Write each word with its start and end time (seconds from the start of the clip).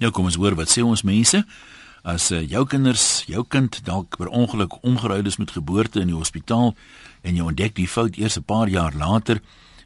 Nou 0.00 0.08
kom 0.16 0.30
ons 0.30 0.38
hoor 0.40 0.54
wat 0.56 0.70
sê 0.72 0.80
ons 0.80 1.02
mense. 1.04 1.42
As 2.08 2.30
uh, 2.32 2.40
jou 2.48 2.62
kinders, 2.64 3.22
jou 3.28 3.42
kind 3.44 3.74
dalk 3.84 4.16
per 4.16 4.30
ongeluk 4.32 4.78
omgeruil 4.80 5.26
is 5.28 5.36
met 5.36 5.52
geboorte 5.52 6.00
in 6.00 6.08
die 6.08 6.16
hospitaal 6.16 6.72
en 7.20 7.36
jy 7.36 7.44
ontdek 7.44 7.74
die 7.76 7.88
fout 7.88 8.16
eers 8.16 8.38
'n 8.40 8.48
paar 8.48 8.68
jaar 8.68 8.96
later, 8.96 9.42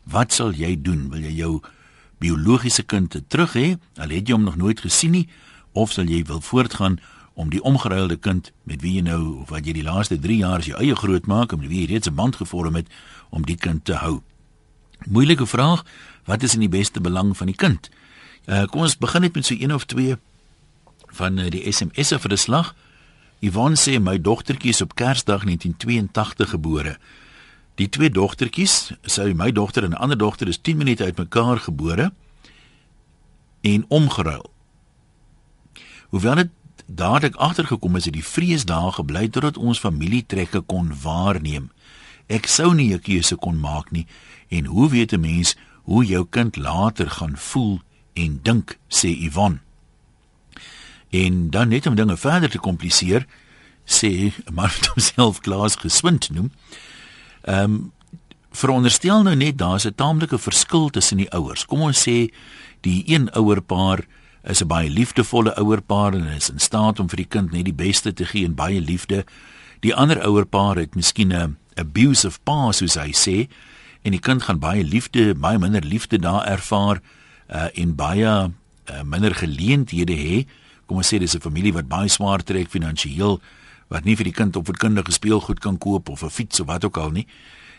wat 0.06 0.32
sal 0.32 0.52
jy 0.54 0.76
doen? 0.78 1.10
Wil 1.10 1.26
jy 1.26 1.34
jou 1.34 1.62
biologiese 2.20 2.82
kind 2.86 3.16
terug 3.28 3.54
hê? 3.58 3.74
Al 3.98 4.14
het 4.14 4.28
jy 4.28 4.34
hom 4.34 4.44
nog 4.44 4.56
nooit 4.56 4.80
gesien 4.80 5.10
nie, 5.10 5.28
of 5.72 5.90
sal 5.90 6.06
jy 6.06 6.22
wil 6.22 6.40
voortgaan 6.40 7.00
om 7.34 7.50
die 7.50 7.62
omgeruilde 7.62 8.16
kind 8.16 8.52
met 8.62 8.82
wie 8.82 8.94
jy 8.94 9.02
nou 9.02 9.42
of 9.42 9.50
wat 9.50 9.66
jy 9.66 9.72
die 9.72 9.82
laaste 9.82 10.18
3 10.18 10.36
jaar 10.36 10.62
jou 10.62 10.78
eie 10.78 10.94
groot 10.94 11.26
maak 11.26 11.52
en 11.52 11.58
met 11.58 11.68
wie 11.68 11.80
jy 11.80 11.90
reeds 11.90 12.08
'n 12.08 12.14
band 12.14 12.36
gevorm 12.36 12.74
het 12.74 12.86
om 13.30 13.42
die 13.42 13.56
kind 13.56 13.84
te 13.84 13.94
hou? 13.94 14.22
Moeilike 15.06 15.46
vraag. 15.46 15.84
Wat 16.24 16.42
is 16.42 16.54
in 16.54 16.60
die 16.60 16.68
beste 16.68 17.00
belang 17.00 17.36
van 17.36 17.46
die 17.46 17.56
kind? 17.56 17.90
Uh, 18.44 18.66
kom 18.68 18.84
ons 18.84 18.98
begin 19.00 19.24
net 19.24 19.34
met 19.34 19.46
so 19.46 19.56
een 19.56 19.72
of 19.74 19.86
twee 19.88 20.16
van 21.16 21.38
uh, 21.38 21.48
die 21.48 21.64
SMS'e 21.72 22.18
vir 22.20 22.32
'n 22.32 22.36
slag. 22.36 22.74
Yvonne 23.40 23.76
sê 23.76 24.00
my 24.00 24.20
dogtertjie 24.20 24.70
is 24.70 24.80
op 24.80 24.94
Kersdag 24.94 25.44
1982 25.44 26.50
gebore. 26.50 26.98
Die 27.74 27.88
twee 27.88 28.10
dogtertjies, 28.10 28.92
sy 29.02 29.32
my 29.32 29.52
dogter 29.52 29.84
en 29.84 29.90
'n 29.90 30.02
ander 30.04 30.18
dogter 30.18 30.48
is 30.48 30.58
10 30.58 30.76
minute 30.76 31.04
uitmekaar 31.04 31.58
gebore 31.58 32.12
en 33.60 33.84
omgeruil. 33.88 34.50
Hoewel 36.08 36.34
dit 36.34 36.50
dadelik 36.86 37.34
agtergekom 37.34 37.96
is 37.96 38.04
dat 38.04 38.12
die 38.12 38.24
vreesdae 38.24 38.92
gebly 38.92 39.28
totdat 39.28 39.56
ons 39.56 39.78
familietrekke 39.78 40.60
kon 40.60 40.92
waarneem. 41.02 41.70
Ek 42.26 42.46
sou 42.46 42.74
nie 42.74 42.92
'n 42.92 43.00
keuse 43.00 43.36
kon 43.36 43.60
maak 43.60 43.90
nie 43.90 44.06
en 44.48 44.64
hoe 44.64 44.90
weet 44.90 45.12
'n 45.12 45.20
mens 45.20 45.56
hoe 45.82 46.04
jou 46.04 46.26
kind 46.30 46.56
later 46.56 47.10
gaan 47.10 47.36
voel 47.36 47.80
en 48.14 48.40
dink, 48.42 48.78
sê 48.88 49.08
Yvonne. 49.08 49.60
En 51.14 51.50
dan 51.50 51.68
net 51.68 51.86
om 51.86 51.94
dinge 51.94 52.16
verder 52.16 52.50
te 52.50 52.58
kompliseer, 52.58 53.26
sê 53.84 54.32
maar 54.52 54.72
vir 54.74 54.90
homself 54.94 55.40
Klaas 55.40 55.76
geswind 55.76 56.30
noem. 56.30 56.50
Ehm 57.44 57.64
um, 57.64 57.92
veronderstel 58.54 59.24
nou 59.26 59.34
net 59.34 59.58
daar's 59.58 59.84
'n 59.86 59.94
taamlike 59.94 60.38
verskil 60.38 60.88
tussen 60.90 61.16
die 61.16 61.30
ouers. 61.30 61.66
Kom 61.66 61.80
ons 61.80 62.08
sê 62.08 62.30
die 62.80 63.02
een 63.06 63.30
ouerpaar 63.34 64.06
is 64.42 64.62
'n 64.62 64.66
baie 64.66 64.90
liefdevolle 64.90 65.56
ouerpaar 65.56 66.14
en 66.14 66.26
is 66.26 66.50
in 66.50 66.58
staat 66.58 67.00
om 67.00 67.08
vir 67.08 67.16
die 67.16 67.32
kind 67.34 67.52
net 67.52 67.64
die 67.64 67.74
beste 67.74 68.12
te 68.12 68.24
gee 68.24 68.44
en 68.44 68.54
baie 68.54 68.80
liefde. 68.80 69.24
Die 69.80 69.94
ander 69.94 70.22
ouerpaar 70.22 70.76
het 70.76 70.94
miskien 70.94 71.32
'n 71.32 71.56
abusive 71.74 72.38
pa 72.44 72.72
soos 72.72 72.94
hy 72.94 73.12
sê 73.12 73.48
en 74.02 74.10
die 74.10 74.20
kind 74.20 74.42
gaan 74.42 74.58
baie 74.58 74.84
liefde, 74.84 75.34
baie 75.34 75.58
minder 75.58 75.82
liefde 75.82 76.18
daar 76.18 76.46
ervaar 76.46 77.00
uh 77.48 77.68
en 77.74 77.94
baie 77.94 78.24
uh, 78.90 79.02
minder 79.02 79.34
geleenthede 79.34 80.14
hê. 80.14 80.46
Kom 80.86 80.96
ons 80.96 81.08
sê 81.08 81.18
dis 81.18 81.34
'n 81.34 81.40
familie 81.40 81.72
wat 81.72 81.88
baie 81.88 82.08
swaar 82.08 82.42
trek 82.42 82.68
finansiëel 82.70 83.40
wat 83.88 84.04
nie 84.04 84.16
vir 84.16 84.24
die 84.24 84.36
kind 84.36 84.56
opvoedkundige 84.56 85.12
speelgoed 85.12 85.60
kan 85.60 85.78
koop 85.78 86.08
of 86.08 86.22
'n 86.22 86.30
fiets 86.30 86.60
of 86.60 86.66
wat 86.66 86.84
ook 86.84 86.96
al 86.96 87.10
nie. 87.10 87.26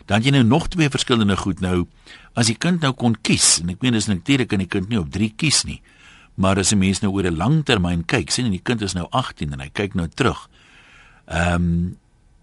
Dan 0.06 0.22
jy 0.22 0.30
nou 0.30 0.44
nog 0.44 0.68
twee 0.68 0.88
verskillende 0.88 1.36
goed 1.36 1.60
nou. 1.60 1.86
As 2.34 2.46
die 2.46 2.58
kind 2.58 2.80
nou 2.80 2.92
kon 2.92 3.16
kies 3.22 3.60
en 3.60 3.70
ek 3.70 3.82
meen 3.82 3.92
dis 3.92 4.06
natuurlik 4.06 4.48
kan 4.48 4.58
die 4.58 4.70
kind 4.70 4.88
nie 4.88 4.98
op 4.98 5.10
3 5.10 5.32
kies 5.36 5.64
nie. 5.64 5.82
Maar 6.36 6.58
as 6.58 6.72
'n 6.72 6.78
mens 6.78 7.00
nou 7.00 7.12
oor 7.12 7.26
'n 7.26 7.36
lang 7.36 7.64
termyn 7.64 8.04
kyk, 8.04 8.30
sien 8.30 8.50
die 8.50 8.62
kind 8.62 8.82
is 8.82 8.94
nou 8.94 9.06
18 9.10 9.52
en 9.52 9.60
hy 9.60 9.70
kyk 9.72 9.94
nou 9.94 10.08
terug. 10.08 10.48
Ehm 11.26 11.54
um, 11.54 11.96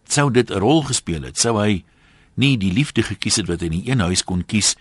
sou 0.08 0.32
dit 0.32 0.50
'n 0.50 0.60
rol 0.60 0.84
gespeel 0.84 1.22
het? 1.24 1.38
Sou 1.38 1.58
hy 1.60 1.84
nie 2.36 2.58
die 2.58 2.74
liefde 2.74 3.04
gekies 3.04 3.36
het 3.36 3.48
wat 3.48 3.60
hy 3.60 3.66
in 3.66 3.82
die 3.82 3.92
een 3.92 4.00
huis 4.00 4.24
kon 4.24 4.46
kies 4.46 4.76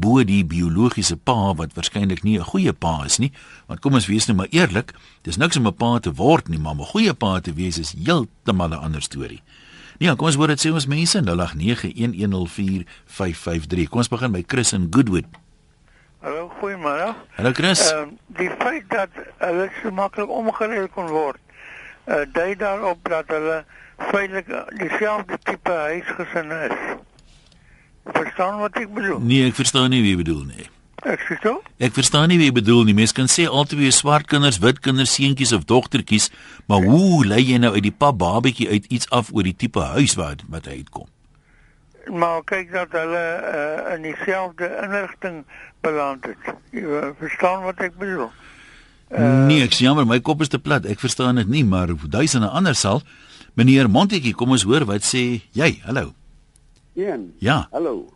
bo 0.00 0.24
die 0.24 0.44
biologiese 0.44 1.16
pa 1.16 1.54
wat 1.58 1.74
waarskynlik 1.74 2.22
nie 2.22 2.38
'n 2.38 2.44
goeie 2.44 2.72
pa 2.72 3.04
is 3.04 3.18
nie. 3.18 3.32
Want 3.66 3.80
kom 3.80 3.94
ons 3.94 4.06
wees 4.06 4.26
nou 4.26 4.36
maar 4.36 4.46
eerlik, 4.50 4.92
dis 5.22 5.36
niks 5.36 5.56
om 5.56 5.66
'n 5.66 5.74
pa 5.74 5.98
te 5.98 6.12
word 6.12 6.48
nie, 6.48 6.58
maar 6.58 6.74
'n 6.74 6.84
goeie 6.84 7.14
pa 7.14 7.40
te 7.40 7.52
wees 7.52 7.78
is 7.78 7.94
heeltemal 8.04 8.68
'n 8.68 8.84
ander 8.84 9.02
storie. 9.02 9.42
Nee, 9.98 10.16
kom 10.16 10.26
ons 10.26 10.36
hoor 10.36 10.46
dit 10.46 10.66
sê 10.66 10.70
ons 10.70 10.86
mense 10.86 11.22
0891104553. 11.22 13.88
Kom 13.88 13.98
ons 13.98 14.08
begin 14.08 14.32
by 14.32 14.44
Chris 14.46 14.72
in 14.72 14.86
Goodwood. 14.90 15.24
Hallo, 16.20 16.52
goeiemôre. 16.60 17.14
Hallo 17.36 17.52
Chris. 17.52 17.92
Ehm 17.92 18.02
uh, 18.02 18.08
die 18.26 18.50
feit 18.58 18.90
dat 18.90 19.08
hulle 19.38 19.70
so 19.82 19.90
maklik 19.90 20.30
omgeruil 20.30 20.88
kon 20.94 21.06
word, 21.06 21.38
uh, 22.06 22.14
dui 22.32 22.56
daarop 22.56 22.98
dat 23.02 23.24
hulle 23.26 23.64
feitelik 23.96 24.46
dieselfde 24.78 25.38
tipe 25.42 25.72
huisgesin 25.72 26.50
is. 26.50 26.72
Verstaan 28.12 28.58
wat 28.58 28.76
ek 28.80 28.90
bedoel? 28.94 29.20
Nee, 29.20 29.46
ek 29.48 29.56
verstaan 29.58 29.90
nie 29.92 30.02
wie 30.04 30.14
jy 30.14 30.20
bedoel 30.22 30.44
nie. 30.48 30.66
Ek 31.06 31.22
sê 31.28 31.36
so? 31.42 31.60
Ek 31.78 31.94
verstaan 31.94 32.28
nie 32.32 32.38
wie 32.40 32.48
jy 32.48 32.56
bedoel 32.56 32.88
nie. 32.88 32.96
Mense 32.98 33.14
kan 33.14 33.30
sê 33.30 33.46
altyd 33.46 33.94
swart 33.94 34.26
kinders, 34.30 34.58
wit 34.64 34.80
kinders, 34.82 35.12
seentjies 35.14 35.54
of 35.54 35.68
dogtertjies, 35.70 36.30
maar 36.66 36.82
hoe 36.82 37.24
lei 37.26 37.44
jy 37.44 37.60
nou 37.62 37.74
uit 37.76 37.84
die 37.86 37.94
pap 37.94 38.18
babatjie 38.18 38.68
uit 38.68 38.88
iets 38.90 39.10
af 39.14 39.30
oor 39.32 39.46
die 39.46 39.56
tipe 39.56 39.84
huis 39.94 40.16
wat 40.18 40.42
wat 40.50 40.66
hy 40.66 40.80
uitkom? 40.82 41.06
Maar 42.08 42.42
kyk 42.48 42.72
dat 42.72 42.94
hulle 42.96 43.24
uh, 43.44 43.94
in 43.94 44.06
dieselfde 44.08 44.68
inrigting 44.82 45.42
beland 45.84 46.24
het. 46.24 46.52
Jy 46.72 47.12
verstaan 47.20 47.66
wat 47.68 47.82
ek 47.84 47.98
bedoel? 48.00 48.30
Uh, 49.08 49.46
nee, 49.48 49.62
ek 49.64 49.76
jammer, 49.76 50.08
my 50.08 50.20
kop 50.24 50.42
is 50.44 50.52
te 50.52 50.60
plat. 50.60 50.84
Ek 50.88 51.00
verstaan 51.00 51.40
dit 51.40 51.48
nie, 51.48 51.64
maar 51.64 51.92
duisende 51.92 52.48
anders 52.48 52.80
sal. 52.84 53.04
Meneer 53.56 53.88
Montetjie, 53.92 54.34
kom 54.36 54.52
ons 54.56 54.66
hoor 54.68 54.88
wat 54.88 55.04
sê 55.04 55.42
jy? 55.56 55.76
Hallo. 55.84 56.17
Een. 56.98 57.34
Ja. 57.38 57.68
Hallo. 57.70 58.08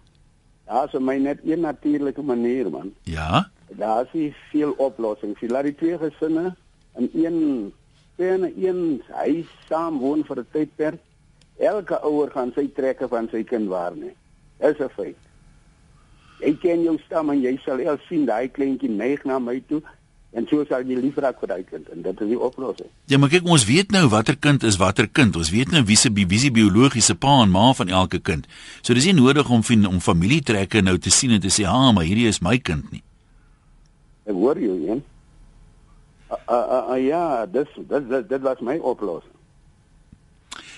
Daar's 0.64 0.92
my 0.98 1.16
net 1.18 1.38
een 1.44 1.60
natuurlike 1.60 2.22
manier 2.22 2.70
man. 2.70 2.94
Ja. 3.02 3.50
Daar's 3.68 4.12
nie 4.12 4.34
veel 4.50 4.72
oplossings. 4.72 5.40
Jy 5.40 5.48
laat 5.48 5.68
die 5.70 5.74
twee 5.74 5.98
gesinne 5.98 6.54
in 6.98 7.10
een 7.14 7.38
binne 8.18 8.50
een 8.58 9.02
huis 9.08 9.46
saam 9.68 9.98
woon 9.98 10.24
vir 10.24 10.38
'n 10.38 10.46
tydperk. 10.50 11.00
Elke 11.58 12.00
ouer 12.02 12.30
gaan 12.30 12.52
sy 12.54 12.66
trekke 12.74 13.08
van 13.08 13.28
sy 13.30 13.44
kind 13.44 13.68
waarneem. 13.68 14.16
Dis 14.58 14.78
'n 14.78 14.90
feit. 14.96 15.16
Ek 16.40 16.60
ken 16.60 16.82
jou 16.82 16.98
stam 16.98 17.30
en 17.30 17.40
jy 17.40 17.56
sal 17.62 17.88
al 17.88 17.98
sien 18.08 18.26
daai 18.26 18.48
kleintjie 18.48 18.90
neig 18.90 19.24
na 19.24 19.38
my 19.38 19.62
toe 19.68 19.82
En 20.32 20.46
so 20.48 20.64
sal 20.64 20.86
jy 20.88 20.96
lief 20.96 21.18
raak 21.20 21.40
vir 21.42 21.50
daai 21.50 21.64
kind 21.68 21.88
en 21.92 22.04
dit 22.06 22.20
is 22.24 22.28
die 22.30 22.38
oplossing. 22.40 22.88
Ja, 23.12 23.18
maar 23.20 23.28
kyk, 23.28 23.44
ons 23.44 23.66
weet 23.68 23.90
nou 23.92 24.06
watter 24.08 24.38
kind 24.40 24.62
is 24.64 24.78
watter 24.80 25.08
kind. 25.08 25.36
Ons 25.36 25.50
weet 25.52 25.74
nou 25.74 25.82
wie 25.84 25.96
se 26.00 26.08
wie 26.12 26.40
se 26.40 26.50
biologiese 26.50 27.14
pa 27.20 27.42
en 27.42 27.52
ma 27.52 27.66
van 27.76 27.92
elke 27.92 28.18
kind. 28.18 28.48
So 28.80 28.96
dis 28.96 29.04
nie 29.10 29.18
nodig 29.18 29.50
om 29.52 29.60
om 29.90 30.00
familietrekke 30.00 30.80
nou 30.80 30.96
te 30.98 31.12
sien 31.12 31.36
en 31.36 31.40
te 31.40 31.52
sê, 31.52 31.68
"Ha, 31.68 31.92
maar 31.92 32.04
hierdie 32.04 32.28
is 32.28 32.40
my 32.40 32.58
kind 32.58 32.90
nie." 32.92 33.02
Ek 34.24 34.34
hoor 34.34 34.58
jou, 34.58 34.78
Jan. 34.86 35.02
Uh, 36.30 36.36
uh, 36.48 36.82
uh, 36.90 37.06
ja, 37.06 37.46
dis 37.46 37.68
dit 37.76 38.08
dit 38.08 38.28
dit 38.28 38.40
was 38.40 38.60
my 38.60 38.78
oplossing. 38.78 39.32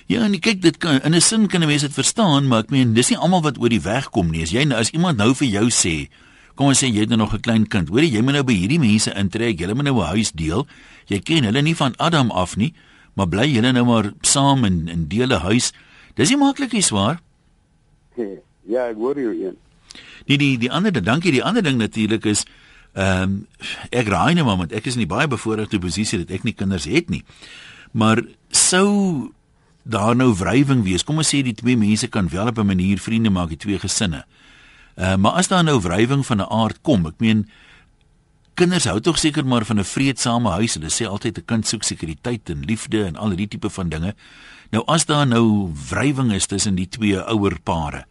Ja, 0.07 0.25
en 0.27 0.35
kyk 0.41 0.61
dit 0.63 0.77
kan 0.77 1.01
in 1.01 1.15
'n 1.15 1.21
sin 1.21 1.47
kan 1.47 1.63
'n 1.63 1.67
mens 1.67 1.83
dit 1.83 1.93
verstaan, 1.93 2.49
maar 2.49 2.59
ek 2.59 2.71
meen 2.71 2.95
dis 2.95 3.09
nie 3.09 3.19
almal 3.19 3.43
wat 3.43 3.59
oor 3.59 3.69
die 3.69 3.81
weg 3.81 4.11
kom 4.11 4.31
nie. 4.31 4.43
As 4.43 4.51
jy 4.51 4.65
nou 4.65 4.79
as 4.79 4.91
iemand 4.91 5.17
nou 5.17 5.35
vir 5.35 5.49
jou 5.49 5.71
sê, 5.71 6.09
Kom 6.55 6.71
ons 6.71 6.79
sê 6.79 6.87
jy 6.87 7.01
het 7.01 7.09
nou 7.09 7.19
nog 7.19 7.35
'n 7.35 7.41
klein 7.41 7.67
kind. 7.67 7.89
Hoor 7.89 8.03
jy, 8.03 8.21
moet 8.23 8.35
nou 8.35 8.45
by 8.45 8.55
hierdie 8.55 8.79
mense 8.79 9.13
intrek. 9.15 9.59
Julle 9.59 9.75
moet 9.75 9.85
nou 9.85 10.01
'n 10.01 10.15
huis 10.15 10.33
deel. 10.33 10.67
Jy 11.07 11.19
ken 11.19 11.45
hulle 11.45 11.63
nie 11.63 11.75
van 11.75 11.95
Adam 11.97 12.31
af 12.31 12.57
nie, 12.57 12.73
maar 13.15 13.29
bly 13.29 13.47
julle 13.47 13.73
nou 13.73 13.85
maar 13.85 14.13
saam 14.21 14.65
in 14.65 14.89
in 14.89 15.09
dele 15.09 15.39
huis. 15.39 15.73
Dis 16.15 16.29
nie 16.29 16.39
maklik 16.39 16.73
nie, 16.73 16.83
swaar. 16.83 17.21
Ja, 18.67 18.89
ek 18.89 18.97
hoor 18.97 19.19
jou 19.19 19.35
een. 19.35 19.57
Die 20.27 20.39
die 20.39 20.59
die 20.59 20.71
ander 20.71 20.93
ding, 20.93 21.05
dankie. 21.05 21.33
Die 21.33 21.45
ander 21.45 21.63
ding 21.63 21.79
natuurlik 21.79 22.25
is 22.25 22.45
ehm 22.95 23.23
um, 23.23 23.47
ek 23.91 24.07
raai 24.07 24.35
nou 24.35 24.45
maar 24.47 24.57
want 24.57 24.73
ek 24.73 24.87
is 24.87 24.95
in 24.95 25.03
die 25.03 25.11
baie 25.11 25.27
bevoordeelde 25.27 25.79
posisie 25.83 26.19
dat 26.19 26.31
ek 26.31 26.45
nie 26.45 26.55
kinders 26.55 26.85
het 26.85 27.11
nie. 27.11 27.25
Maar 27.93 28.23
sou 28.51 29.33
daar 29.83 30.17
nou 30.17 30.31
wrywing 30.35 30.85
wees? 30.87 31.05
Kom 31.05 31.19
ons 31.19 31.35
sê 31.35 31.43
die 31.43 31.55
twee 31.55 31.77
mense 31.77 32.09
kan 32.09 32.29
wel 32.29 32.47
op 32.47 32.59
'n 32.59 32.67
manier 32.67 32.99
vriende 32.99 33.31
maak, 33.31 33.49
die 33.49 33.57
twee 33.57 33.79
gesinne. 33.79 34.25
Uh, 34.97 35.17
maar 35.17 35.33
as 35.33 35.49
daar 35.49 35.65
nou 35.65 35.81
wrywing 35.81 36.27
van 36.27 36.39
'n 36.39 36.51
aard 36.51 36.79
kom, 36.83 37.07
ek 37.07 37.19
meen 37.19 37.49
kinders 38.55 38.85
hou 38.85 39.01
tog 39.01 39.19
seker 39.19 39.47
maar 39.47 39.65
van 39.65 39.79
'n 39.79 39.85
vredesame 39.85 40.51
huis. 40.51 40.75
Hulle 40.75 40.91
sê 40.91 41.07
altyd 41.07 41.39
'n 41.39 41.45
kind 41.45 41.67
soek 41.67 41.83
sekuriteit 41.83 42.51
en 42.51 42.65
liefde 42.65 43.05
en 43.05 43.17
al 43.17 43.37
die 43.37 43.49
tipe 43.49 43.71
van 43.71 43.89
dinge. 43.89 44.15
Nou 44.71 44.85
as 44.87 45.07
daar 45.07 45.27
nou 45.27 45.73
wrywing 45.91 46.33
is 46.33 46.47
tussen 46.47 46.75
die 46.75 46.89
twee 46.89 47.19
ouer 47.19 47.59
pare. 47.63 48.05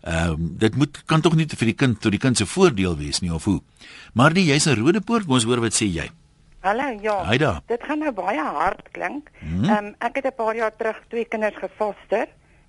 Ehm 0.00 0.30
um, 0.30 0.54
dit 0.58 0.76
moet 0.76 1.02
kan 1.06 1.20
tog 1.20 1.34
nie 1.34 1.46
vir 1.46 1.66
die 1.66 1.74
kind 1.74 2.00
tot 2.00 2.10
die 2.10 2.20
kind 2.20 2.36
se 2.36 2.46
voordeel 2.46 2.96
wees 2.96 3.20
nie 3.20 3.34
of 3.34 3.44
hoe. 3.44 3.60
Maar 4.12 4.32
die 4.32 4.44
jy's 4.44 4.66
'n 4.66 4.78
rode 4.78 5.00
poort, 5.00 5.26
ons 5.26 5.44
hoor 5.44 5.60
wat 5.60 5.74
sê 5.74 5.86
jy. 5.86 6.10
Hallo, 6.60 6.98
ja. 7.02 7.24
Haida. 7.24 7.62
Dit 7.66 7.82
gaan 7.82 7.98
nou 7.98 8.12
baie 8.12 8.42
hard 8.42 8.88
klink. 8.92 9.30
Mhm. 9.40 9.64
Ehm 9.64 9.84
um, 9.84 9.94
ek 9.98 10.14
het 10.14 10.24
'n 10.24 10.36
paar 10.36 10.56
jaar 10.56 10.72
terug 10.76 10.96
twee 11.08 11.24
kinders 11.24 11.56
gefoster 11.56 12.26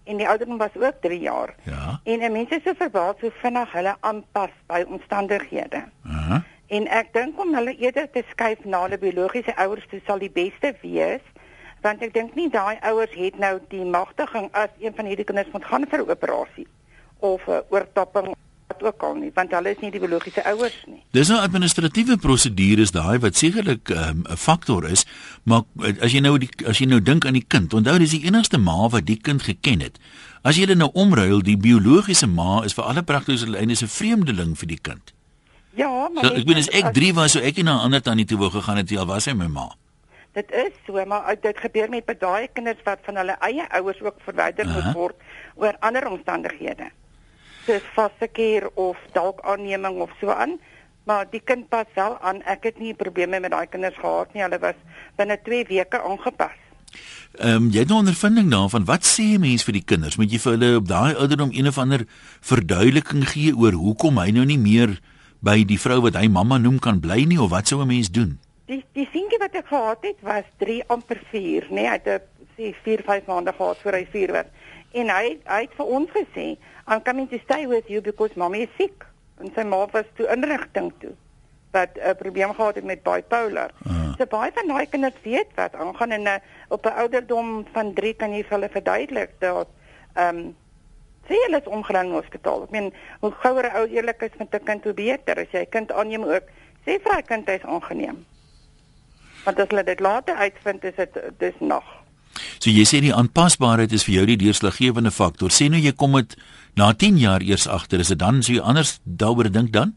en 0.10 0.18
die 0.18 0.28
ouderdom 0.28 0.58
was 0.58 0.76
ook 0.76 1.02
3 1.02 1.20
jaar. 1.20 1.56
Ja. 1.64 2.00
En 2.04 2.20
'n 2.20 2.32
mens 2.32 2.50
is 2.50 2.64
so 2.64 2.74
verbaas 2.78 3.20
hoe 3.20 3.32
vinnig 3.32 3.72
hulle 3.72 3.96
aanpas 4.00 4.54
by 4.68 4.86
omstandighede. 4.88 5.84
Uh 6.06 6.28
-huh. 6.28 6.42
En 6.68 6.88
ek 6.88 7.14
dink 7.14 7.40
om 7.40 7.56
hulle 7.56 7.76
eerder 7.78 8.10
te 8.10 8.24
skuif 8.30 8.64
na 8.64 8.82
hulle 8.82 8.98
biologiese 8.98 9.56
ouers 9.56 9.88
toe 9.90 10.02
sal 10.06 10.20
die 10.20 10.32
beste 10.32 10.76
wees, 10.82 11.22
want 11.82 12.02
ek 12.02 12.14
dink 12.14 12.36
nie 12.36 12.50
daai 12.50 12.78
ouers 12.82 13.14
het 13.14 13.38
nou 13.38 13.60
die 13.68 13.86
magtiging 13.86 14.50
as 14.52 14.70
een 14.80 14.94
van 14.96 15.06
hierdie 15.06 15.26
kinders 15.26 15.52
moet 15.52 15.66
gaan 15.66 15.86
vir 15.90 16.00
'n 16.00 16.10
operasie 16.10 16.68
of 17.20 17.48
'n 17.48 17.64
oortapping 17.70 18.36
wat 18.80 18.94
ook 18.94 19.04
al 19.04 19.16
nie, 19.16 19.32
want 19.34 19.52
hulle 19.52 19.74
is 19.74 19.82
nie 19.84 19.92
die 19.92 20.00
biologiese 20.02 20.44
ouers 20.48 20.78
nie. 20.88 21.02
Dis 21.16 21.30
nou 21.32 21.40
administratiewe 21.42 22.18
prosedures 22.22 22.94
daai 22.96 23.20
wat 23.20 23.36
sekerlik 23.36 23.90
ehm, 23.90 24.24
'n 24.24 24.32
um, 24.32 24.38
faktor 24.38 24.88
is, 24.90 25.06
maar 25.44 25.64
eh, 25.84 25.96
as 26.02 26.12
jy 26.14 26.20
nou 26.20 26.38
die 26.38 26.50
as 26.68 26.80
jy 26.80 26.88
nou 26.88 27.02
dink 27.02 27.26
aan 27.26 27.34
die 27.34 27.46
kind, 27.48 27.74
onthou 27.74 27.98
dis 28.00 28.16
die 28.16 28.26
enigste 28.26 28.58
ma 28.58 28.90
wat 28.90 29.06
die 29.06 29.20
kind 29.22 29.42
geken 29.42 29.82
het. 29.82 30.00
As 30.44 30.56
jy 30.56 30.66
dit 30.66 30.78
nou 30.78 30.90
omruil, 30.94 31.42
die 31.42 31.58
biologiese 31.58 32.28
ma 32.28 32.64
is 32.64 32.74
vir 32.74 32.84
alle 32.84 33.04
praktiese 33.04 33.50
lyne 33.50 33.74
'n 33.74 33.88
vreemdeling 33.88 34.58
vir 34.58 34.68
die 34.68 34.80
kind. 34.82 35.14
Ja, 35.76 36.10
maar 36.10 36.26
so, 36.26 36.34
ek 36.34 36.46
bedoel 36.46 36.58
as 36.58 36.70
ek 36.70 36.94
3 36.94 37.14
was, 37.14 37.32
so 37.32 37.40
ek 37.40 37.56
nie 37.56 37.64
na 37.64 37.76
'n 37.76 37.84
ander 37.84 38.02
tannie 38.02 38.26
toe 38.26 38.38
wou 38.38 38.50
gegaan 38.50 38.78
het, 38.78 38.98
al 38.98 39.06
was 39.06 39.26
hy 39.26 39.34
my 39.34 39.48
ma. 39.48 39.70
Dit 40.34 40.52
is 40.52 40.74
so, 40.86 41.06
maar 41.06 41.36
dit 41.42 41.58
gebeur 41.58 41.90
met 41.90 42.20
baie 42.20 42.48
kinders 42.54 42.84
wat 42.84 43.00
van 43.04 43.16
hulle 43.16 43.36
eie 43.40 43.66
ouers 43.70 44.02
ook 44.02 44.16
verwyder 44.22 44.66
moet 44.68 44.94
word 44.94 45.16
oor 45.56 45.76
ander 45.80 46.08
omstandighede 46.08 46.92
soos 47.66 47.86
vaste 47.96 48.28
keer 48.28 48.70
of 48.76 48.98
dalk 49.14 49.42
aanneming 49.42 50.00
of 50.02 50.12
so 50.20 50.30
aan. 50.30 50.60
Maar 51.04 51.26
die 51.32 51.42
kind 51.42 51.70
pas 51.70 51.88
wel 51.96 52.18
aan. 52.20 52.42
Ek 52.46 52.64
het 52.64 52.80
nie 52.80 52.94
probleme 52.94 53.40
met 53.40 53.52
daai 53.52 53.68
kinders 53.68 53.98
gehad 53.98 54.34
nie. 54.34 54.44
Hulle 54.44 54.60
was 54.60 54.76
binne 55.18 55.40
2 55.44 55.66
weke 55.70 56.02
aangepas. 56.02 56.58
Ehm 57.38 57.56
um, 57.56 57.70
jy 57.70 57.80
het 57.80 57.88
'n 57.88 57.92
nou 57.94 58.00
ondervinding 58.00 58.50
daarvan. 58.52 58.86
Wat 58.86 59.06
sê 59.06 59.38
mense 59.40 59.66
vir 59.66 59.74
die 59.74 59.86
kinders? 59.86 60.18
Moet 60.18 60.32
jy 60.32 60.40
vir 60.40 60.52
hulle 60.52 60.76
op 60.76 60.88
daai 60.88 61.16
ouderdom 61.16 61.50
een 61.54 61.68
of 61.68 61.78
ander 61.78 62.06
verduideliking 62.42 63.30
gee 63.30 63.56
oor 63.56 63.72
hoekom 63.72 64.18
hy 64.18 64.32
nou 64.32 64.46
nie 64.46 64.58
meer 64.58 65.00
by 65.40 65.64
die 65.64 65.80
vrou 65.80 66.02
wat 66.02 66.16
hy 66.16 66.28
mamma 66.28 66.58
noem 66.58 66.80
kan 66.80 67.00
bly 67.00 67.24
nie 67.24 67.42
of 67.42 67.50
wat 67.50 67.68
sou 67.68 67.82
'n 67.82 67.88
mens 67.88 68.10
doen? 68.12 68.40
Die 68.66 68.84
die 68.94 69.08
seentjie 69.12 69.40
wat 69.40 69.54
ek 69.54 69.68
gehad 69.68 69.98
het 70.02 70.20
was 70.22 70.44
3 70.58 70.84
amper 70.88 71.22
4, 71.32 71.68
nê? 71.70 71.74
Nee, 71.76 71.88
hy 71.88 72.00
het 72.04 72.08
'n 72.08 72.74
4 72.84 73.02
5 73.06 73.26
maande 73.26 73.54
gehad 73.54 73.78
voor 73.82 73.92
hy 73.92 74.08
4 74.12 74.32
werd. 74.32 74.48
En 74.92 75.10
hy 75.10 75.38
hy 75.46 75.62
het 75.62 75.74
vir 75.78 75.86
ons 75.86 76.10
gesê 76.10 76.58
I'm 76.88 77.02
coming 77.02 77.30
to 77.30 77.38
stay 77.44 77.68
with 77.68 77.90
you 77.90 78.02
because 78.02 78.36
mommy 78.36 78.62
is 78.66 78.76
sick. 78.78 79.06
En 79.40 79.52
sy 79.56 79.64
ma 79.64 79.86
was 79.94 80.06
toe 80.18 80.28
inrigting 80.34 80.94
toe 81.00 81.16
wat 81.72 81.90
'n 81.96 82.00
uh, 82.00 82.14
probleem 82.18 82.54
gehad 82.54 82.76
het 82.76 82.84
met 82.84 83.04
bipolar. 83.04 83.72
Uh. 83.88 84.14
So 84.18 84.26
baie 84.26 84.52
van 84.54 84.68
daai 84.68 84.86
kinders 84.90 85.22
weet 85.24 85.54
wat 85.56 85.76
aangaan 85.76 86.12
en 86.12 86.26
uh, 86.26 86.36
op 86.68 86.86
'n 86.86 86.98
ouderdom 87.02 87.66
van 87.72 87.94
3 87.94 88.14
kan 88.14 88.34
jy 88.34 88.44
vir 88.44 88.58
hulle 88.58 88.70
verduidelik 88.70 89.32
dat 89.40 89.68
ehm 90.14 90.38
um, 90.38 90.56
sê 91.28 91.38
hulle 91.46 91.60
is 91.62 91.68
omgelang 91.68 92.10
in 92.10 92.18
hospitaal. 92.18 92.64
Ek 92.64 92.70
meen 92.70 92.94
hoe 93.20 93.32
gouer 93.32 93.66
'n 93.70 93.76
ou 93.78 93.86
eerlik 93.88 94.22
is 94.22 94.38
met 94.38 94.56
'n 94.56 94.64
kind 94.64 94.84
hoe 94.84 94.94
beter. 94.94 95.38
As 95.38 95.52
jy 95.52 95.62
'n 95.62 95.70
kind 95.70 95.92
aanneem 95.92 96.24
ook, 96.24 96.46
sê 96.86 96.98
vir 97.04 97.16
hy 97.16 97.22
kind 97.22 97.48
hy's 97.48 97.64
aangeneem. 97.64 98.26
Want 99.46 99.60
as 99.60 99.68
hulle 99.68 99.84
dit 99.84 100.00
later 100.00 100.36
uitvind 100.36 100.84
is 100.84 100.96
dit 100.96 101.22
dis 101.38 101.60
nog. 101.60 101.99
So 102.60 102.72
jy 102.72 102.86
sê 102.88 103.02
die 103.04 103.14
aanpasbaarheid 103.16 103.94
is 103.96 104.06
vir 104.08 104.20
jou 104.20 104.26
die 104.30 104.40
deurslaggewende 104.40 105.12
faktor. 105.12 105.54
Sê 105.54 105.70
nou 105.72 105.80
jy 105.82 105.94
kom 105.98 106.16
met 106.16 106.36
na 106.80 106.92
10 106.94 107.18
jaar 107.20 107.44
eers 107.44 107.68
agter, 107.68 108.00
is 108.00 108.12
dit 108.14 108.20
dan 108.20 108.44
so 108.44 108.54
jy 108.54 108.62
anders 108.62 109.00
daaroor 109.04 109.52
dink 109.52 109.74
dan? 109.74 109.96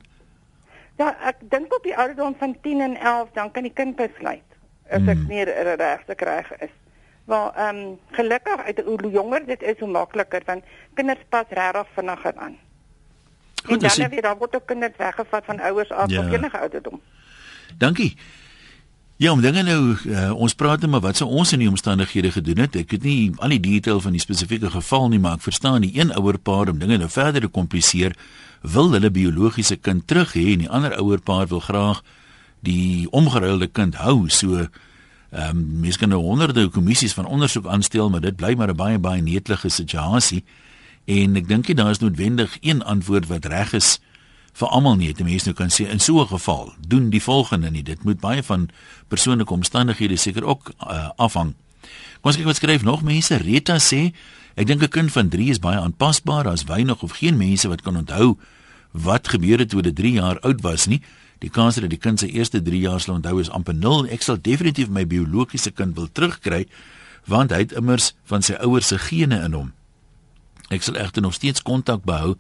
Ja, 0.99 1.13
ek 1.29 1.43
dink 1.51 1.73
op 1.75 1.85
die 1.87 1.97
ouderdom 1.97 2.35
van 2.39 2.57
10 2.63 2.81
en 2.81 2.97
11 2.97 3.35
dan 3.35 3.51
kan 3.53 3.67
die 3.67 3.75
kind 3.75 3.97
besluit 3.97 4.45
as 4.93 5.01
ek 5.01 5.17
hmm. 5.17 5.29
meer 5.31 5.49
regte 5.81 6.15
kry 6.19 6.43
is. 6.61 6.75
Maar 7.31 7.55
ehm 7.55 7.77
um, 7.77 7.99
gelukkig 8.19 8.67
uit 8.67 8.83
hoe 8.85 9.11
jonger 9.11 9.47
dit 9.47 9.63
is 9.63 9.79
hoe 9.79 9.89
makliker 9.89 10.43
want 10.47 10.65
kinders 10.95 11.23
pas 11.29 11.49
regtig 11.49 11.89
vinniger 11.95 12.37
aan. 12.37 12.59
Goed, 13.65 13.83
en 13.83 13.89
dan 13.89 14.11
jy 14.11 14.21
dan 14.21 14.39
word 14.39 14.55
ook 14.59 14.67
kinders 14.67 14.97
weggevat 14.99 15.45
van 15.45 15.61
ouers 15.61 15.91
af 15.91 16.11
ja. 16.11 16.21
op 16.21 16.33
enige 16.33 16.59
ouderdom. 16.59 17.01
Dankie. 17.79 18.17
Ja, 19.23 19.31
om 19.31 19.41
dinge 19.41 19.63
nou 19.63 19.95
uh, 19.95 20.33
ons 20.35 20.55
praat 20.59 20.83
net 20.83 20.91
maar 20.91 21.03
wat 21.05 21.21
sou 21.21 21.29
ons 21.31 21.53
in 21.55 21.61
die 21.63 21.69
omstandighede 21.71 22.33
gedoen 22.35 22.65
het. 22.65 22.75
Ek 22.81 22.91
weet 22.91 23.05
nie 23.07 23.19
al 23.39 23.53
die 23.55 23.61
detail 23.63 24.01
van 24.03 24.17
die 24.17 24.23
spesifieke 24.23 24.73
geval 24.73 25.07
nie, 25.13 25.21
maar 25.23 25.37
ek 25.39 25.45
verstaan 25.45 25.85
die 25.85 25.93
een 25.95 26.11
ouerpaar 26.19 26.73
om 26.73 26.81
dinge 26.81 26.99
nou 26.99 27.07
verder 27.07 27.45
te 27.47 27.51
kompliseer, 27.55 28.17
wil 28.67 28.91
hulle 28.91 29.13
biologiese 29.15 29.77
kind 29.79 30.09
terug 30.11 30.35
hê 30.35 30.57
en 30.57 30.65
die 30.65 30.73
ander 30.75 30.97
ouerpaar 30.99 31.47
wil 31.53 31.63
graag 31.63 32.01
die 32.67 33.07
omgeruilde 33.15 33.71
kind 33.71 34.01
hou. 34.03 34.27
So 34.27 34.65
ehm 34.65 35.55
um, 35.55 35.63
mens 35.87 36.03
kan 36.03 36.11
nou 36.11 36.19
honderde 36.25 36.67
kommissies 36.75 37.15
van 37.15 37.31
ondersoek 37.31 37.71
aanstel, 37.71 38.11
maar 38.11 38.27
dit 38.27 38.37
bly 38.37 38.57
maar 38.59 38.75
'n 38.75 38.77
baie 38.77 38.99
baie 38.99 39.23
netelige 39.23 39.71
situasie. 39.71 40.43
En 41.07 41.37
ek 41.37 41.47
dink 41.47 41.71
jy 41.71 41.75
daar 41.79 41.95
is 41.95 42.03
noodwendig 42.03 42.59
een 42.61 42.83
antwoord 42.83 43.31
wat 43.31 43.47
reg 43.47 43.73
is 43.73 44.01
vir 44.53 44.69
almal 44.69 44.97
nie. 44.97 45.13
Die 45.17 45.25
mense 45.25 45.49
nou 45.49 45.57
kan 45.57 45.71
sê 45.73 45.89
in 45.89 46.01
so 46.01 46.21
'n 46.21 46.29
geval, 46.29 46.75
doen 46.89 47.11
die 47.11 47.23
volgende 47.23 47.71
nie. 47.71 47.83
Dit 47.83 48.05
moet 48.05 48.21
baie 48.21 48.43
van 48.43 48.69
persoonlike 49.09 49.53
omstandighede 49.53 50.17
seker 50.17 50.45
ook 50.45 50.73
uh, 50.81 51.09
afhang. 51.17 51.55
Kom 52.21 52.31
ons 52.31 52.37
kyk 52.37 52.47
wat 52.47 52.57
skryf 52.57 52.83
nog 52.83 53.03
mense. 53.03 53.37
Rita 53.37 53.79
sê, 53.79 54.13
ek 54.55 54.67
dink 54.67 54.83
'n 54.83 54.89
kind 54.89 55.13
van 55.13 55.29
3 55.29 55.51
is 55.51 55.59
baie 55.59 55.79
aanpasbaar. 55.79 56.45
Daar's 56.45 56.65
weinig 56.65 57.03
of 57.03 57.13
geen 57.13 57.37
mense 57.37 57.69
wat 57.69 57.83
kan 57.83 57.97
onthou 57.97 58.39
wat 58.93 59.29
gebeur 59.29 59.59
het 59.59 59.69
toe 59.69 59.81
hy 59.83 59.93
3 59.93 60.13
jaar 60.13 60.41
oud 60.41 60.61
was 60.61 60.87
nie. 60.87 61.03
Die 61.39 61.51
kans 61.51 61.75
dat 61.75 61.91
die 61.91 61.99
kind 61.99 62.21
se 62.21 62.29
eerste 62.29 62.63
3 62.63 62.79
jaar 62.79 63.01
sal 63.01 63.15
onthou 63.15 63.41
is 63.41 63.51
amper 63.51 63.75
0. 63.75 64.07
Ek 64.07 64.23
sal 64.23 64.39
definitief 64.41 64.89
my 64.89 65.07
biologiese 65.07 65.71
kind 65.71 65.97
wil 65.97 66.09
terugkry 66.13 66.67
want 67.27 67.51
hy 67.51 67.59
het 67.59 67.73
immers 67.73 68.15
van 68.25 68.43
sy 68.43 68.57
ouers 68.61 68.87
se 68.87 68.99
gene 68.99 69.39
in 69.45 69.53
hom. 69.53 69.73
Ek 70.71 70.83
sal 70.83 70.97
egter 70.99 71.23
nog 71.23 71.35
steeds 71.35 71.63
kontak 71.63 72.05
behou 72.05 72.37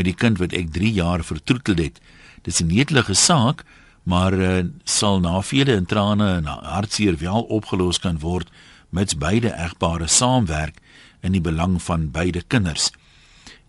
met 0.00 0.08
die 0.08 0.16
kind 0.16 0.40
wat 0.40 0.56
ek 0.56 0.72
3 0.72 0.92
jaar 0.96 1.24
vertroetel 1.24 1.76
het. 1.76 2.00
Dit 2.42 2.54
is 2.54 2.60
'n 2.62 2.72
netelige 2.72 3.14
saak, 3.14 3.64
maar 4.02 4.32
uh, 4.32 4.64
sal 4.84 5.20
na 5.20 5.42
vele 5.42 5.72
in 5.76 5.84
trane 5.84 6.28
en 6.40 6.44
hartseer 6.44 7.16
wel 7.18 7.42
opgelos 7.42 7.98
kan 8.00 8.18
word 8.18 8.48
mits 8.88 9.16
beide 9.16 9.52
egpare 9.52 10.08
saamwerk 10.08 10.80
in 11.20 11.32
die 11.32 11.40
belang 11.40 11.82
van 11.82 12.10
beide 12.10 12.42
kinders. 12.42 12.90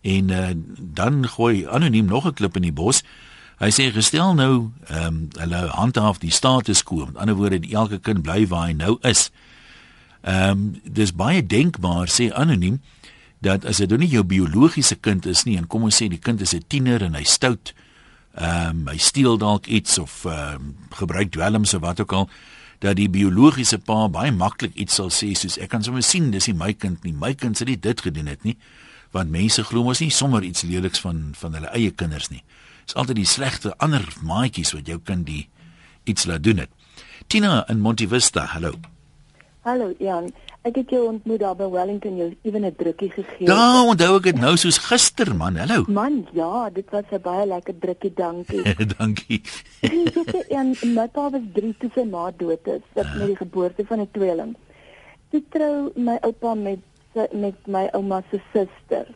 En 0.02 0.30
uh, 0.30 0.50
dan 0.80 1.28
gooi 1.28 1.68
anoniem 1.68 2.06
nog 2.06 2.26
'n 2.26 2.34
klip 2.34 2.56
in 2.56 2.62
die 2.62 2.74
bos. 2.74 3.04
Hy 3.60 3.70
sê 3.70 3.92
gestel 3.92 4.34
nou, 4.34 4.72
ehm 4.88 5.06
um, 5.06 5.28
hulle 5.38 5.68
handhaaf 5.68 6.18
die 6.18 6.32
status 6.32 6.84
quo. 6.84 7.06
Met 7.06 7.18
ander 7.18 7.36
woorde, 7.36 7.60
elke 7.70 8.00
kind 8.00 8.22
bly 8.22 8.48
waar 8.48 8.68
hy 8.68 8.74
nou 8.74 8.98
is. 9.02 9.32
Ehm 10.22 10.50
um, 10.50 10.82
dis 10.84 11.14
baie 11.14 11.46
denkbaar 11.46 12.08
sê 12.08 12.32
anoniem 12.34 12.80
dat 13.42 13.66
as 13.66 13.82
dit 13.82 13.90
nou 13.90 14.00
nie 14.02 14.12
jou 14.12 14.24
biologiese 14.24 14.96
kind 15.02 15.26
is 15.26 15.44
nie 15.48 15.58
en 15.58 15.68
kom 15.68 15.88
ons 15.88 15.98
sê 16.02 16.08
die 16.10 16.22
kind 16.22 16.42
is 16.42 16.54
'n 16.54 16.64
tiener 16.68 17.04
en 17.04 17.16
hy 17.16 17.24
stout, 17.24 17.74
ehm 18.38 18.70
um, 18.70 18.88
hy 18.88 18.98
steel 18.98 19.38
dalk 19.38 19.68
iets 19.68 19.98
of 19.98 20.26
ehm 20.26 20.56
um, 20.56 20.76
gebruik 20.90 21.32
dwelms 21.32 21.74
of 21.74 21.82
wat 21.82 22.00
ook 22.00 22.14
al 22.14 22.30
dat 22.80 22.96
die 22.96 23.10
biologiese 23.10 23.78
pa 23.78 24.08
baie 24.08 24.32
maklik 24.32 24.74
iets 24.76 24.96
sal 24.96 25.10
sê 25.10 25.34
soos 25.34 25.58
ek 25.58 25.70
kan 25.70 25.84
sommer 25.84 26.04
sien 26.04 26.32
dis 26.32 26.48
nie 26.48 26.58
my 26.58 26.74
kind 26.74 27.04
nie 27.04 27.14
my 27.14 27.34
kind 27.34 27.58
sê 27.58 27.66
dit 27.66 28.02
gedoen 28.02 28.28
het 28.28 28.44
nie 28.44 28.58
want 29.12 29.32
mense 29.32 29.64
glo 29.68 29.84
mos 29.84 30.02
nie 30.02 30.12
sommer 30.14 30.44
iets 30.44 30.64
leliks 30.68 31.04
van 31.04 31.32
van 31.38 31.58
hulle 31.58 31.72
eie 31.76 31.92
kinders 31.92 32.30
nie. 32.32 32.44
Is 32.88 32.96
altyd 32.96 33.22
die 33.22 33.28
slegte 33.28 33.76
ander 33.78 34.06
maatjies 34.24 34.74
wat 34.76 34.88
jou 34.88 35.00
kind 35.04 35.28
die 35.28 35.50
iets 36.10 36.26
laat 36.26 36.44
doen 36.44 36.64
het. 36.64 36.72
Tina 37.28 37.62
in 37.70 37.84
Monte 37.84 38.08
Vista 38.08 38.48
hallo 38.56 38.74
hallo 39.62 39.94
Jan 40.00 40.32
Ek 40.62 40.76
het 40.78 40.92
jou 40.94 41.08
ontmoet 41.10 41.40
daar 41.42 41.56
by 41.58 41.66
Wellington, 41.74 42.20
jy 42.20 42.26
het 42.30 42.44
ewen 42.46 42.66
'n 42.66 42.76
drukkie 42.78 43.10
gegee. 43.10 43.48
Ja, 43.48 43.82
onthou 43.84 44.18
ek 44.18 44.24
dit 44.24 44.40
nou 44.40 44.56
soos 44.58 44.78
gister 44.78 45.36
man. 45.36 45.56
Hallo. 45.56 45.86
Man, 45.88 46.28
ja, 46.34 46.70
dit 46.70 46.86
was 46.92 47.04
'n 47.10 47.22
baie 47.22 47.46
lekker 47.48 47.74
drukkie, 47.80 48.14
dankie. 48.14 48.62
dankie. 48.98 49.42
en 50.50 50.76
my 50.94 51.08
pa 51.08 51.30
was 51.30 51.42
3 51.54 51.74
toe 51.80 51.90
sy 51.96 52.04
ma 52.04 52.32
dood 52.38 52.68
is, 52.68 52.86
dit 52.94 53.08
met 53.18 53.28
die 53.28 53.36
geboorte 53.36 53.86
van 53.86 54.00
'n 54.02 54.10
tweeling. 54.12 54.56
Toe 55.30 55.44
trou 55.50 55.92
my 55.96 56.18
oupa 56.22 56.54
met 56.54 56.80
met 57.32 57.68
my 57.68 57.90
ouma 57.94 58.24
se 58.30 58.40
suster. 58.54 59.08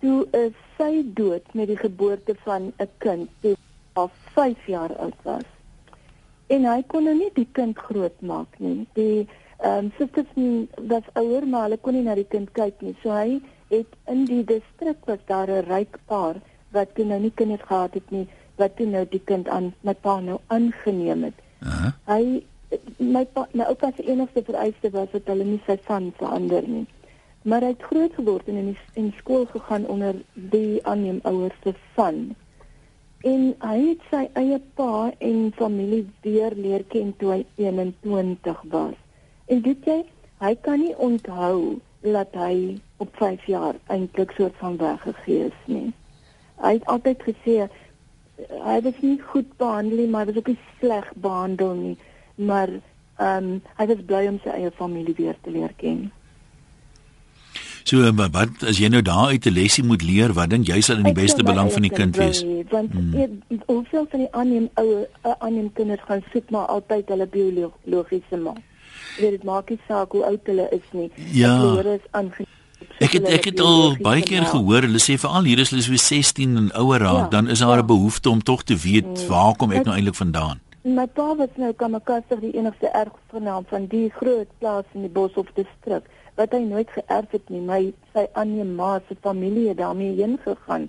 Toe 0.00 0.28
is 0.30 0.52
sy 0.76 1.04
dood 1.14 1.54
met 1.54 1.66
die 1.66 1.80
geboorte 1.80 2.36
van 2.44 2.72
'n 2.78 2.88
kind 2.98 3.30
wat 3.40 3.56
al 3.92 4.10
5 4.34 4.66
jaar 4.66 4.96
oud 4.96 5.22
was. 5.22 5.48
En 6.46 6.64
hy 6.64 6.82
kon 6.86 7.04
nou 7.04 7.16
nie 7.16 7.30
die 7.34 7.48
kind 7.52 7.78
grootmaak 7.78 8.58
nie. 8.58 8.86
Die 8.92 9.28
Ehm 9.58 9.84
um, 9.84 9.92
susters 9.98 10.32
was 10.88 11.06
ouer 11.14 11.46
maar 11.46 11.62
hulle 11.62 11.78
kon 11.80 11.94
nie 11.94 12.02
na 12.02 12.14
die 12.14 12.28
kind 12.28 12.52
kyk 12.52 12.80
nie. 12.80 12.96
So 13.02 13.10
hy 13.10 13.40
het 13.70 13.94
in 14.06 14.24
die 14.24 14.44
distrik 14.44 15.04
was 15.04 15.22
daar 15.26 15.50
'n 15.50 15.64
ryk 15.68 15.98
paar 16.06 16.36
wat 16.72 16.94
toe 16.94 17.04
nou 17.04 17.20
nie 17.20 17.32
kinders 17.34 17.62
gehad 17.62 17.94
het 17.94 18.10
nie, 18.10 18.26
wat 18.56 18.76
toe 18.76 18.86
nou 18.86 19.06
die 19.10 19.22
kind 19.24 19.48
aan 19.48 19.74
my 19.80 19.94
pa 19.94 20.20
nou 20.20 20.38
aangeneem 20.46 21.22
het. 21.22 21.38
Uh 21.62 21.68
-huh. 21.68 21.92
Hy 22.06 22.44
my 22.98 23.24
pa 23.24 23.46
my 23.52 23.64
oupa 23.64 23.92
se 23.96 24.02
enigste 24.02 24.42
vereiste 24.42 24.90
was 24.90 25.08
dat 25.12 25.26
hulle 25.26 25.44
nie 25.44 25.60
sy 25.66 25.78
van 25.86 26.12
verander 26.16 26.68
nie. 26.68 26.86
Maar 27.42 27.60
hy 27.60 27.66
het 27.66 27.82
groot 27.82 28.14
geword 28.14 28.48
en 28.48 28.56
in 28.56 28.66
die, 28.72 28.78
in 28.92 29.12
skool 29.18 29.46
gegaan 29.46 29.86
onder 29.86 30.14
die 30.34 30.80
aanneem 30.82 31.20
ouers 31.22 31.54
se 31.62 31.74
van. 31.94 32.34
En 33.22 33.54
hy 33.58 33.78
het 33.88 34.02
sy 34.10 34.28
eie 34.32 34.60
pa 34.74 35.12
en 35.18 35.52
familie 35.56 36.04
weer 36.22 36.54
leer 36.54 36.84
ken 36.84 37.14
toe 37.16 37.30
hy 37.30 37.40
21 37.54 38.62
was. 38.70 38.98
En 39.46 39.62
dit 39.62 39.84
jy, 39.86 40.00
hy 40.42 40.54
kan 40.66 40.80
nie 40.82 40.94
onthou 40.96 41.78
dat 42.02 42.34
hy 42.34 42.78
op 43.02 43.16
5 43.16 43.46
jaar 43.46 43.78
eintlik 43.92 44.32
soort 44.36 44.54
van 44.58 44.76
weggegee 44.76 45.46
is 45.46 45.60
nie. 45.64 45.92
Hy 46.62 46.72
het 46.78 46.86
altyd 46.86 47.22
gesê 47.22 47.56
hy 48.36 48.76
was 48.84 49.00
nie 49.00 49.16
goed 49.30 49.48
behandel 49.56 50.02
nie, 50.02 50.10
maar 50.10 50.26
hy 50.26 50.32
was 50.32 50.42
ook 50.42 50.52
nie 50.52 50.60
sleg 50.80 51.08
behandel 51.14 51.74
nie, 51.74 51.96
maar 52.34 52.68
ehm 53.16 53.48
um, 53.48 53.60
hy 53.78 53.86
was 53.88 54.04
bly 54.06 54.26
om 54.28 54.38
sy 54.44 54.52
eie 54.52 54.70
familie 54.76 55.14
weer 55.16 55.36
te 55.42 55.50
leer 55.50 55.72
ken. 55.80 56.10
So 57.86 58.12
maar 58.12 58.32
wat 58.34 58.64
as 58.66 58.80
jy 58.82 58.90
nou 58.92 59.02
daar 59.02 59.32
uit 59.32 59.46
'n 59.46 59.56
lesie 59.56 59.84
moet 59.84 60.02
leer, 60.02 60.32
wat 60.36 60.50
dink 60.50 60.66
jy 60.66 60.80
sal 60.80 60.96
in 60.96 61.08
die 61.08 61.16
Ek 61.16 61.22
beste 61.22 61.42
belang 61.42 61.72
van 61.72 61.82
die 61.82 61.90
kind 61.90 62.16
wees? 62.16 62.44
Want 62.70 62.92
hmm. 62.92 63.40
hoeveel 63.66 64.06
van 64.10 64.20
die 64.20 64.32
aanneem 64.32 64.68
ouer 64.74 65.06
aanneem 65.38 65.72
kinders 65.72 66.02
gaan 66.08 66.24
soek 66.32 66.50
maar 66.50 66.66
altyd 66.66 67.08
hulle 67.08 67.26
biologiese 67.26 68.36
ma. 68.36 68.54
Weet 69.16 69.30
dit 69.30 69.44
maak 69.44 69.70
nie 69.70 69.80
saak 69.88 70.12
hoe 70.12 70.24
oud 70.24 70.40
hulle 70.44 70.68
is 70.70 70.86
nie. 70.92 71.10
Ja. 71.32 71.58
Hoor 71.60 71.84
is 71.84 72.04
aange 72.10 72.46
Ek 73.00 73.12
het 73.12 73.26
ek 73.28 73.44
het 73.44 73.60
al 73.60 73.96
baie 74.00 74.22
keer 74.22 74.44
gehoor, 74.44 74.82
hulle 74.86 75.00
sê 75.00 75.16
veral 75.20 75.44
hier 75.44 75.58
is 75.58 75.70
hulle 75.70 75.82
so 75.82 75.96
16 75.96 76.56
en 76.56 76.70
ouer 76.80 77.00
raak, 77.00 77.26
Ja, 77.26 77.28
dan 77.28 77.48
is 77.48 77.58
daar 77.58 77.76
'n 77.76 77.84
ja. 77.84 77.84
behoefte 77.84 78.30
om 78.30 78.42
tog 78.42 78.62
te 78.64 78.76
weet 78.76 79.04
Mm. 79.04 79.28
waar 79.28 79.56
kom 79.56 79.72
ek 79.72 79.84
nou 79.84 79.94
eintlik 79.96 80.14
vandaan. 80.14 80.60
My 80.82 81.06
pa 81.06 81.34
was 81.36 81.48
nou 81.56 81.72
Kamakastig 81.72 82.40
die 82.40 82.52
enigste 82.56 82.86
erfgenaam 82.88 83.64
van 83.68 83.86
die 83.86 84.10
groot 84.10 84.46
plaas 84.58 84.84
in 84.94 85.00
die 85.00 85.10
Boshoff 85.10 85.50
distrik 85.54 86.04
wat 86.36 86.52
hy 86.52 86.58
nooit 86.58 86.88
geërf 86.90 87.30
het 87.30 87.48
nie. 87.50 87.60
My 87.60 87.92
sy 88.14 88.26
aanneem 88.32 88.74
ma 88.74 89.00
se 89.08 89.16
familie 89.20 89.68
het 89.68 89.76
daarmee 89.78 90.14
heen 90.16 90.38
gegaan. 90.44 90.88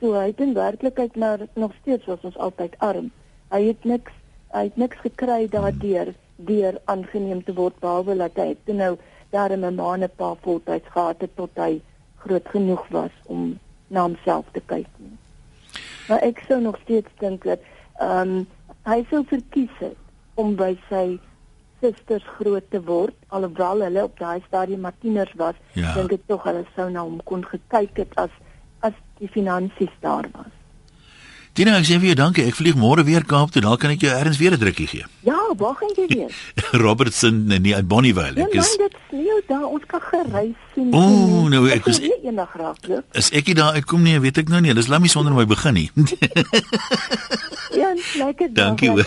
So 0.00 0.12
hy 0.14 0.26
het 0.26 0.40
in 0.40 0.54
werklikheid 0.54 1.16
maar 1.16 1.38
nog 1.54 1.72
steeds 1.82 2.04
was 2.06 2.18
ons 2.22 2.36
altyd 2.36 2.74
arm. 2.78 3.10
Hy 3.50 3.62
het 3.66 3.84
niks 3.84 4.12
hy 4.52 4.62
het 4.64 4.76
niks 4.76 4.96
gekry 5.02 5.48
daardeur 5.48 6.14
deur 6.36 6.78
aangeneem 6.84 7.44
te 7.44 7.54
word 7.54 7.78
behalwe 7.80 8.16
dat 8.16 8.36
hy 8.36 8.56
toe 8.64 8.74
nou 8.74 8.96
daar 9.30 9.50
'n 9.56 9.74
ma 9.74 9.94
en 9.94 10.02
'n 10.02 10.10
pa 10.16 10.34
voltyds 10.42 10.88
gehad 10.90 11.20
het 11.20 11.36
tot 11.36 11.50
hy 11.54 11.80
groot 12.16 12.48
genoeg 12.48 12.88
was 12.88 13.10
om 13.26 13.58
na 13.86 14.00
homself 14.02 14.44
te 14.52 14.60
kyk. 14.66 14.86
nie. 14.96 15.16
Maar 16.08 16.20
ek 16.22 16.42
sou 16.48 16.60
nog 16.60 16.78
steeds 16.82 17.08
dink 17.18 17.44
dat 17.44 17.60
ehm 18.00 18.28
um, 18.28 18.46
hy 18.84 19.04
sou 19.10 19.24
verkies 19.26 19.70
het 19.78 19.96
om 20.34 20.56
by 20.56 20.76
sy 20.88 21.18
susters 21.80 22.24
groot 22.38 22.64
te 22.70 22.80
word 22.82 23.14
alhoewel 23.28 23.80
hulle 23.80 24.02
op 24.02 24.18
daai 24.18 24.42
stadium 24.46 24.80
maar 24.80 24.98
tieners 25.00 25.32
was 25.36 25.54
Ja. 25.72 25.94
dink 25.94 26.12
ek 26.12 26.26
tog 26.26 26.42
hulle 26.42 26.64
sou 26.76 26.90
na 26.90 27.00
hom 27.02 27.20
kon 27.24 27.44
gekyk 27.44 27.96
het 27.96 28.12
as 28.16 28.30
as 28.80 28.92
die 29.18 29.28
finansies 29.28 29.94
daar 30.00 30.26
was. 30.32 30.52
Tina, 31.54 31.76
ek 31.78 31.86
sê 31.86 32.00
vir 32.02 32.08
jou 32.10 32.14
dankie. 32.18 32.44
Ek 32.50 32.56
vlieg 32.58 32.74
môre 32.74 33.04
weer 33.06 33.22
Kaap 33.30 33.52
toe, 33.54 33.62
dan 33.62 33.76
kan 33.78 33.92
ek 33.94 34.00
jou 34.02 34.10
eers 34.10 34.38
weer 34.40 34.56
'n 34.56 34.58
drukkie 34.58 34.86
gee. 34.90 35.04
Ja, 35.22 35.38
waar 35.56 35.74
gaan 35.78 35.92
jy 35.94 36.06
wees? 36.10 36.34
Robertson 36.84 37.46
en 37.52 37.62
nie 37.62 37.74
uit 37.74 37.86
Bonnievale. 37.86 38.34
Ja, 38.36 38.46
Ek 38.50 38.54
man, 38.54 38.64
is 38.64 38.76
dit 38.76 38.96
sneeu 39.08 39.38
daar, 39.46 39.62
ons 39.70 39.84
kan 39.86 40.00
gereis 40.02 40.56
sien. 40.74 40.90
Ooh, 40.94 41.46
nou, 41.48 41.68
ek 41.70 41.86
nie 41.86 42.10
eendag 42.26 42.50
raak 42.58 42.82
loop. 42.90 43.04
As 43.14 43.30
ek 43.30 43.46
nie 43.46 43.54
daar 43.54 43.78
uitkom 43.78 44.02
nie, 44.02 44.18
weet 44.18 44.38
ek 44.42 44.48
nou 44.50 44.60
nie. 44.60 44.74
Dis 44.74 44.88
lammie 44.90 45.08
sonder 45.10 45.32
my 45.32 45.44
begin 45.46 45.74
nie. 45.74 45.90
Ja, 47.74 47.94
lekker 48.18 48.50
dag, 48.54 48.74
Dankie. 48.74 48.90
Hoor. 48.90 49.06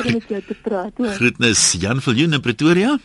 Groetnis 1.20 1.72
Jan 1.80 2.00
Viljoen 2.01 2.34
in 2.34 2.42
Pretoria. 2.42 2.98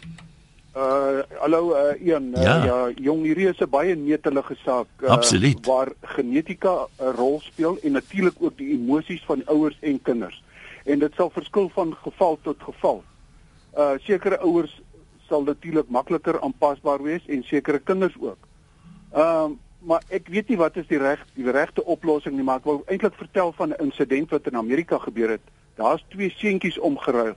Uh 0.77 1.21
hallo 1.41 1.75
uh 1.77 2.07
Ian, 2.07 2.33
uh, 2.37 2.43
Ja. 2.43 2.65
ja. 2.65 2.65
ja, 2.65 2.93
jong 2.97 3.23
hierdie 3.29 3.49
is 3.49 3.61
'n 3.61 3.69
baie 3.69 3.95
netelige 3.97 4.57
saak 4.65 4.87
uh, 5.03 5.09
Absoluut. 5.11 5.67
waar 5.67 5.93
genetika 6.01 6.89
'n 6.99 7.13
rol 7.17 7.41
speel 7.41 7.77
en 7.83 7.93
natuurlik 7.93 8.35
ook 8.41 8.57
die 8.57 8.73
emosies 8.73 9.23
van 9.25 9.43
ouers 9.47 9.77
en 9.81 10.03
kinders. 10.03 10.43
En 10.85 10.99
dit 10.99 11.13
sal 11.15 11.31
verskil 11.31 11.69
van 11.75 11.95
geval 12.03 12.39
tot 12.43 12.57
geval. 12.63 13.03
Uh 13.77 13.99
sekere 14.01 14.39
ouers 14.39 14.81
sal 15.29 15.43
natuurlik 15.43 15.89
makliker 15.89 16.41
aanpasbaar 16.41 17.03
wees 17.03 17.27
en 17.27 17.43
sekere 17.43 17.79
kinders 17.79 18.15
ook. 18.21 18.39
Ehm 19.13 19.21
uh, 19.21 19.51
maar 19.83 20.03
ek 20.09 20.29
weet 20.29 20.49
nie 20.49 20.57
wat 20.57 20.77
is 20.77 20.87
die 20.87 20.99
reg 20.99 21.19
die 21.35 21.51
regte 21.51 21.85
oplossing 21.85 22.35
nie, 22.35 22.45
maar 22.45 22.57
ek 22.57 22.65
wou 22.65 22.83
eintlik 22.87 23.15
vertel 23.15 23.53
van 23.53 23.69
'n 23.69 23.83
insident 23.83 24.31
wat 24.31 24.47
in 24.47 24.57
Amerika 24.57 24.99
gebeur 24.99 25.29
het. 25.31 25.41
Daar's 25.75 26.05
twee 26.09 26.31
seentjies 26.31 26.79
omgeruil 26.79 27.35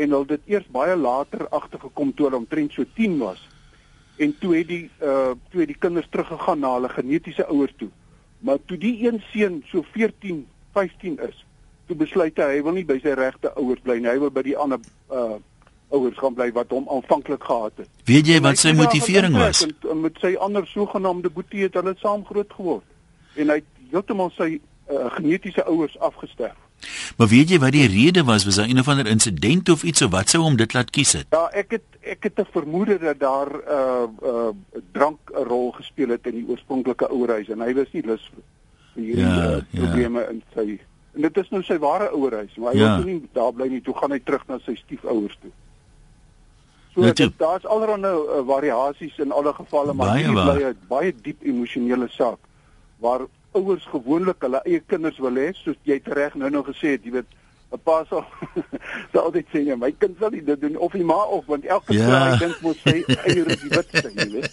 en 0.00 0.14
hulle 0.14 0.26
het 0.28 0.36
dit 0.36 0.54
eers 0.54 0.68
baie 0.72 0.96
later 0.96 1.46
agtergekom 1.48 2.14
toe 2.14 2.28
hulle 2.28 2.40
omtrent 2.40 2.72
so 2.72 2.84
10 2.96 3.18
was. 3.20 3.42
En 4.16 4.32
toe 4.38 4.54
het 4.56 4.68
die 4.68 4.86
uh 5.02 5.32
toe 5.52 5.62
het 5.62 5.72
die 5.72 5.78
kinders 5.78 6.08
teruggegaan 6.10 6.60
na 6.64 6.72
hulle 6.76 6.88
genetiese 6.92 7.46
ouers 7.46 7.74
toe. 7.76 7.90
Maar 8.40 8.58
toe 8.64 8.78
die 8.80 8.96
een 9.06 9.22
seun 9.32 9.62
so 9.68 9.84
14, 9.92 10.46
15 10.72 11.18
is, 11.28 11.44
toe 11.86 11.96
besluit 11.96 12.36
hy 12.40 12.48
hy 12.54 12.62
wil 12.64 12.76
nie 12.78 12.86
by 12.88 12.98
sy 13.02 13.14
regte 13.18 13.52
ouers 13.56 13.80
bly 13.84 13.98
nie. 14.00 14.08
Hy 14.08 14.18
wil 14.22 14.32
by 14.32 14.44
die 14.46 14.56
ander 14.56 14.80
uh 15.12 15.38
ouers 15.90 16.18
gaan 16.22 16.36
bly 16.38 16.52
wat 16.54 16.70
hom 16.70 16.86
aanvanklik 16.88 17.42
gehad 17.44 17.80
het. 17.82 17.88
Weet 18.06 18.28
jy 18.30 18.36
wat 18.44 18.60
sy 18.60 18.70
motivering 18.78 19.34
was? 19.34 19.64
En, 19.66 19.72
en 19.90 20.04
met 20.04 20.18
sy 20.22 20.36
ander 20.38 20.66
sogenaamde 20.70 21.32
boetie 21.34 21.64
het 21.64 21.74
hulle 21.74 21.96
saam 21.98 22.22
groot 22.28 22.52
geword. 22.54 22.86
En 23.34 23.50
hy 23.50 23.56
het 23.58 23.80
heeltemal 23.90 24.30
sy 24.36 24.52
uh, 24.54 25.08
genetiese 25.16 25.64
ouers 25.66 25.98
afgesterf. 25.98 26.54
Maar 27.16 27.28
weet 27.28 27.50
jy 27.50 27.58
wat 27.58 27.72
die 27.72 27.86
rede 27.86 28.24
was? 28.24 28.44
Was 28.44 28.56
daar 28.56 28.68
een 28.68 28.78
of 28.78 28.88
ander 28.88 29.06
insident 29.06 29.68
of 29.68 29.82
iets 29.82 30.02
of 30.02 30.10
wat 30.10 30.28
sou 30.28 30.42
hom 30.42 30.56
dit 30.56 30.72
laat 30.74 30.90
kies 30.90 31.12
het? 31.12 31.26
Ja, 31.30 31.48
ek 31.52 31.70
het 31.70 31.82
ek 32.00 32.22
het 32.22 32.38
'n 32.40 32.46
vermoede 32.52 32.98
dat 32.98 33.18
daar 33.20 33.50
uh 33.68 34.06
uh 34.22 34.48
drank 34.92 35.18
'n 35.34 35.44
rol 35.48 35.70
gespeel 35.72 36.08
het 36.08 36.26
in 36.26 36.34
die 36.34 36.46
oorspronklike 36.48 37.08
ouerhuis 37.08 37.48
en 37.48 37.60
hy 37.60 37.74
was 37.74 37.92
nie 37.92 38.02
lus 38.06 38.30
vir 38.94 39.04
hierdie 39.04 39.24
Ja, 39.24 39.34
ja, 39.34 39.50
ja. 39.50 39.56
uh, 39.56 39.80
probleme 39.84 40.26
in 40.30 40.42
sy 40.54 40.80
en 41.14 41.22
dit 41.22 41.36
is 41.36 41.48
nou 41.50 41.62
sy 41.62 41.78
ware 41.78 42.10
ouerhuis, 42.10 42.54
maar 42.56 42.72
hy 42.72 42.78
Ja. 42.78 42.84
ja. 42.86 42.96
wil 42.96 43.04
nie 43.06 43.28
daar 43.32 43.52
bly 43.52 43.68
nie, 43.68 43.80
toe 43.82 43.94
gaan 43.94 44.10
hy 44.10 44.18
terug 44.24 44.46
na 44.48 44.58
sy 44.64 44.74
stiefouers 44.74 45.36
toe. 45.40 45.50
So 46.94 47.00
Nou 47.00 47.12
dit, 47.12 47.32
daar's 47.38 47.64
allerlei 47.66 48.14
uh, 48.14 48.46
variasies 48.46 49.18
in 49.18 49.32
alle 49.32 49.52
gevalle, 49.54 49.92
maar 49.92 50.06
Baie 50.06 50.32
waar. 50.32 50.54
bly 50.56 50.64
'n 50.64 50.76
baie 50.88 51.14
diep 51.22 51.42
emosionele 51.42 52.08
saak 52.08 52.38
waar 52.98 53.20
ouers 53.52 53.86
gewoonlik 53.90 54.36
hulle 54.40 54.60
eie 54.64 54.80
kinders 54.86 55.18
wil 55.18 55.34
hê, 55.36 55.50
soos 55.64 55.76
jy 55.84 56.00
reg 56.04 56.34
nou 56.34 56.50
nou 56.50 56.62
gesê 56.64 56.96
het, 56.96 57.04
jy 57.04 57.10
weet 57.18 57.26
'n 57.70 57.78
pa 57.84 58.04
sal 58.10 58.24
sal 59.12 59.22
altyd 59.30 59.46
sê 59.52 59.60
nee, 59.64 59.76
my 59.76 59.92
kind 59.98 60.16
sal 60.18 60.30
nie 60.30 60.42
dit 60.42 60.60
doen 60.60 60.76
of 60.76 60.92
die 60.92 61.04
ma 61.06 61.14
ook 61.30 61.46
want 61.46 61.64
elke 61.64 61.94
Ja. 61.94 62.06
vrou 62.06 62.38
dink 62.38 62.60
mos 62.62 62.76
sy 62.82 63.02
eie 63.06 63.44
is 63.46 63.60
die 63.62 63.70
witste, 63.70 64.10
jy 64.16 64.26
weet. 64.32 64.50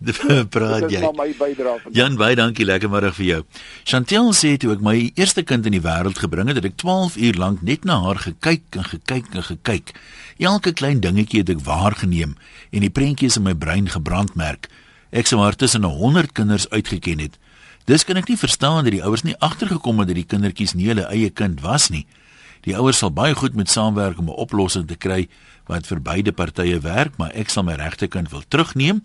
Praat 0.54 0.80
Dit 0.80 0.90
is 0.90 0.96
jy. 0.96 1.00
maar. 1.84 1.92
Jan, 1.92 2.16
baie 2.16 2.34
dankie, 2.36 2.64
lekker 2.64 2.90
middag 2.90 3.14
vir 3.16 3.24
jou. 3.26 3.40
Chantel 3.84 4.32
sê 4.32 4.56
toe 4.56 4.72
ek 4.72 4.80
my 4.84 5.10
eerste 5.14 5.42
kind 5.42 5.66
in 5.66 5.72
die 5.72 5.80
wêreld 5.84 6.18
gebring 6.20 6.48
het, 6.48 6.56
het 6.56 6.64
ek 6.64 6.76
12 6.76 7.16
uur 7.16 7.34
lank 7.40 7.62
net 7.62 7.84
na 7.84 8.00
haar 8.04 8.16
gekyk 8.20 8.76
en 8.76 8.84
gekyk 8.84 9.34
en 9.34 9.42
gekyk. 9.42 9.92
Elke 10.38 10.72
klein 10.72 11.00
dingetjie 11.00 11.40
het 11.40 11.50
ek 11.50 11.60
waargeneem 11.64 12.36
en 12.72 12.80
die 12.80 12.90
prentjies 12.92 13.36
in 13.36 13.42
my 13.44 13.54
brein 13.54 13.88
gebrandmerk. 13.88 14.68
Ek 15.12 15.26
sou 15.26 15.40
haar 15.40 15.56
tussen 15.56 15.84
100 15.84 16.32
kinders 16.32 16.68
uitgeken 16.70 17.18
het. 17.18 17.38
Dis 17.88 18.04
kan 18.04 18.16
ek 18.20 18.28
nie 18.28 18.38
verstaan 18.38 18.84
dat 18.84 18.92
die 18.92 19.04
ouers 19.04 19.24
nie 19.24 19.36
agtergekom 19.38 19.98
het 20.02 20.10
dat 20.10 20.18
die 20.18 20.28
kindertjies 20.28 20.74
nie 20.74 20.90
hulle 20.90 21.08
eie 21.08 21.30
kind 21.30 21.60
was 21.64 21.88
nie. 21.90 22.06
Die 22.66 22.76
ouers 22.76 23.00
sal 23.00 23.10
baie 23.10 23.34
goed 23.34 23.56
met 23.56 23.70
saamwerk 23.70 24.18
om 24.18 24.28
'n 24.28 24.36
oplossing 24.36 24.86
te 24.86 24.96
kry 24.96 25.28
wat 25.66 25.86
vir 25.86 26.00
beide 26.00 26.32
partye 26.32 26.80
werk, 26.80 27.16
maar 27.16 27.30
ek 27.34 27.48
sal 27.48 27.62
my 27.62 27.74
regte 27.74 28.08
kind 28.08 28.30
wil 28.30 28.42
terugneem. 28.48 29.02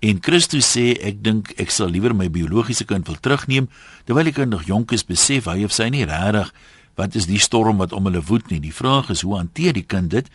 En 0.00 0.18
Christus 0.20 0.66
sê 0.76 0.98
ek 1.00 1.22
dink 1.22 1.54
ek 1.56 1.70
sal 1.70 1.88
liewer 1.88 2.14
my 2.14 2.28
biologiese 2.28 2.84
kind 2.84 3.06
wil 3.06 3.16
terugneem 3.16 3.68
terwyl 4.04 4.24
die 4.24 4.36
kind 4.36 4.50
nog 4.50 4.66
jonk 4.66 4.92
is 4.92 5.04
besef 5.04 5.44
hy 5.44 5.64
of 5.64 5.72
sy 5.72 5.88
nie 5.88 6.04
regtig 6.04 6.52
wat 6.96 7.14
is 7.14 7.26
die 7.26 7.38
storm 7.38 7.78
wat 7.78 7.92
om 7.92 8.04
hulle 8.04 8.22
woed 8.22 8.50
nie. 8.50 8.60
Die 8.60 8.74
vraag 8.74 9.10
is 9.10 9.22
hoe 9.22 9.36
hanteer 9.36 9.72
die 9.72 9.86
kind 9.86 10.10
dit 10.10 10.28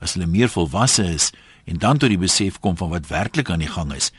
as 0.00 0.14
hulle 0.14 0.26
meer 0.26 0.48
volwasse 0.48 1.04
is 1.04 1.30
en 1.64 1.78
dan 1.78 1.98
tot 1.98 2.10
die 2.10 2.18
besef 2.18 2.58
kom 2.60 2.76
van 2.76 2.90
wat 2.90 3.06
werklik 3.08 3.50
aan 3.50 3.62
die 3.62 3.70
gang 3.70 3.92
is. 3.94 4.10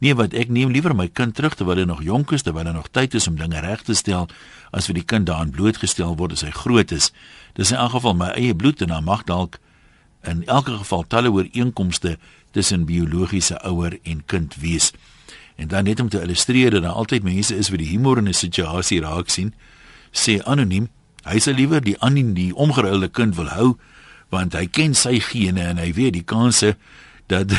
Nee, 0.00 0.14
wat 0.16 0.32
ek 0.32 0.48
neem 0.48 0.70
liewer 0.72 0.94
my 0.96 1.10
kind 1.12 1.34
terug 1.36 1.58
terwyl 1.58 1.82
hy 1.82 1.84
nog 1.84 2.00
jonk 2.00 2.32
is, 2.32 2.44
terwyl 2.46 2.64
hy 2.64 2.72
nog 2.72 2.88
tyd 2.88 3.14
is 3.18 3.28
om 3.28 3.36
dinge 3.36 3.60
reg 3.60 3.82
te 3.84 3.92
stel 3.94 4.30
as 4.72 4.88
vir 4.88 4.96
die 4.96 5.04
kind 5.04 5.28
daaraan 5.28 5.52
blootgestel 5.52 6.14
word 6.16 6.38
as 6.38 6.44
hy 6.46 6.52
groot 6.56 6.92
is. 6.96 7.10
Dis 7.58 7.72
in 7.74 7.80
elk 7.82 7.98
geval 7.98 8.16
my 8.16 8.30
eie 8.32 8.56
bloed 8.56 8.80
en 8.80 8.94
dan 8.94 9.04
mag 9.04 9.26
dalk 9.28 9.58
in 10.24 10.40
elke 10.48 10.78
geval 10.80 11.04
talle 11.04 11.32
ooreenkomste 11.32 12.16
tussen 12.56 12.86
biologiese 12.88 13.60
ouer 13.68 13.98
en 14.02 14.24
kind 14.24 14.56
wees. 14.60 14.90
En 15.60 15.68
dan 15.68 15.84
net 15.84 16.00
om 16.00 16.08
te 16.08 16.22
illustreer 16.24 16.72
dat 16.72 16.82
daar 16.82 16.96
altyd 16.96 17.22
mense 17.22 17.56
is 17.56 17.68
wat 17.68 17.84
die 17.84 17.92
humor 17.92 18.18
in 18.18 18.28
'n 18.28 18.34
situasie 18.34 19.00
raak 19.00 19.28
sien, 19.28 19.52
sê 20.12 20.40
anoniem, 20.44 20.88
hy 21.24 21.38
sal 21.38 21.54
liewer 21.54 21.84
die 21.84 22.00
anoniem 22.00 22.34
die 22.34 22.54
omgeruilde 22.56 23.08
kind 23.08 23.36
wil 23.36 23.48
hou 23.48 23.76
want 24.30 24.54
hy 24.54 24.66
ken 24.66 24.94
sy 24.94 25.18
gene 25.20 25.60
en 25.60 25.78
hy 25.78 25.92
weet 25.92 26.12
die 26.12 26.24
kanse 26.24 26.76
dat 27.30 27.54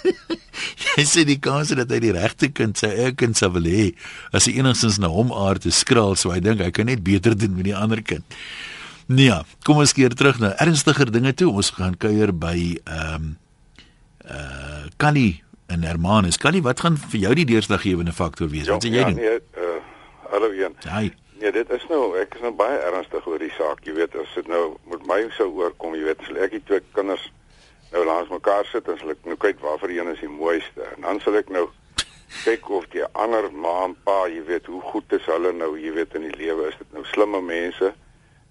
hy 0.96 1.04
sê 1.06 1.24
die 1.28 1.38
kanse 1.42 1.76
dat 1.78 1.92
hy 1.92 2.00
die 2.02 2.14
regte 2.16 2.50
kind 2.54 2.78
sy 2.80 2.90
eie 2.90 3.14
kind 3.16 3.38
sou 3.38 3.52
wil 3.54 3.68
hê 3.70 3.90
as 4.36 4.48
hy 4.48 4.58
enigstens 4.60 4.98
na 5.02 5.10
hom 5.12 5.32
aard 5.32 5.64
te 5.66 5.72
skraal 5.74 6.16
so 6.18 6.34
hy 6.34 6.42
dink 6.44 6.62
hy 6.64 6.72
kan 6.74 6.90
net 6.90 7.04
beter 7.06 7.36
doen 7.38 7.56
met 7.56 7.70
die 7.70 7.76
ander 7.76 8.02
kind. 8.02 8.26
Nee, 9.10 9.26
ja, 9.26 9.40
kom 9.66 9.80
ons 9.82 9.92
keer 9.96 10.14
terug 10.14 10.38
na 10.38 10.52
ernstiger 10.62 11.08
dinge 11.10 11.32
toe. 11.34 11.48
Ons 11.50 11.72
gaan 11.74 11.96
kuier 11.98 12.30
by 12.30 12.56
ehm 12.84 13.14
um, 13.14 13.30
uh 14.30 14.84
Kali 15.00 15.40
en 15.72 15.82
Hermanus. 15.82 16.38
Kali, 16.38 16.60
wat 16.62 16.82
gaan 16.84 16.98
vir 17.10 17.18
jou 17.24 17.32
die 17.34 17.46
deurslaggewende 17.48 18.12
faktor 18.14 18.50
wees? 18.52 18.68
Wat 18.70 18.84
sê 18.84 18.92
jy 18.92 19.00
ja, 19.00 19.08
doen? 19.08 19.18
nee, 19.18 19.40
uh, 19.58 19.80
hallo 20.30 20.52
Jan. 20.54 20.76
Hy. 20.86 21.10
Nee, 21.40 21.50
dit 21.56 21.74
is 21.74 21.86
nou 21.90 22.12
ek 22.20 22.36
is 22.38 22.44
nou 22.44 22.52
baie 22.54 22.78
ernstig 22.90 23.26
oor 23.26 23.42
die 23.42 23.50
saak. 23.56 23.82
Jy 23.88 23.96
weet, 23.98 24.14
as 24.20 24.36
dit 24.36 24.50
nou 24.50 24.76
met 24.92 25.02
my 25.10 25.20
sou 25.38 25.48
oorkom, 25.58 25.96
jy 25.98 26.06
weet, 26.10 26.22
sal 26.28 26.38
ek 26.46 26.54
die 26.58 26.62
twee 26.68 26.84
kinders 26.94 27.26
nou 27.92 28.04
langs 28.04 28.30
mekaar 28.30 28.66
sit 28.70 28.88
en 28.88 28.98
sal 29.00 29.14
ek 29.14 29.24
nou 29.28 29.36
kyk 29.40 29.60
waarvoor 29.64 29.92
een 29.94 30.12
is 30.14 30.22
die 30.22 30.30
mooiste. 30.30 30.86
En 30.96 31.06
dan 31.06 31.20
sal 31.24 31.38
ek 31.40 31.50
nou 31.54 31.66
kyk 32.44 32.68
of 32.70 32.86
die 32.94 33.04
ander 33.18 33.50
ma 33.52 33.74
en 33.88 33.96
pa, 34.06 34.22
jy 34.30 34.44
weet, 34.46 34.70
hoe 34.70 34.82
goed 34.92 35.16
is 35.16 35.26
hulle 35.30 35.52
nou, 35.56 35.72
jy 35.78 35.92
weet, 35.96 36.14
in 36.18 36.28
die 36.28 36.36
lewe. 36.38 36.70
Is 36.70 36.78
dit 36.78 36.94
nou 36.94 37.04
slimme 37.10 37.42
mense? 37.42 37.92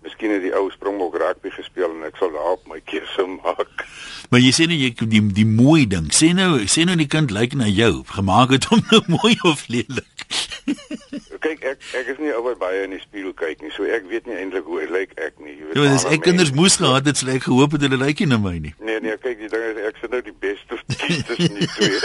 Miskien 0.03 0.31
het 0.31 0.43
die 0.45 0.53
ou 0.55 0.69
Springbok 0.71 1.17
rugby 1.19 1.51
gespeel 1.51 1.91
en 1.91 2.05
ek 2.07 2.19
sal 2.19 2.31
daarop 2.35 2.63
my 2.71 2.79
keuse 2.87 3.25
maak. 3.39 3.83
Maar 4.31 4.43
jy 4.43 4.53
sê 4.55 4.67
nou 4.69 4.77
jy 4.79 4.93
die 5.01 5.23
die 5.41 5.47
mooi 5.47 5.83
ding. 5.91 6.07
Sê 6.15 6.31
nou 6.35 6.53
sê 6.71 6.85
nou 6.87 6.95
die 6.99 7.09
kind 7.11 7.33
lyk 7.35 7.57
na 7.59 7.67
jou. 7.67 8.05
Gemaak 8.15 8.55
het 8.55 8.69
hom 8.71 8.83
nou 8.91 9.03
mooi 9.19 9.35
of 9.47 9.67
lelik. 9.71 10.23
Kyk, 11.39 11.63
ek 11.63 11.83
ek 11.95 12.07
is 12.13 12.17
nie 12.19 12.31
oor 12.35 12.55
baie 12.59 12.81
in 12.83 12.91
die 12.95 12.99
spieël 12.99 13.31
kyk 13.37 13.61
nie, 13.63 13.71
so 13.71 13.87
ek 13.87 14.07
weet 14.11 14.25
nie 14.27 14.35
eintlik 14.35 14.65
hoe 14.67 14.81
hy 14.81 14.87
lyk 14.91 15.13
ek 15.15 15.37
nie. 15.39 15.53
Jy 15.55 15.69
weet. 15.69 15.77
Ja, 15.77 15.91
dis 15.93 16.03
maar 16.03 16.15
ek 16.17 16.23
kinders 16.25 16.51
moes 16.57 16.75
gehad 16.81 17.07
het, 17.07 17.19
sê 17.19 17.35
ek 17.37 17.45
gehoop 17.47 17.75
het 17.77 17.85
hulle 17.87 17.99
lyk 18.01 18.23
nie 18.23 18.29
na 18.31 18.39
my 18.43 18.55
nie. 18.59 18.73
Nee 18.83 18.99
nee, 19.05 19.15
kyk 19.23 19.39
die 19.43 19.51
ding 19.53 19.65
is 19.69 19.79
ek 19.89 20.01
sit 20.01 20.15
nou 20.15 20.21
die 20.25 20.35
beste 20.45 20.79
tussen 20.91 21.55
die 21.59 21.69
twee. 21.75 21.99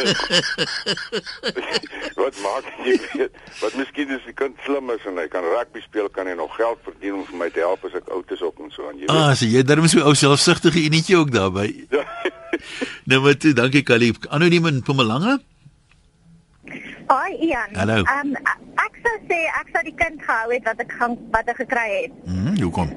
wat 2.23 2.39
maak 2.45 2.69
jy 2.87 2.97
weet? 3.15 3.41
Wat 3.63 3.79
miskien 3.81 4.15
is 4.15 4.23
die 4.29 4.37
kind 4.39 4.55
slim 4.67 4.93
is 4.95 5.09
en 5.11 5.19
hy 5.19 5.27
kan 5.33 5.47
rugby 5.47 5.83
speel, 5.85 6.11
kan 6.15 6.31
hy 6.31 6.37
nog 6.39 6.55
geld 6.59 6.79
verdien 6.87 7.19
om 7.19 7.27
vir 7.33 7.41
my 7.43 7.51
te 7.55 7.65
help 7.65 7.85
as 7.89 7.97
ek 7.99 8.13
oud 8.15 8.37
is 8.37 8.45
ook 8.45 8.63
en 8.63 8.71
so 8.75 8.87
aan. 8.89 9.01
Jy 9.01 9.09
weet. 9.09 9.17
Ah, 9.17 9.33
so 9.35 9.51
jy 9.51 9.65
darm 9.67 9.91
so 9.91 10.05
ou 10.07 10.15
selfsugtige 10.19 10.87
enetjie 10.87 11.19
ook 11.19 11.35
daarbey. 11.35 11.73
Ja. 11.95 12.07
Nou 13.11 13.19
maar 13.21 13.35
toe, 13.37 13.51
dankie 13.53 13.83
Callie. 13.83 14.15
Anoniem 14.33 14.67
in 14.71 14.77
Mpumalanga? 14.81 15.35
Hoi 17.11 17.33
Ian. 17.45 17.75
Hallo. 17.77 17.99
Um, 18.09 18.37
sou 19.05 19.17
sê 19.29 19.41
ek 19.61 19.69
sou 19.73 19.83
die 19.87 19.95
kind 20.01 20.23
gehou 20.23 20.53
het 20.53 20.65
wat 20.69 20.81
ek 20.85 20.93
gaan 20.99 21.17
wat 21.35 21.49
ek 21.53 21.61
gekry 21.63 21.89
het. 22.03 22.17
Mhm, 22.25 22.63
hoekom? 22.63 22.91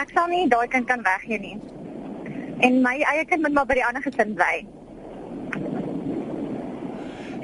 Ek 0.00 0.10
sal 0.14 0.26
nie 0.32 0.48
daai 0.48 0.68
kind 0.68 0.86
kan 0.86 1.02
weggee 1.02 1.38
nie. 1.38 1.58
En 2.64 2.82
my 2.82 2.96
eie 3.12 3.24
kind 3.28 3.42
moet 3.42 3.52
maar 3.52 3.66
by 3.66 3.78
die 3.80 3.86
ander 3.86 4.02
gesin 4.02 4.34
bly. 4.34 4.56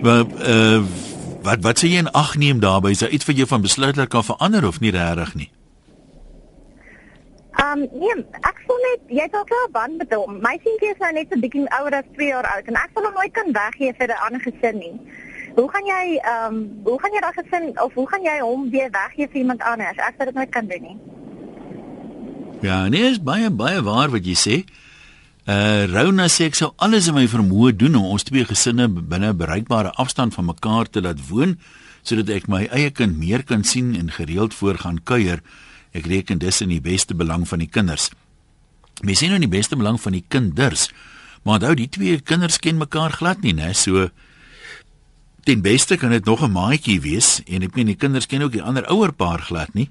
Maar 0.02 0.24
uh 0.56 0.82
wat 1.40 1.62
wat 1.64 1.80
sê 1.80 1.88
jy 1.88 2.02
in 2.04 2.12
ag 2.12 2.34
neem 2.36 2.58
daarbey? 2.60 2.90
Is 2.92 3.00
daar 3.00 3.14
iets 3.16 3.24
vir 3.24 3.34
jou 3.34 3.46
van 3.48 3.62
besluit 3.64 3.96
dat 3.96 4.08
kan 4.12 4.24
verander 4.24 4.66
of 4.66 4.80
nie 4.80 4.92
regtig 4.92 5.34
nie? 5.34 5.50
Ehm 7.60 7.80
um, 7.80 8.00
nee, 8.00 8.16
ek 8.48 8.60
sal 8.66 8.78
net 8.84 9.08
jy 9.08 9.24
het 9.24 9.34
ook 9.36 9.50
'n 9.56 9.72
band 9.72 9.96
met 9.98 10.12
hom. 10.14 10.36
My 10.40 10.58
seentjie 10.64 10.90
is 10.92 11.00
nou 11.00 11.12
net 11.12 11.26
so 11.30 11.40
bietjie 11.40 11.64
ouer 11.78 11.94
as 11.96 12.08
2 12.16 12.26
jaar 12.28 12.48
oud 12.54 12.66
en 12.68 12.74
ek 12.74 12.90
sal 12.94 13.04
hom 13.04 13.14
nooit 13.14 13.32
kan 13.32 13.52
weggee 13.52 13.94
vir 13.98 14.08
'n 14.08 14.22
ander 14.26 14.40
gesin 14.40 14.78
nie. 14.78 14.96
Hoe 15.60 15.70
gaan 15.70 15.84
jy 15.84 16.04
ehm 16.16 16.54
um, 16.54 16.60
hoe 16.88 16.98
gaan 17.00 17.12
jy 17.12 17.20
daai 17.20 17.36
gesin 17.36 17.66
of 17.84 17.94
hoe 17.94 18.08
gaan 18.08 18.22
jy 18.24 18.36
hom 18.40 18.68
weer 18.72 18.88
weggee 18.94 19.28
vir 19.28 19.40
iemand 19.42 19.64
anders? 19.68 19.98
Ek 20.00 20.16
sal 20.16 20.30
dit 20.30 20.38
nooit 20.38 20.52
kan 20.54 20.68
doen 20.70 20.86
nie. 20.86 20.96
Ja, 22.64 22.88
nee, 22.88 23.10
is 23.10 23.20
baie 23.20 23.50
baie 23.50 23.82
waar 23.84 24.12
wat 24.14 24.24
jy 24.24 24.36
sê. 24.44 24.56
Uh 25.44 25.84
Rona 25.92 26.28
sê 26.32 26.48
ek 26.48 26.56
sou 26.56 26.70
alles 26.76 27.10
in 27.10 27.16
my 27.18 27.26
vermoë 27.28 27.74
doen 27.76 27.98
om 28.00 28.08
ons 28.14 28.24
twee 28.24 28.44
gesinne 28.48 28.88
binne 28.88 29.32
'n 29.32 29.36
bereikbare 29.36 29.92
afstand 30.04 30.34
van 30.34 30.48
mekaar 30.48 30.88
te 30.88 31.04
laat 31.04 31.20
woon 31.28 31.58
sodat 32.02 32.28
ek 32.32 32.48
my 32.48 32.64
eie 32.72 32.90
kind 32.90 33.18
meer 33.18 33.44
kan 33.44 33.64
sien 33.64 33.94
en 33.96 34.10
gereeld 34.10 34.54
voor 34.54 34.78
gaan 34.78 35.04
kuier. 35.04 35.42
Ek 35.92 36.06
reken 36.06 36.38
dis 36.38 36.60
in 36.60 36.68
die 36.68 36.80
beste 36.80 37.14
belang 37.14 37.48
van 37.48 37.58
die 37.58 37.68
kinders. 37.68 38.10
Mens 39.02 39.18
sien 39.18 39.28
nou 39.28 39.40
in 39.40 39.48
die 39.50 39.58
beste 39.58 39.76
belang 39.76 40.00
van 40.00 40.12
die 40.12 40.24
kinders. 40.28 40.90
Maar 41.42 41.54
onthou 41.60 41.74
die 41.74 41.88
twee 41.88 42.20
kinders 42.20 42.58
ken 42.58 42.76
mekaar 42.76 43.12
glad 43.12 43.40
nie, 43.42 43.52
né? 43.52 43.72
So 43.72 44.10
ten 45.44 45.62
beste 45.62 45.96
kan 45.96 46.10
dit 46.10 46.24
nog 46.24 46.42
'n 46.42 46.52
maatjie 46.52 47.00
wees 47.00 47.42
en 47.46 47.62
ek 47.62 47.74
meen 47.74 47.86
die 47.86 47.96
kinders 47.96 48.26
ken 48.26 48.42
ook 48.42 48.52
die 48.52 48.62
ander 48.62 48.86
ouerpaar 48.86 49.40
glad 49.40 49.74
nie. 49.74 49.88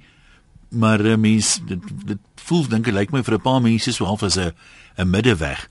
Maar 0.70 1.06
uh, 1.06 1.18
mens 1.18 1.60
dit 1.66 1.82
dit 2.06 2.20
voel 2.36 2.68
dink 2.68 2.88
ek 2.88 2.94
lyk 2.94 3.12
my 3.12 3.24
vir 3.24 3.34
'n 3.34 3.42
paar 3.42 3.62
mense 3.62 3.92
so 3.92 4.06
half 4.06 4.24
as 4.24 4.38
'n 4.38 4.52
'n 4.98 5.10
middeweg. 5.10 5.70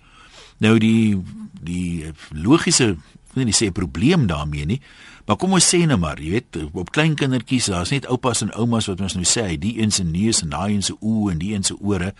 Nou 0.59 0.79
die 0.79 1.19
die 1.63 2.13
logiese 2.33 2.97
ek 3.29 3.35
wil 3.35 3.45
nie 3.45 3.57
sê 3.57 3.69
probleem 3.71 4.27
daarmee 4.27 4.67
nie, 4.67 4.81
maar 5.27 5.37
kom 5.37 5.53
ons 5.53 5.75
sê 5.75 5.85
nou 5.87 5.99
maar, 6.01 6.21
jy 6.21 6.31
weet, 6.31 6.57
op 6.73 6.91
klein 6.91 7.15
kindertjies, 7.15 7.69
daar's 7.69 7.93
net 7.93 8.07
oupas 8.09 8.41
en 8.43 8.53
oumas 8.57 8.89
wat 8.89 9.01
ons 9.05 9.15
nou 9.19 9.25
sê, 9.29 9.59
die 9.61 9.77
een 9.83 9.91
se 9.93 10.05
neus 10.05 10.41
en 10.43 10.55
daai 10.55 10.73
een 10.75 10.83
se 10.83 10.95
oë 10.97 11.33
en 11.33 11.39
die 11.39 11.53
een 11.55 11.63
se 11.63 11.77
ore. 11.77 12.15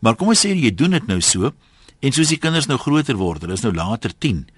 Maar 0.00 0.16
kom 0.18 0.32
ons 0.32 0.42
sê 0.42 0.50
jy 0.56 0.74
doen 0.74 0.90
dit 0.90 1.06
nou 1.06 1.20
so 1.20 1.52
en 2.00 2.12
soos 2.12 2.32
die 2.32 2.40
kinders 2.40 2.66
nou 2.66 2.78
groter 2.82 3.16
word, 3.20 3.44
hulle 3.44 3.54
is 3.54 3.62
nou 3.62 3.72
later 3.76 4.10
10. 4.18 4.48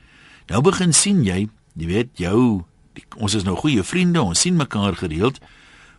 Nou 0.48 0.62
begin 0.64 0.96
sien 0.96 1.20
jy, 1.26 1.48
jy 1.76 1.86
weet, 1.86 2.10
jou 2.20 2.64
die, 2.92 3.04
ons 3.16 3.34
is 3.34 3.44
nou 3.44 3.56
goeie 3.56 3.82
vriende, 3.82 4.22
ons 4.22 4.40
sien 4.40 4.56
mekaar 4.56 4.94
gereeld, 4.94 5.40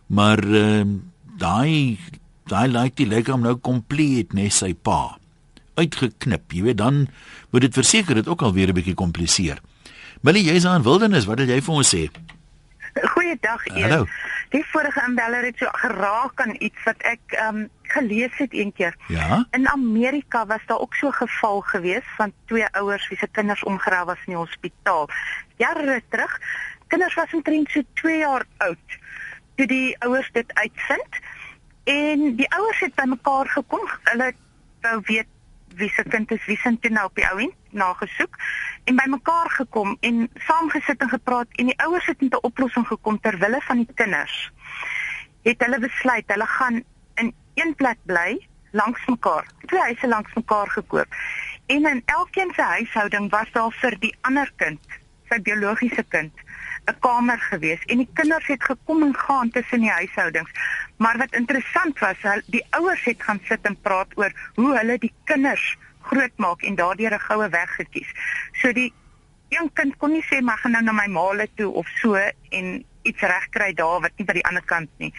maar 0.06 0.38
ehm 0.38 0.94
uh, 0.94 1.02
daai 1.38 1.98
daai 2.46 2.68
lyk 2.68 2.96
die 3.00 3.08
liggaam 3.08 3.42
nou 3.42 3.56
kompleet 3.56 4.34
net 4.36 4.54
sy 4.54 4.74
pa 4.74 5.16
uitgeknip 5.80 6.52
jy 6.54 6.62
weet 6.68 6.78
dan 6.78 7.06
moet 7.50 7.64
dit 7.66 7.74
verseker 7.74 8.20
dit 8.20 8.28
ook 8.28 8.42
al 8.42 8.54
weer 8.54 8.70
'n 8.70 8.76
bietjie 8.78 8.94
kompliseer 8.94 9.58
Millie 10.22 10.44
jy's 10.44 10.64
aan 10.64 10.82
wildernis 10.82 11.26
wat 11.26 11.38
wil 11.38 11.48
jy 11.48 11.60
vir 11.60 11.74
ons 11.74 11.88
sê 11.94 12.10
Goeiedag 12.94 13.66
Ian. 13.66 13.90
Hallo. 13.90 14.06
Die 14.54 14.62
vorige 14.70 15.02
inbeller 15.06 15.42
het 15.42 15.58
so 15.58 15.68
geraak 15.72 16.40
aan 16.40 16.54
iets 16.58 16.82
wat 16.86 17.00
ek 17.02 17.34
ehm 17.34 17.56
um, 17.56 17.70
gelees 17.94 18.36
het 18.38 18.52
eendag. 18.52 18.94
ja 19.08 19.46
In 19.50 19.68
Amerika 19.68 20.46
was 20.46 20.62
daar 20.66 20.78
ook 20.78 20.94
so 20.94 21.08
'n 21.08 21.12
geval 21.12 21.60
gewees 21.60 22.06
van 22.16 22.32
twee 22.46 22.66
ouers 22.66 23.08
wie 23.08 23.18
se 23.18 23.26
kinders 23.26 23.64
omgeraaf 23.64 24.04
was 24.04 24.22
in 24.26 24.32
die 24.32 24.36
hospitaal. 24.36 25.08
Jare 25.56 26.02
terug, 26.08 26.40
kinders 26.86 27.14
was 27.14 27.34
omtrent 27.34 27.70
so 27.70 27.80
2 27.94 28.18
jaar 28.18 28.44
oud 28.56 28.98
toe 29.54 29.66
die 29.66 29.98
ouers 29.98 30.30
dit 30.32 30.54
uitvind 30.54 31.12
en 31.84 32.36
die 32.36 32.50
ouers 32.50 32.80
het 32.80 32.94
bymekaar 32.94 33.48
gekom. 33.48 33.88
Hulle 34.02 34.34
wou 34.80 35.00
weet 35.04 35.33
wie 35.76 35.90
se 35.90 36.02
kind 36.02 36.30
is, 36.30 36.44
wie 36.46 36.56
se 36.56 36.76
toe 36.80 36.90
nou 36.90 37.04
op 37.06 37.14
die 37.14 37.26
ou 37.30 37.38
end 37.38 37.54
nagesoek 37.70 38.38
en 38.84 38.96
bymekaar 38.96 39.50
gekom 39.50 39.96
en 40.00 40.28
saamgesit 40.46 41.00
en 41.02 41.12
gepraat 41.12 41.60
en 41.60 41.70
die 41.72 41.78
ouers 41.86 42.06
het 42.06 42.20
met 42.20 42.34
'n 42.34 42.46
oplossing 42.50 42.86
gekom 42.86 43.20
ter 43.20 43.38
wille 43.38 43.60
van 43.60 43.76
die 43.76 43.94
kinders. 43.94 44.50
Het 45.42 45.64
hulle 45.64 45.78
besluit 45.78 46.24
hulle 46.26 46.46
gaan 46.46 46.82
in 47.14 47.34
een 47.54 47.74
plek 47.74 47.98
bly 48.06 48.46
langs 48.70 49.06
mekaar. 49.06 49.46
Twee 49.66 49.80
huise 49.80 50.08
langs 50.08 50.34
mekaar 50.34 50.70
gekoop. 50.70 51.06
En 51.66 51.86
in 51.86 52.02
elkeen 52.04 52.52
se 52.54 52.62
huishouding 52.62 53.30
was 53.30 53.50
daar 53.52 53.72
vir 53.72 53.98
die 53.98 54.16
ander 54.20 54.52
kind, 54.56 54.80
sy 55.28 55.40
biologiese 55.40 56.04
kind, 56.08 56.32
'n 56.86 56.98
kamer 57.00 57.38
gewees 57.40 57.84
en 57.84 57.96
die 57.98 58.08
kinders 58.12 58.46
het 58.46 58.64
gekom 58.64 59.02
en 59.02 59.16
gaan 59.16 59.50
tussen 59.50 59.80
die 59.80 59.90
huishoudings. 59.90 60.50
Maar 60.96 61.16
wat 61.16 61.34
interessant 61.34 61.98
was, 61.98 62.16
die 62.46 62.64
ouers 62.70 63.04
het 63.04 63.22
gaan 63.22 63.40
sit 63.44 63.62
en 63.62 63.80
praat 63.80 64.12
oor 64.14 64.32
hoe 64.54 64.76
hulle 64.78 64.98
die 64.98 65.12
kinders 65.24 65.76
grootmaak 66.00 66.62
en 66.62 66.74
daardeur 66.74 67.14
'n 67.14 67.26
goue 67.28 67.48
weg 67.48 67.74
gekies. 67.74 68.10
So 68.52 68.72
die 68.72 68.92
een 69.48 69.70
kind 69.72 69.96
kon 69.96 70.12
nie 70.12 70.24
sê 70.30 70.40
maar 70.40 70.58
gaan 70.58 70.70
nou 70.72 70.82
na 70.82 70.92
my 70.92 71.06
maale 71.06 71.48
toe 71.54 71.72
of 71.72 71.88
so 71.88 72.14
en 72.48 72.84
iets 73.02 73.20
regkry 73.20 73.72
daar 73.72 74.00
wat 74.00 74.12
nie 74.16 74.26
by 74.26 74.32
die 74.32 74.46
ander 74.48 74.64
kant 74.64 74.90
nie. 74.98 75.12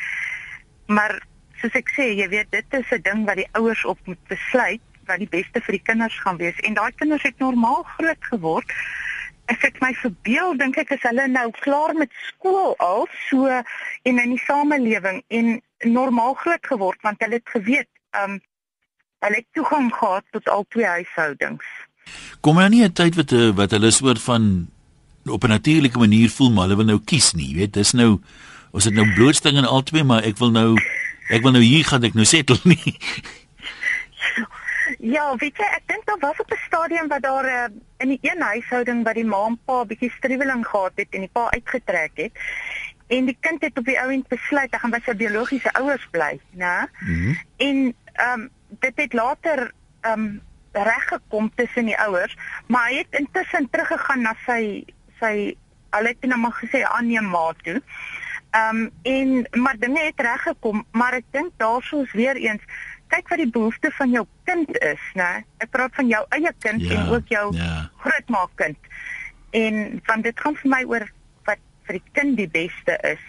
Maar 0.88 1.22
soos 1.62 1.74
ek 1.74 1.90
sê, 1.98 2.10
jy 2.14 2.28
weet 2.30 2.52
dit 2.52 2.66
is 2.80 2.92
'n 2.92 3.02
ding 3.02 3.26
wat 3.26 3.36
die 3.36 3.50
ouers 3.52 3.86
op 3.86 4.00
moet 4.06 4.28
besluit 4.28 4.82
wat 5.06 5.18
die 5.18 5.30
beste 5.30 5.62
vir 5.62 5.78
die 5.78 5.86
kinders 5.86 6.20
gaan 6.20 6.38
wees 6.38 6.60
en 6.60 6.74
daai 6.74 6.92
kinders 6.92 7.24
het 7.24 7.40
normaal 7.40 7.84
groot 7.98 8.24
geword. 8.32 8.72
As 9.46 9.62
ek 9.62 9.82
my 9.82 9.94
verbeel, 9.94 10.58
dink 10.58 10.78
ek 10.78 10.92
is 10.92 11.04
hulle 11.06 11.28
nou 11.28 11.52
klaar 11.52 11.94
met 11.94 12.12
skool 12.28 12.74
al 12.80 13.08
so 13.30 13.48
en 13.48 13.64
in 14.04 14.32
die 14.34 14.42
samelewing 14.46 15.24
en 15.28 15.62
normaal 15.84 16.34
groot 16.34 16.66
geword 16.66 17.02
want 17.02 17.22
hulle 17.22 17.42
het 17.42 17.50
geweet, 17.58 17.90
ehm 18.18 18.38
um, 18.38 18.44
hulle 19.26 19.42
het 19.42 19.48
toegang 19.58 19.88
gehad 19.94 20.26
tot 20.32 20.50
al 20.50 20.66
twee 20.70 20.86
huishoudings. 20.86 21.66
kom 22.42 22.60
nou 22.62 22.70
nie 22.70 22.84
'n 22.84 22.94
tyd 22.94 23.16
wat 23.16 23.32
eh, 23.32 23.50
wat 23.60 23.72
hulle 23.72 23.92
soort 23.92 24.22
van 24.22 24.70
op 25.26 25.44
'n 25.44 25.48
natuurlike 25.50 25.98
manier 25.98 26.30
voel 26.30 26.52
maar 26.52 26.64
hulle 26.64 26.76
wil 26.76 26.86
nou 26.86 27.02
kies 27.06 27.34
nie 27.34 27.48
jy 27.48 27.56
weet 27.56 27.74
dis 27.74 27.92
nou 27.92 28.22
ons 28.72 28.84
het 28.84 28.94
nou 28.94 29.14
blootsting 29.14 29.58
in 29.58 29.66
albei 29.66 30.04
maar 30.04 30.24
ek 30.24 30.38
wil 30.38 30.52
nou 30.52 30.78
ek 31.30 31.42
wil 31.42 31.52
nou 31.52 31.64
hier 31.64 31.86
gaan 31.86 32.04
ek 32.04 32.14
nou 32.14 32.26
settle 32.26 32.60
nie 32.64 32.98
Ja, 35.00 35.36
weet 35.36 35.58
jy, 35.58 35.68
ek 35.78 35.88
dink 35.90 36.06
daar 36.06 36.20
was 36.20 36.40
op 36.40 36.52
'n 36.52 36.62
stadium 36.68 37.08
wat 37.08 37.22
daar 37.22 37.46
uh, 37.46 37.68
in 37.98 38.10
die 38.10 38.20
een 38.22 38.42
huishouding 38.42 39.04
wat 39.04 39.16
die 39.16 39.26
ma 39.26 39.46
en 39.46 39.60
pa 39.66 39.86
bietjie 39.86 40.12
struweling 40.12 40.68
gehad 40.68 40.92
het 40.96 41.08
en 41.10 41.20
die 41.20 41.34
pa 41.34 41.50
uitgetrek 41.50 42.12
het. 42.16 42.32
En 43.08 43.26
die 43.26 43.38
kind 43.40 43.62
het 43.62 43.78
op 43.78 43.86
die 43.86 44.00
ouend 44.00 44.28
besluit 44.28 44.72
hy 44.72 44.80
gaan 44.80 44.92
by 44.92 45.02
sy 45.06 45.16
biologiese 45.16 45.72
ouers 45.74 46.08
bly, 46.12 46.40
né? 46.52 46.90
mm 47.00 47.16
-hmm. 47.16 47.38
En 47.58 47.96
ehm 48.14 48.42
um, 48.42 48.50
dit 48.80 48.96
het 48.96 49.14
later 49.14 49.72
ehm 50.02 50.20
um, 50.20 50.42
reggekom 50.72 51.52
tussen 51.56 51.86
die 51.86 52.00
ouers, 52.00 52.38
maar 52.68 52.90
hy 52.90 52.98
het 52.98 53.20
intussen 53.20 53.70
teruggegaan 53.70 54.22
na 54.22 54.36
sy 54.46 54.86
sy 55.20 55.56
hulle 55.96 56.08
het 56.08 56.26
nou 56.28 56.40
maar 56.40 56.58
gesê 56.60 56.84
aanneem 56.84 57.30
ma 57.30 57.54
toe. 57.64 57.82
Ehm 58.52 58.76
um, 58.76 58.92
en 59.02 59.62
maar 59.62 59.78
dinge 59.80 60.00
het 60.00 60.20
reggekom, 60.20 60.86
maar 60.92 61.14
ek 61.14 61.26
dink 61.32 61.52
daarsoos 61.58 62.12
weer 62.12 62.36
eens 62.36 62.62
kyk 63.16 63.32
wat 63.32 63.42
die 63.42 63.52
behoefte 63.52 63.92
van 63.96 64.12
jou 64.12 64.26
kind 64.50 64.78
is, 64.84 65.04
né? 65.16 65.46
Ek 65.64 65.72
praat 65.72 65.96
van 65.96 66.10
jou 66.12 66.22
eie 66.36 66.52
kind 66.66 66.84
Ja, 66.84 67.00
en 67.00 67.14
ook 67.16 67.32
jou 67.32 67.46
ja. 67.56 67.88
grootmaakkind. 68.04 68.92
En 69.56 70.02
want 70.06 70.28
dit 70.28 70.44
gaan 70.44 70.60
vir 70.62 70.72
my 70.74 70.84
oor 70.92 71.08
wat 71.48 71.64
vir 71.88 72.00
die 72.00 72.06
kind 72.18 72.38
die 72.38 72.52
beste 72.52 73.00
is. 73.16 73.24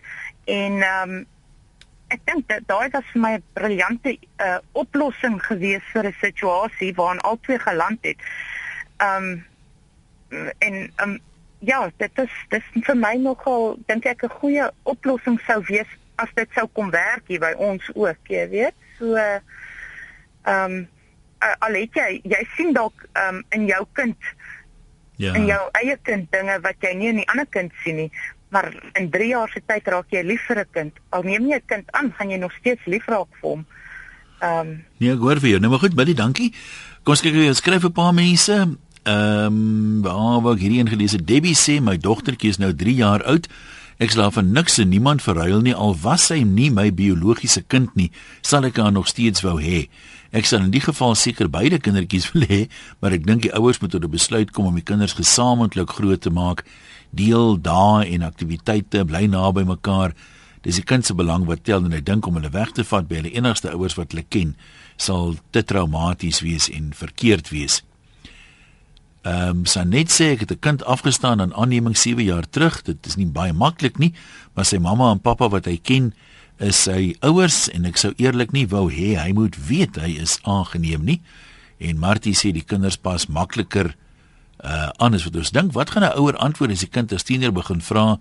En 0.51 0.83
ehm 0.83 1.16
um, 1.16 1.25
ek 2.14 2.20
dink 2.22 2.44
dat 2.46 2.62
daai 2.70 2.87
was 2.94 3.07
vir 3.12 3.20
my 3.22 3.33
'n 3.35 3.42
briljante 3.59 4.12
uh, 4.38 4.59
oplossing 4.79 5.40
gewees 5.42 5.83
vir 5.92 6.07
'n 6.07 6.18
situasie 6.20 6.92
waarin 6.94 7.20
albei 7.20 7.59
geland 7.59 7.99
het. 8.03 8.18
Ehm 9.03 9.31
um, 10.31 10.53
en 10.59 10.75
ehm 10.75 11.11
um, 11.11 11.18
ja, 11.59 11.90
dit 11.96 12.18
is 12.18 12.35
dit 12.49 12.62
is 12.75 12.85
vir 12.87 12.96
my 12.96 13.14
nogal 13.14 13.79
dink 13.87 14.07
ek 14.07 14.22
'n 14.22 14.38
goeie 14.40 14.70
oplossing 14.83 15.40
sou 15.46 15.62
wees 15.68 15.90
as 16.16 16.29
dit 16.35 16.49
sou 16.55 16.66
kom 16.72 16.90
werk 16.90 17.22
hier 17.27 17.40
by 17.40 17.53
ons 17.59 17.90
ook, 17.94 18.18
jy 18.29 18.49
weet. 18.49 18.75
So 18.99 19.16
ehm 20.46 20.64
um, 20.72 20.88
uh, 21.42 21.54
al 21.66 21.74
het 21.74 21.94
jy 21.98 22.20
jy 22.24 22.42
sien 22.56 22.72
dalk 22.72 23.06
um, 23.14 23.42
in 23.50 23.66
jou 23.66 23.85
kind 23.92 24.16
Ja. 25.16 25.32
in 25.35 25.46
jou 25.48 25.61
eie 25.80 25.96
kind 26.04 26.26
dinge 26.30 26.59
wat 26.61 26.76
jy 26.85 26.90
nie 26.94 27.09
in 27.09 27.16
die 27.22 27.28
ander 27.32 27.46
kind 27.48 27.72
sien 27.85 27.96
nie. 27.96 28.11
Maar 28.52 28.66
in 29.00 29.09
3 29.11 29.28
jaar 29.28 29.48
se 29.48 29.62
tyd 29.66 29.87
raak 29.88 30.11
jy 30.12 30.22
lief 30.22 30.42
vir 30.46 30.59
'n 30.61 30.66
kind. 30.72 30.92
Al 31.11 31.22
neem 31.22 31.46
jy 31.48 31.56
'n 31.56 31.66
kind 31.66 31.92
aan, 31.92 32.12
gaan 32.18 32.30
jy 32.30 32.37
nog 32.37 32.52
steeds 32.61 32.85
lief 32.87 33.06
raak 33.06 33.28
vir 33.40 33.50
hom. 33.50 33.66
Ehm 34.40 34.61
um, 34.61 34.85
Nee, 34.98 35.12
ek 35.12 35.18
hoor 35.18 35.40
vir 35.40 35.48
jou. 35.48 35.61
Nou 35.61 35.70
maar 35.70 35.80
goed, 35.80 35.94
baie 35.94 36.14
dankie. 36.14 36.52
Kom 37.02 37.12
ons 37.12 37.22
kyk 37.22 37.32
weer, 37.32 37.54
skryf 37.54 37.85
'n 37.85 37.92
paar 37.92 38.14
mense. 38.14 38.52
Ehm, 39.06 39.46
um, 39.46 40.02
waar 40.02 40.40
wou 40.42 40.54
ek 40.54 40.61
hierdie 40.61 40.80
een 40.80 40.88
gelees 40.88 41.12
het? 41.12 41.26
Debbie 41.26 41.54
sê 41.54 41.80
my 41.80 41.96
dogtertjie 41.96 42.50
is 42.50 42.59
nou 42.59 42.74
3 42.74 42.94
jaar 42.94 43.22
oud. 43.24 43.48
Ek 43.96 44.12
sal 44.12 44.28
van 44.28 44.50
niks 44.52 44.74
en 44.76 44.90
niemand 44.92 45.22
verruil 45.24 45.62
nie 45.64 45.72
al 45.72 45.94
was 46.02 46.26
sy 46.28 46.42
nie 46.44 46.68
my 46.68 46.90
biologiese 46.92 47.62
kind 47.64 47.94
nie, 47.96 48.11
sal 48.44 48.66
ek 48.68 48.76
haar 48.76 48.92
nog 48.92 49.09
steeds 49.09 49.40
wou 49.40 49.54
hê. 49.56 49.87
Ek 50.37 50.44
sal 50.44 50.66
in 50.66 50.74
die 50.74 50.82
geval 50.85 51.14
seker 51.16 51.48
beide 51.48 51.78
kindertjies 51.80 52.26
wil 52.35 52.44
hê, 52.44 52.66
maar 53.00 53.16
ek 53.16 53.24
dink 53.24 53.46
die 53.46 53.54
ouers 53.56 53.80
moet 53.80 53.94
tot 53.96 54.04
'n 54.04 54.12
besluit 54.12 54.52
kom 54.52 54.66
om 54.68 54.76
die 54.76 54.85
kinders 54.85 55.16
gesamentlik 55.16 55.96
groot 55.96 56.20
te 56.20 56.30
maak. 56.30 56.64
Deel 57.11 57.56
dae 57.56 58.04
en 58.04 58.22
aktiwiteite, 58.22 59.04
bly 59.04 59.26
naby 59.32 59.64
mekaar. 59.64 60.12
Dis 60.61 60.76
die 60.76 60.85
kind 60.85 61.06
se 61.06 61.14
belang 61.14 61.46
wat 61.46 61.64
tel 61.64 61.85
en 61.85 61.92
ek 61.92 62.04
dink 62.04 62.26
om 62.26 62.35
hulle 62.35 62.52
weg 62.52 62.72
te 62.72 62.85
vat 62.85 63.09
by 63.09 63.14
hulle 63.14 63.32
enigste 63.32 63.72
ouers 63.72 63.96
wat 63.96 64.12
hulle 64.12 64.26
ken, 64.28 64.56
sal 64.98 65.37
te 65.52 65.62
traumaties 65.62 66.40
wees 66.40 66.68
en 66.68 66.92
verkeerd 66.92 67.48
wees. 67.48 67.82
Ehm 69.26 69.48
um, 69.48 69.64
Sanet 69.66 70.12
sê 70.14 70.34
ek 70.34 70.40
het 70.44 70.52
'n 70.52 70.58
kind 70.58 70.84
afgestaan 70.84 71.40
aan 71.40 71.54
aanneming 71.54 71.96
7 71.98 72.24
jaar 72.24 72.48
terug. 72.48 72.82
Dit 72.82 73.06
is 73.06 73.16
nie 73.16 73.26
baie 73.26 73.52
maklik 73.52 73.98
nie, 73.98 74.14
maar 74.54 74.64
sy 74.64 74.78
mamma 74.78 75.10
en 75.10 75.20
pappa 75.20 75.48
wat 75.48 75.64
hy 75.64 75.78
ken, 75.82 76.14
is 76.58 76.82
sy 76.82 77.16
ouers 77.20 77.68
en 77.68 77.84
ek 77.84 77.96
sou 77.96 78.12
eerlik 78.16 78.52
nie 78.52 78.66
wou 78.68 78.86
hê 78.92 79.16
hy 79.18 79.32
moet 79.32 79.56
weet 79.68 79.96
hy 79.96 80.16
is 80.20 80.38
aangeneem 80.42 81.04
nie. 81.04 81.20
En 81.78 81.98
Martie 81.98 82.34
sê 82.34 82.52
die 82.52 82.64
kinders 82.64 82.96
pas 82.96 83.26
makliker 83.26 83.96
uh 84.64 84.90
anders 84.96 85.24
wat 85.24 85.36
ons 85.36 85.50
dink. 85.50 85.72
Wat 85.72 85.90
gaan 85.90 86.04
'n 86.04 86.18
ouer 86.18 86.36
antwoord 86.36 86.70
as 86.70 86.80
die 86.80 86.90
kind 86.90 87.12
as 87.12 87.22
tiener 87.22 87.52
begin 87.52 87.80
vra 87.80 88.18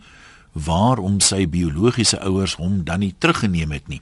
waarom 0.53 1.19
sy 1.19 1.45
biologiese 1.47 2.19
ouers 2.19 2.55
hom 2.55 2.83
dan 2.83 2.99
nie 2.99 3.15
teruggeneem 3.17 3.71
het 3.71 3.87
nie? 3.87 4.01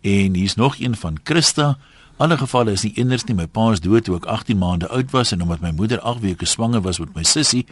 En 0.00 0.34
hier's 0.34 0.56
nog 0.56 0.80
een 0.80 0.96
van 0.96 1.20
Christa. 1.22 1.78
Alle 2.16 2.36
gevalle 2.38 2.70
is 2.70 2.84
nie 2.86 2.92
eenders 2.94 3.24
nie. 3.26 3.34
My 3.34 3.48
pa 3.50 3.72
is 3.74 3.80
dood 3.82 4.04
toe 4.06 4.14
ek 4.20 4.28
18 4.30 4.58
maande 4.58 4.86
oud 4.94 5.10
was 5.10 5.32
en 5.34 5.42
omdat 5.42 5.64
my 5.64 5.72
moeder 5.74 5.98
8 5.98 6.22
weke 6.22 6.46
swanger 6.46 6.84
was 6.84 7.00
met 7.02 7.14
my 7.16 7.24
sussie, 7.26 7.64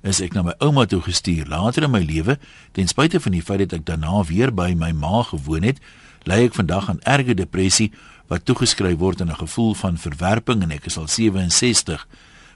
is 0.00 0.22
ek 0.24 0.32
na 0.32 0.42
my 0.46 0.54
ouma 0.64 0.86
toe 0.88 1.02
gestuur. 1.04 1.44
Later 1.52 1.84
in 1.84 1.92
my 1.92 2.00
lewe, 2.00 2.38
ten 2.72 2.88
spyte 2.88 3.20
van 3.20 3.36
die 3.36 3.44
feit 3.44 3.60
dat 3.66 3.76
ek 3.76 3.84
daarna 3.90 4.22
weer 4.24 4.54
by 4.56 4.72
my 4.72 4.94
ma 4.96 5.20
gewoon 5.28 5.68
het, 5.68 5.84
ly 6.24 6.46
ek 6.48 6.56
vandag 6.56 6.88
aan 6.88 7.04
erge 7.04 7.36
depressie 7.36 7.90
wat 8.32 8.46
toegeskryf 8.48 8.96
word 8.96 9.20
aan 9.20 9.36
'n 9.36 9.42
gevoel 9.44 9.74
van 9.74 10.00
verwerping 10.00 10.62
en 10.62 10.72
ek 10.72 10.86
is 10.86 10.96
al 10.96 11.08
67. 11.08 12.06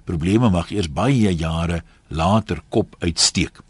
Probleme 0.04 0.48
mag 0.50 0.70
eers 0.70 0.88
baie 0.88 1.28
jare 1.37 1.83
later 2.09 2.62
kop 2.70 2.96
uitsteek. 3.00 3.61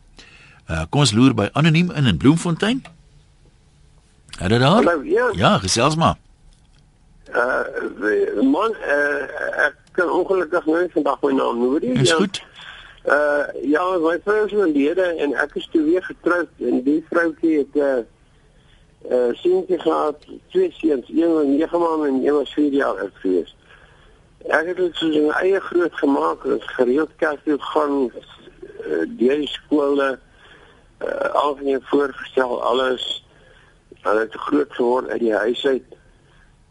Uh, 0.70 0.86
kom 0.90 1.00
ons 1.00 1.12
loer 1.12 1.34
by 1.34 1.48
anoniem 1.52 1.90
in 1.90 2.06
in 2.06 2.16
Bloemfontein. 2.16 2.84
Hallo 4.38 4.58
daar. 4.58 4.84
Hallo, 4.84 5.02
ja. 5.02 5.30
Ja, 5.34 5.58
gesels 5.58 5.96
maar. 5.96 6.23
Uh 7.34 8.42
man, 8.42 8.74
uh, 8.86 9.66
ek 9.66 9.74
kan 9.92 10.10
ongelukkig 10.10 10.66
nou 10.66 10.88
vandag 10.92 11.22
my 11.22 11.32
naam 11.32 11.58
noem 11.58 11.78
nie. 11.80 11.92
Is 12.00 12.10
Ja. 12.10 12.16
goed. 12.16 12.42
Uh 13.04 13.46
ja, 13.62 13.98
my 13.98 14.20
vrou 14.24 14.44
is 14.46 14.52
oorlede 14.52 15.02
en 15.02 15.34
ek 15.34 15.54
is 15.54 15.68
toe 15.72 15.82
weer 15.82 16.02
getroud 16.02 16.48
en 16.58 16.82
die 16.82 17.04
vroutjie 17.10 17.58
het 17.58 17.74
'n 17.74 17.80
uh, 17.80 17.98
uh 19.10 19.34
seentjie 19.34 19.78
gehad, 19.78 20.16
twee 20.50 20.70
seuns, 20.72 21.08
een 21.08 21.32
was 21.32 21.44
9 21.44 21.78
maande 21.78 22.06
en 22.08 22.26
een 22.26 22.34
was 22.34 22.52
4 22.52 22.72
jaar 22.72 23.00
oud 23.00 23.14
gewees. 23.14 23.56
Ek 24.46 24.66
het 24.66 24.76
dit 24.76 24.94
soos 24.94 25.16
'n 25.16 25.30
eie 25.30 25.60
groot 25.60 25.94
gemaak, 25.94 26.44
het 26.44 26.62
gereeld 26.64 27.10
kerk 27.16 27.40
toe 27.44 27.58
gaan, 27.58 28.10
uh, 28.86 29.04
deur 29.18 29.36
die 29.36 29.48
skole 29.48 30.18
uh 31.02 31.34
algemeen 31.34 31.82
voorgestel 31.82 32.62
alles. 32.62 33.26
Hulle 34.00 34.20
het 34.20 34.34
groot 34.34 34.72
geword 34.72 35.08
uit 35.08 35.20
die 35.20 35.34
huis 35.34 35.66
uit 35.66 35.82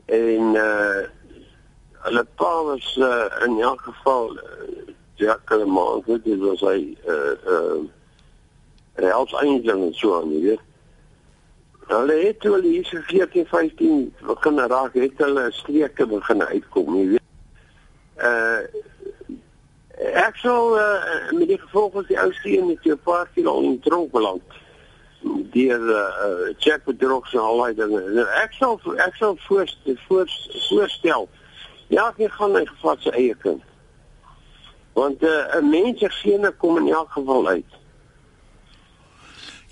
en 0.06 0.56
uh 0.56 1.04
hulle 2.04 2.26
pa 2.36 2.64
was 2.68 2.98
uh, 3.00 3.32
in 3.46 3.62
elk 3.62 3.82
geval 3.82 4.36
uh, 4.36 4.42
Jack 5.16 5.50
Maand, 5.50 6.24
dit 6.24 6.40
was 6.40 6.60
hy 6.60 6.98
hy 9.00 9.06
help 9.08 9.32
eintlik 9.40 9.72
en 9.72 9.94
so 9.96 10.18
aan, 10.18 10.32
jy 10.34 10.42
weet. 10.50 10.66
Hulle 11.88 12.18
het 12.26 12.42
toe 12.44 12.52
hulle 12.58 12.74
hier 12.74 12.86
so 12.88 13.00
14, 13.08 13.46
15 13.48 14.02
begin 14.28 14.60
raak, 14.74 14.98
het 15.00 15.24
hulle 15.24 15.46
streke 15.56 16.08
begin 16.12 16.44
uitkom, 16.44 16.98
jy 17.00 17.08
weet. 17.14 17.30
Uh 18.20 18.62
ek 20.04 20.36
sou 20.42 20.74
uh, 20.76 21.32
met 21.38 21.48
die 21.48 21.60
gevolg 21.62 21.94
van 21.94 22.06
die 22.10 22.18
ou 22.20 22.32
steen 22.36 22.66
met 22.68 22.84
jou 22.84 22.96
paar 23.06 23.28
kilo 23.36 23.60
in 23.64 23.78
tronk 23.86 24.12
beland 24.12 24.56
deur 25.54 25.82
uh, 25.90 26.54
check 26.60 26.82
with 26.86 27.00
drugs 27.00 27.34
en 27.34 27.40
al 27.40 27.58
daai 27.58 27.74
dinge. 27.74 28.02
Nou, 28.16 28.28
Ek 28.44 28.54
sal 28.58 28.80
ek 28.98 29.16
sal 29.16 29.38
voor, 29.48 29.70
voor, 30.08 30.28
voorstel 30.70 31.30
ja, 31.94 32.10
ek 32.18 32.34
gaan 32.40 32.56
my 32.56 32.66
gevat 32.66 33.02
se 33.06 33.14
eie 33.14 33.36
kind. 33.44 33.62
Want 34.94 35.22
'n 35.22 35.26
uh, 35.26 35.62
mens 35.70 36.00
se 36.00 36.10
gene 36.10 36.52
kom 36.52 36.78
in 36.78 36.94
elk 36.94 37.12
geval 37.12 37.48
uit. 37.48 37.72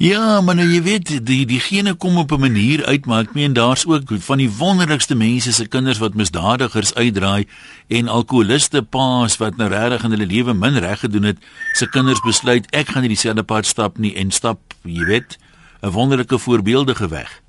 Ja, 0.02 0.42
maar 0.42 0.56
nou 0.58 0.66
jy 0.66 0.80
weet 0.82 1.10
die 1.26 1.44
diegene 1.46 1.94
kom 1.94 2.18
op 2.18 2.32
'n 2.32 2.40
manier 2.40 2.86
uit, 2.86 3.06
maar 3.06 3.22
ek 3.22 3.34
meen 3.34 3.54
daar's 3.54 3.86
ook 3.86 4.10
van 4.10 4.38
die 4.38 4.50
wonderlikste 4.50 5.16
mense 5.16 5.54
se 5.54 5.68
kinders 5.68 5.98
wat 5.98 6.14
misdadigers 6.14 6.94
uitdraai 6.94 7.46
en 7.88 8.08
alkoholiste 8.08 8.82
paas 8.82 9.38
wat 9.38 9.58
nou 9.58 9.70
regtig 9.70 10.04
in 10.04 10.10
hulle 10.10 10.26
lewe 10.26 10.54
min 10.54 10.78
reg 10.78 11.00
gedoen 11.00 11.24
het, 11.24 11.38
se 11.74 11.90
kinders 11.90 12.22
besluit 12.22 12.66
ek 12.72 12.88
gaan 12.88 13.02
nie 13.02 13.14
dieselfde 13.14 13.44
pad 13.44 13.66
stap 13.66 13.98
nie 13.98 14.16
en 14.16 14.32
stap, 14.32 14.71
jy 14.84 15.06
weet, 15.06 15.38
'n 15.82 15.91
wonderlike 15.91 16.38
voorbeeldige 16.38 17.08
weg. 17.08 17.41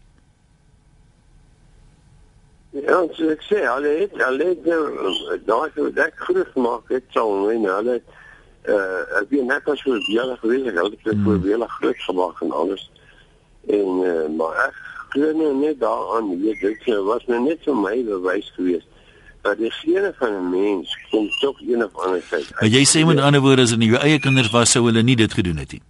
Ja, 2.73 3.05
so 3.13 3.29
ek 3.29 3.43
sê, 3.45 3.59
hulle 3.69 3.91
het 4.01 4.15
hulle 4.17 4.45
het 4.49 4.65
nou 4.65 5.39
daai 5.45 5.71
so 5.75 5.91
dit 5.93 6.15
groot 6.25 6.49
gemaak 6.55 6.89
het 6.89 7.05
sal 7.13 7.35
wen 7.47 7.67
hulle 7.69 7.99
het, 7.99 8.07
uh 8.73 9.19
ek 9.21 9.29
weet 9.29 9.45
net 9.51 9.69
as 9.69 9.83
hoe 9.85 9.99
julle 10.07 10.37
gewees 10.41 10.65
het, 10.65 10.79
hulle 10.81 10.95
het 10.95 11.05
dit 11.05 11.21
voorbeeldig 11.25 11.75
groot 11.81 12.01
gemaak 12.07 12.41
en 12.41 12.55
alles. 12.63 12.87
En 13.69 14.01
uh, 14.01 14.25
maar 14.39 14.57
ek 14.65 14.81
glo 15.13 15.35
nou 15.37 15.53
net 15.61 15.81
daaraan, 15.85 16.33
jy 16.33 16.41
weet 16.47 16.65
dit 16.65 16.89
uh, 16.95 17.03
was 17.11 17.29
nou 17.29 17.43
net 17.45 17.61
vir 17.69 17.77
my 17.77 17.95
bewys 18.09 18.49
geweest 18.57 18.89
dat 19.43 19.59
die 19.59 19.71
gene 19.83 20.15
van 20.17 20.33
'n 20.33 20.51
mens 20.51 20.97
kom 21.11 21.29
tog 21.45 21.61
een 21.61 21.85
of 21.85 21.93
ander 21.95 22.23
tyd. 22.31 22.49
Jy 22.73 22.85
sê 22.89 23.05
met 23.07 23.21
ander 23.21 23.41
woorde 23.41 23.63
as 23.63 23.77
dit 23.77 23.79
nie 23.79 23.93
jou 23.93 24.01
eie 24.01 24.19
kinders 24.19 24.51
was 24.51 24.71
sou 24.71 24.87
hulle 24.87 25.03
nie 25.03 25.17
dit 25.17 25.33
gedoen 25.33 25.61
het 25.61 25.73
nie. 25.73 25.83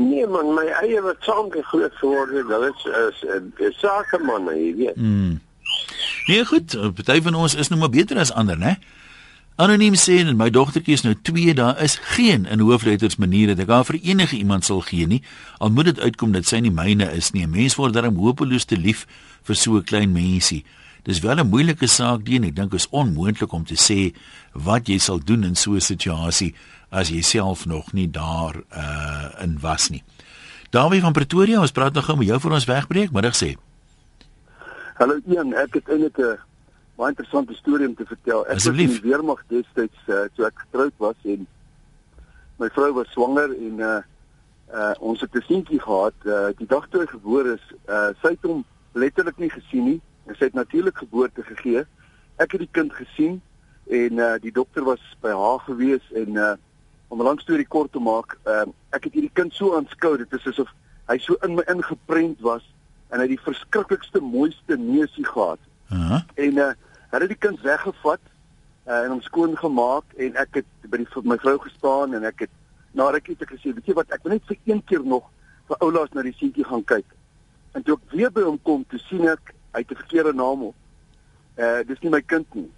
Nee 0.00 0.26
man, 0.26 0.54
my 0.56 0.64
eie 0.80 1.00
wat 1.04 1.20
saam 1.26 1.50
groot 1.52 1.96
geword 2.00 2.32
het, 2.32 2.48
hulle 2.48 2.72
is 2.72 2.84
is, 3.04 3.22
is, 3.36 3.66
is 3.68 3.78
sakemanne, 3.82 4.54
jy 4.56 4.72
weet. 4.78 4.96
Mm. 4.96 5.40
Nee, 6.30 6.44
goed, 6.44 6.76
party 6.94 7.20
van 7.26 7.36
ons 7.36 7.54
is 7.54 7.68
nou 7.68 7.80
maar 7.80 7.92
beter 7.92 8.18
as 8.18 8.32
ander, 8.32 8.58
né? 8.58 8.78
Anoniem 9.60 9.96
sê 9.98 10.22
en 10.22 10.38
my 10.40 10.48
dogtertjie 10.48 10.96
is 10.96 11.02
nou 11.04 11.12
2, 11.28 11.52
daar 11.58 11.76
is 11.84 11.98
geen 12.14 12.46
in 12.48 12.62
hoofletters 12.64 13.18
manier 13.20 13.50
dat 13.50 13.60
ek 13.60 13.72
haar 13.74 13.84
vir 13.84 13.98
enige 14.00 14.38
iemand 14.38 14.64
sal 14.64 14.80
gee 14.86 15.04
nie. 15.10 15.20
Al 15.60 15.74
moet 15.74 15.90
dit 15.90 16.00
uitkom 16.00 16.32
dat 16.32 16.48
sy 16.48 16.62
nie 16.64 16.72
myne 16.72 17.10
is 17.12 17.32
nie. 17.36 17.44
'n 17.44 17.52
Mens 17.52 17.76
word 17.76 17.92
darem 17.92 18.16
hopeloos 18.16 18.64
te 18.64 18.78
lief 18.80 19.04
vir 19.44 19.56
so 19.56 19.76
'n 19.76 19.84
klein 19.84 20.12
mensie. 20.12 20.64
Dis 21.04 21.20
wel 21.20 21.36
'n 21.40 21.50
moeilike 21.50 21.86
saak 21.86 22.24
die 22.24 22.36
en 22.36 22.44
ek 22.44 22.56
dink 22.56 22.72
is 22.74 22.88
onmoontlik 22.88 23.52
om 23.52 23.64
te 23.64 23.76
sê 23.76 24.14
wat 24.54 24.88
jy 24.88 24.98
sal 24.98 25.18
doen 25.18 25.44
in 25.44 25.54
so 25.54 25.74
'n 25.74 25.80
situasie 25.80 26.54
as 26.90 27.10
jy 27.10 27.22
self 27.22 27.66
nog 27.66 27.92
nie 27.92 28.10
daar 28.10 28.58
uh 28.70 29.42
in 29.42 29.58
was 29.60 29.88
nie. 29.88 30.02
Dawie 30.70 31.00
van 31.00 31.12
Pretoria, 31.12 31.60
ons 31.60 31.72
praat 31.72 31.94
nog 31.94 32.04
gou 32.04 32.16
met 32.18 32.26
jou 32.26 32.40
voor 32.40 32.52
ons 32.58 32.64
wegbreek, 32.64 33.12
middag 33.12 33.34
sê. 33.34 33.54
Hallo 34.98 35.18
Ian, 35.26 35.54
ek 35.54 35.74
het 35.78 35.88
eintlik 35.88 36.18
'n 36.18 36.38
baie 36.96 37.10
interessante 37.14 37.54
storie 37.54 37.88
om 37.88 37.94
te 37.94 38.04
vertel. 38.06 38.46
Ek 38.46 38.58
was 38.58 38.66
in 38.66 38.76
die 38.76 39.00
weermag 39.00 39.42
destyds 39.48 39.98
uh, 40.06 40.26
toe 40.34 40.46
ek 40.46 40.58
getroud 40.66 40.92
was 40.98 41.16
en 41.24 41.46
my 42.58 42.68
vrou 42.68 42.92
was 42.92 43.10
swanger 43.10 43.54
en 43.56 43.80
uh 43.80 44.02
uh 44.74 44.94
ons 45.00 45.20
het 45.20 45.34
'n 45.34 45.42
seentjie 45.46 45.80
gehad. 45.80 46.14
Uh 46.24 46.50
die 46.58 46.66
dag 46.66 46.88
toe 46.88 47.00
hy 47.00 47.06
gebore 47.06 47.54
is, 47.54 47.66
uh 47.88 48.10
sy 48.22 48.34
het 48.34 48.42
hom 48.42 48.64
letterlik 48.92 49.38
nie 49.38 49.50
gesien 49.50 49.84
nie. 49.84 50.00
Sy 50.26 50.44
het 50.44 50.54
natuurlik 50.54 50.96
geboorte 50.96 51.42
gegee. 51.42 51.86
Ek 52.36 52.52
het 52.52 52.60
die 52.60 52.72
kind 52.72 52.92
gesien 52.92 53.40
en 53.86 54.18
uh 54.18 54.34
die 54.38 54.52
dokter 54.52 54.84
was 54.84 55.00
by 55.20 55.30
haar 55.30 55.58
gewees 55.58 56.04
en 56.14 56.36
uh 56.36 56.54
om 57.10 57.20
'n 57.20 57.24
lang 57.24 57.40
storie 57.40 57.66
kort 57.66 57.92
te 57.92 57.98
maak, 57.98 58.38
uh 58.46 58.66
ek 58.90 59.04
het 59.04 59.12
hierdie 59.12 59.34
kind 59.34 59.52
so 59.54 59.74
aanskou, 59.76 60.16
dit 60.16 60.32
is 60.32 60.46
asof 60.46 60.70
hy 61.10 61.18
so 61.18 61.34
in 61.42 61.54
my 61.54 61.62
ingeprent 61.66 62.40
was 62.40 62.62
en 63.10 63.18
hy 63.18 63.26
het 63.26 63.34
die 63.34 63.44
verskriklikste 63.46 64.20
mooiste 64.22 64.76
neusie 64.78 65.26
gehad. 65.26 65.58
Aha. 65.90 66.24
En 66.34 66.58
uh 66.58 66.72
hulle 67.10 67.26
het 67.26 67.34
die 67.34 67.42
kind 67.48 67.60
weggevat 67.66 68.22
uh, 68.86 69.02
en 69.04 69.10
hom 69.10 69.22
skoon 69.22 69.56
gemaak 69.58 70.04
en 70.16 70.36
ek 70.38 70.60
het 70.60 70.90
by 70.90 71.00
die 71.02 71.08
vir 71.10 71.26
my 71.26 71.36
vrou 71.42 71.56
gestaan 71.58 72.14
en 72.14 72.26
ek 72.28 72.46
het 72.46 72.52
na 72.94 73.08
rukkie 73.10 73.36
te 73.38 73.46
gesê, 73.46 73.74
weet 73.74 73.86
jy 73.86 73.94
wat, 73.98 74.10
ek 74.14 74.22
wil 74.22 74.36
net 74.36 74.46
vir 74.46 74.58
een 74.66 74.82
keer 74.86 75.02
nog 75.06 75.26
vir 75.70 75.82
oulaas 75.86 76.14
na 76.14 76.22
die 76.26 76.34
seentjie 76.38 76.66
gaan 76.66 76.84
kyk. 76.86 77.06
En 77.74 77.82
toe 77.86 77.96
ek 77.98 78.14
weer 78.14 78.30
by 78.34 78.42
hom 78.46 78.58
kom, 78.66 78.84
toe 78.90 78.98
sien 79.08 79.26
ek 79.30 79.54
hy 79.74 79.82
het 79.82 79.90
'n 79.90 80.02
verkeerde 80.02 80.34
naam 80.34 80.70
op. 80.70 80.76
Uh 81.58 81.82
dis 81.86 82.00
nie 82.02 82.10
my 82.10 82.22
kind 82.22 82.46
nie. 82.54 82.70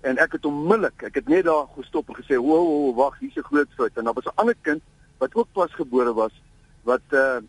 En 0.00 0.16
ek 0.16 0.32
het 0.32 0.44
onmiddellik, 0.44 1.02
ek 1.02 1.14
het 1.20 1.28
net 1.28 1.44
daar 1.44 1.66
gestop 1.76 2.08
en 2.08 2.16
gesê, 2.16 2.36
"Wo, 2.36 2.56
wo, 2.64 2.94
wag, 2.94 3.18
hier's 3.18 3.36
'n 3.36 3.42
groot 3.42 3.68
fout." 3.76 3.96
En 3.96 4.04
daar 4.04 4.14
was 4.14 4.24
'n 4.24 4.40
ander 4.40 4.56
kind 4.60 4.82
wat 5.18 5.34
ook 5.34 5.46
pasgebore 5.52 6.12
was 6.12 6.32
wat 6.82 7.00
uh 7.10 7.40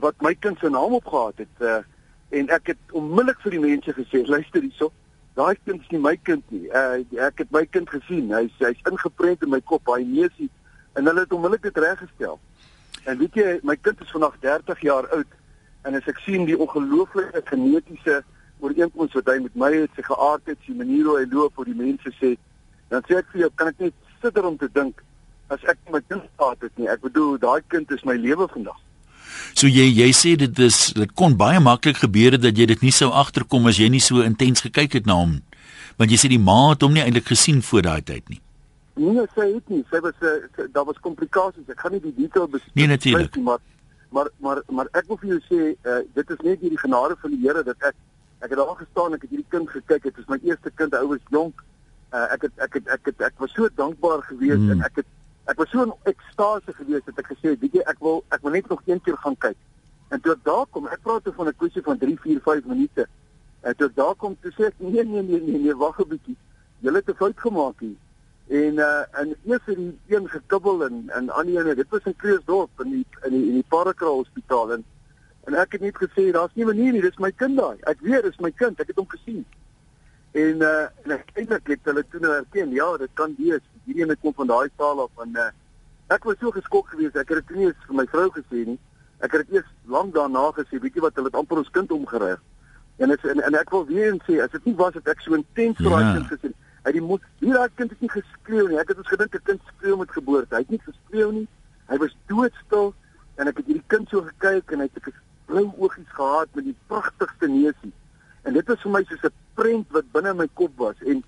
wat 0.00 0.14
my 0.20 0.34
kind 0.34 0.58
se 0.58 0.68
naam 0.68 0.92
opgehaat 0.92 1.36
het. 1.36 1.56
Uh 1.60 1.78
en 2.28 2.48
ek 2.48 2.66
het 2.66 2.92
onmiddellik 2.92 3.40
vir 3.40 3.50
die 3.50 3.60
mense 3.60 3.92
gesê, 3.94 4.26
"Luister 4.26 4.60
hierso, 4.60 4.92
daai 5.34 5.56
kind 5.64 5.80
is 5.80 5.88
nie 5.88 6.00
my 6.00 6.16
kind 6.16 6.50
nie. 6.50 6.68
Uh 6.68 7.24
ek 7.28 7.38
het 7.38 7.50
my 7.50 7.66
kind 7.66 7.88
gesien. 7.90 8.32
Hy's 8.32 8.52
hy's 8.58 8.80
ingeprent 8.90 9.42
in 9.42 9.50
my 9.50 9.60
kop, 9.60 9.86
hy 9.86 10.02
neusie." 10.02 10.50
En 10.92 11.06
hulle 11.06 11.20
het 11.20 11.32
onmiddellik 11.32 11.62
dit 11.62 11.78
reggestel. 11.78 12.40
En 13.04 13.18
weet 13.18 13.34
jy, 13.34 13.58
my 13.62 13.76
kind 13.76 14.00
is 14.00 14.10
vandag 14.10 14.36
30 14.40 14.80
jaar 14.80 15.08
oud 15.08 15.32
en 15.82 15.94
as 15.94 16.08
ek 16.10 16.18
sien 16.18 16.44
die 16.44 16.58
ongelooflike 16.58 17.42
genetiese 17.44 18.24
ooreenkoms 18.60 19.12
wat 19.18 19.26
hy 19.32 19.38
met 19.44 19.56
my 19.56 19.72
het, 19.74 19.90
sy 19.96 20.02
geaardheid, 20.06 20.58
sy 20.66 20.72
manier 20.78 21.04
hoe 21.04 21.18
hy 21.20 21.26
loop, 21.32 21.52
hoe 21.56 21.64
die 21.68 21.76
mense 21.76 22.12
sê, 22.20 22.36
dan 22.90 23.02
sê 23.08 23.18
ek 23.20 23.28
vir 23.32 23.40
jou, 23.46 23.50
kan 23.58 23.68
ek 23.72 23.78
net 23.86 23.94
sitter 24.22 24.44
om 24.48 24.56
te 24.58 24.68
dink 24.72 25.02
as 25.52 25.62
ek 25.70 25.78
my 25.92 26.00
kind 26.08 26.24
gehad 26.38 26.62
het 26.64 26.72
nie. 26.78 26.88
Ek 26.90 27.02
bedoel, 27.04 27.36
daai 27.42 27.60
kind 27.68 27.90
is 27.94 28.04
my 28.04 28.16
lewe 28.18 28.48
vandag. 28.50 28.78
So 29.54 29.68
jy 29.68 29.84
jy 29.92 30.08
sê 30.16 30.36
dit 30.40 30.58
is 30.64 30.92
dit 30.96 31.12
kon 31.18 31.36
baie 31.36 31.60
maklik 31.60 32.00
gebeur 32.02 32.32
het 32.36 32.42
dat 32.42 32.56
jy 32.56 32.66
dit 32.72 32.82
nie 32.82 32.94
sou 32.94 33.10
agterkom 33.12 33.66
as 33.68 33.78
jy 33.78 33.88
nie 33.92 34.00
so 34.00 34.22
intens 34.24 34.64
gekyk 34.64 34.96
het 35.00 35.06
na 35.06 35.18
hom. 35.20 35.36
Want 36.00 36.10
jy 36.10 36.18
sê 36.20 36.28
die 36.32 36.40
ma 36.40 36.72
het 36.72 36.82
hom 36.84 36.94
nie 36.96 37.02
eintlik 37.04 37.28
gesien 37.30 37.62
voor 37.62 37.82
daai 37.86 38.02
tyd 38.02 38.28
nie. 38.32 38.40
Nee, 38.96 39.26
sy 39.36 39.46
het 39.52 39.68
nie. 39.68 39.82
Sy 39.92 40.00
was 40.00 40.16
daar 40.72 40.86
was 40.88 40.98
komplikasies. 41.04 41.68
Ek 41.68 41.80
gaan 41.84 41.92
nie 41.92 42.00
die 42.00 42.14
detail 42.16 42.48
bespreek 42.48 42.74
Nee, 42.80 42.86
natuurlik. 42.88 43.36
nie, 43.36 43.44
maar 43.44 43.60
maar 44.10 44.28
maar 44.40 44.62
maar 44.72 44.88
ek 44.94 45.08
wil 45.08 45.18
vir 45.20 45.34
jou 45.34 45.40
sê, 45.50 45.60
uh, 45.84 46.00
dit 46.14 46.30
is 46.30 46.44
net 46.44 46.60
hierdie 46.60 46.80
genade 46.80 47.16
van 47.20 47.30
die 47.34 47.40
Here 47.44 47.62
dat 47.66 47.76
ek 47.90 47.94
ek 48.38 48.50
het 48.50 48.58
daar 48.58 48.76
gestaan, 48.76 49.14
ek 49.14 49.22
het 49.22 49.30
hierdie 49.30 49.48
kind 49.48 49.70
gekyk, 49.70 50.02
dit 50.02 50.18
is 50.18 50.26
my 50.28 50.38
eerste 50.42 50.70
kind, 50.74 50.94
hy 50.94 51.06
was 51.06 51.22
jonk. 51.30 51.62
Uh, 52.12 52.26
ek 52.32 52.42
het 52.42 52.52
ek 52.58 52.74
het 52.74 52.88
ek 52.88 53.04
het 53.10 53.20
ek 53.20 53.38
was 53.38 53.52
so 53.52 53.68
dankbaar 53.74 54.22
geweest 54.22 54.62
Hmm. 54.62 54.70
en 54.70 54.82
ek 54.82 54.96
het 54.96 55.06
ek 55.46 55.56
was 55.58 55.70
so 55.70 55.82
in 55.82 55.92
ekstase 56.04 56.72
geweest 56.72 57.06
dat 57.06 57.18
ek 57.18 57.26
gesê 57.32 57.48
het, 57.54 57.60
weet 57.60 57.72
jy, 57.72 57.82
ek 57.86 57.98
wil 58.00 58.24
ek 58.30 58.42
wil 58.42 58.52
net 58.52 58.68
nog 58.68 58.82
een 58.86 59.00
keer 59.00 59.16
gaan 59.16 59.36
kyk. 59.36 59.56
En 60.08 60.20
toe 60.20 60.32
ek 60.32 60.44
daar 60.44 60.66
kom, 60.70 60.86
ek 60.86 61.02
praat 61.02 61.24
toe 61.24 61.32
van 61.32 61.48
'n 61.48 61.56
kwessie 61.56 61.82
van 61.82 61.98
3, 61.98 62.18
4, 62.20 62.40
5 62.40 62.64
minute. 62.64 63.06
En 63.60 63.76
toe 63.76 63.88
ek 63.88 63.96
daar 63.96 64.14
kom, 64.14 64.36
toe 64.40 64.52
sê 64.52 64.66
ek 64.66 64.74
nee 64.78 65.04
nee 65.04 65.22
nee 65.22 65.40
nee, 65.40 65.58
nee 65.58 65.74
wag 65.74 65.98
'n 66.00 66.08
bietjie. 66.08 66.36
Julle 66.80 66.96
het 66.98 67.08
'n 67.08 67.14
fout 67.14 67.40
gemaak 67.40 67.80
hier. 67.80 67.96
En 68.46 68.74
uh 68.78 69.02
en 69.20 69.34
eers 69.44 69.64
het 69.64 69.76
die 69.76 69.98
een 70.06 70.28
gekibbel 70.28 70.84
en 70.84 71.10
en 71.10 71.32
aan 71.32 71.46
die 71.46 71.58
ene, 71.58 71.74
dit 71.74 71.88
was 71.90 72.04
in 72.04 72.16
Kreeusdorp 72.16 72.80
in 72.84 72.90
die 72.90 73.06
in 73.24 73.30
die 73.30 73.46
in 73.48 73.54
die 73.54 73.64
Parakra 73.68 74.06
hospitaal 74.06 74.72
en 74.72 74.84
en 75.46 75.54
ek 75.54 75.72
het 75.76 75.80
net 75.80 75.96
gesê 75.96 76.30
daar's 76.34 76.54
nie 76.54 76.64
manier 76.66 76.92
nie, 76.92 77.00
dis 77.04 77.18
my 77.22 77.30
kind 77.32 77.56
daai. 77.58 77.76
Ek 77.86 78.00
weet 78.02 78.22
dis 78.26 78.38
my 78.42 78.50
kind, 78.50 78.80
ek 78.80 78.90
het 78.92 78.96
hom 78.98 79.06
gesien. 79.08 79.44
En 80.32 80.62
uh 80.62 80.88
en 81.04 81.12
uiteindelik 81.16 81.66
het 81.66 81.80
hulle 81.84 82.04
toe 82.10 82.20
nou 82.20 82.32
erken, 82.34 82.72
ja, 82.74 82.88
dit 82.96 83.10
kan 83.14 83.34
wees. 83.38 83.62
Hierdie 83.84 84.02
ene 84.04 84.16
kom 84.16 84.34
van 84.34 84.46
daai 84.50 84.68
saal 84.76 85.00
af 85.06 85.22
en 85.24 85.36
uh 85.36 85.50
ek 86.08 86.24
was 86.24 86.36
so 86.40 86.50
geskok 86.50 86.88
geweest, 86.88 87.16
ek 87.16 87.28
het 87.28 87.46
dit 87.46 87.56
nie 87.56 87.66
eens 87.66 87.86
vir 87.86 87.96
my 87.96 88.06
vrou 88.10 88.28
gesê 88.34 88.66
nie. 88.66 88.78
Ek 89.24 89.32
het 89.32 89.46
dit 89.46 89.56
eers 89.56 89.70
lank 89.90 90.14
daarna 90.14 90.50
gesê, 90.54 90.78
weet 90.82 90.94
jy 90.94 91.00
wat, 91.00 91.14
hulle 91.14 91.30
het 91.32 91.38
amper 91.40 91.58
ons 91.62 91.70
kind 91.70 91.90
omgeruig. 91.90 92.42
En, 92.98 93.10
is, 93.10 93.24
en 93.24 93.40
en 93.40 93.54
ek 93.54 93.70
wil 93.70 93.86
weer 93.86 94.12
eens 94.12 94.22
sê, 94.28 94.36
as 94.44 94.50
dit 94.50 94.64
nie 94.64 94.74
was 94.76 94.92
dat 94.94 95.08
ek 95.08 95.20
so 95.20 95.34
intens 95.34 95.76
vir 95.76 95.90
daai 95.90 96.04
Ja. 96.04 96.12
kind 96.14 96.30
gesê 96.34 96.52
hy 96.86 96.92
die 96.92 97.00
moet 97.02 97.22
hier 97.40 97.54
daai 97.54 97.70
kind 97.74 97.90
het 97.90 98.00
nie 98.00 98.10
geskreeu 98.10 98.68
nie. 98.68 98.78
Ek 98.78 98.88
het 98.88 98.98
ons 98.98 99.08
gedink 99.08 99.34
'n 99.34 99.42
kind 99.44 99.60
skreeu 99.72 99.96
met 99.96 100.10
geboorte. 100.10 100.54
Hy 100.54 100.62
het 100.62 100.70
nie 100.70 100.82
geskreeu 100.84 101.32
nie. 101.32 101.48
Hy 101.88 101.96
was 101.98 102.16
doodstil 102.26 102.94
en 103.36 103.48
ek 103.48 103.56
het 103.56 103.66
hierdie 103.66 103.88
kind 103.88 104.08
so 104.08 104.22
gekyk 104.22 104.70
en 104.72 104.78
hy 104.78 104.86
het 104.86 104.96
'n 104.96 105.10
blou 105.46 105.66
oogies 105.78 106.10
gehad 106.18 106.48
met 106.54 106.64
die 106.64 106.76
pragtigste 106.86 107.48
neusie. 107.48 107.92
En 108.42 108.52
dit 108.52 108.66
was 108.66 108.82
vir 108.82 108.92
my 108.92 109.02
soos 109.08 109.24
'n 109.24 109.34
prent 109.54 109.86
wat 109.90 110.12
binne 110.12 110.34
my 110.34 110.48
kop 110.54 110.72
was 110.76 110.98
en 111.06 111.22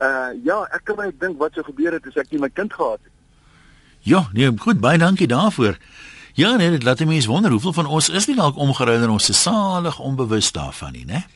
uh 0.00 0.30
ja, 0.44 0.66
ek 0.72 0.84
kan 0.84 0.96
my 0.96 1.12
dink 1.18 1.38
wat 1.38 1.52
sou 1.52 1.64
gebeur 1.64 1.92
het 1.92 2.06
as 2.06 2.16
ek 2.16 2.30
nie 2.30 2.40
my 2.40 2.48
kind 2.48 2.72
gehad 2.72 3.00
het. 3.02 3.12
Ja, 4.00 4.28
nee, 4.32 4.52
goed, 4.56 4.80
baie 4.80 4.98
dankie 4.98 5.26
daarvoor. 5.26 5.76
Ja, 6.34 6.56
nee, 6.56 6.70
dit 6.70 6.82
laat 6.82 7.04
mense 7.04 7.28
wonder 7.28 7.50
hoeveel 7.50 7.72
van 7.72 7.86
ons 7.86 8.08
is 8.08 8.26
nie 8.26 8.36
dalk 8.36 8.56
omgeruil 8.56 9.02
en 9.02 9.10
ons 9.10 9.28
is 9.28 9.42
salig 9.42 9.98
onbewus 9.98 10.52
daarvan 10.52 10.92
nie, 10.92 11.04
né? 11.04 11.26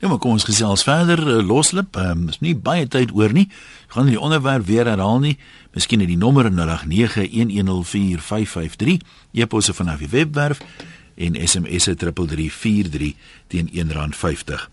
Nou 0.00 0.10
maar 0.10 0.18
kom 0.18 0.30
ons 0.34 0.44
gesels 0.44 0.82
verder 0.82 1.20
uh, 1.22 1.46
loslip. 1.46 1.96
Ehm 1.96 2.10
um, 2.10 2.28
is 2.28 2.40
nie 2.42 2.56
baie 2.56 2.86
tyd 2.90 3.12
oor 3.14 3.32
nie. 3.32 3.48
Gaan 3.94 4.06
die 4.10 4.20
onderwerp 4.20 4.66
weer 4.66 4.86
herhaal 4.90 5.18
nie. 5.22 5.38
Miskien 5.72 5.98
net 6.02 6.08
die 6.10 6.18
nommer 6.18 6.50
0891104553. 6.50 6.56
E-posse 9.32 9.74
vanaf 9.74 9.98
die 10.02 10.08
webwerf 10.10 10.58
en 11.16 11.48
SMS 11.48 11.82
se 11.82 11.94
3343 11.94 13.14
teen 13.46 13.68
R1.50. 13.68 14.68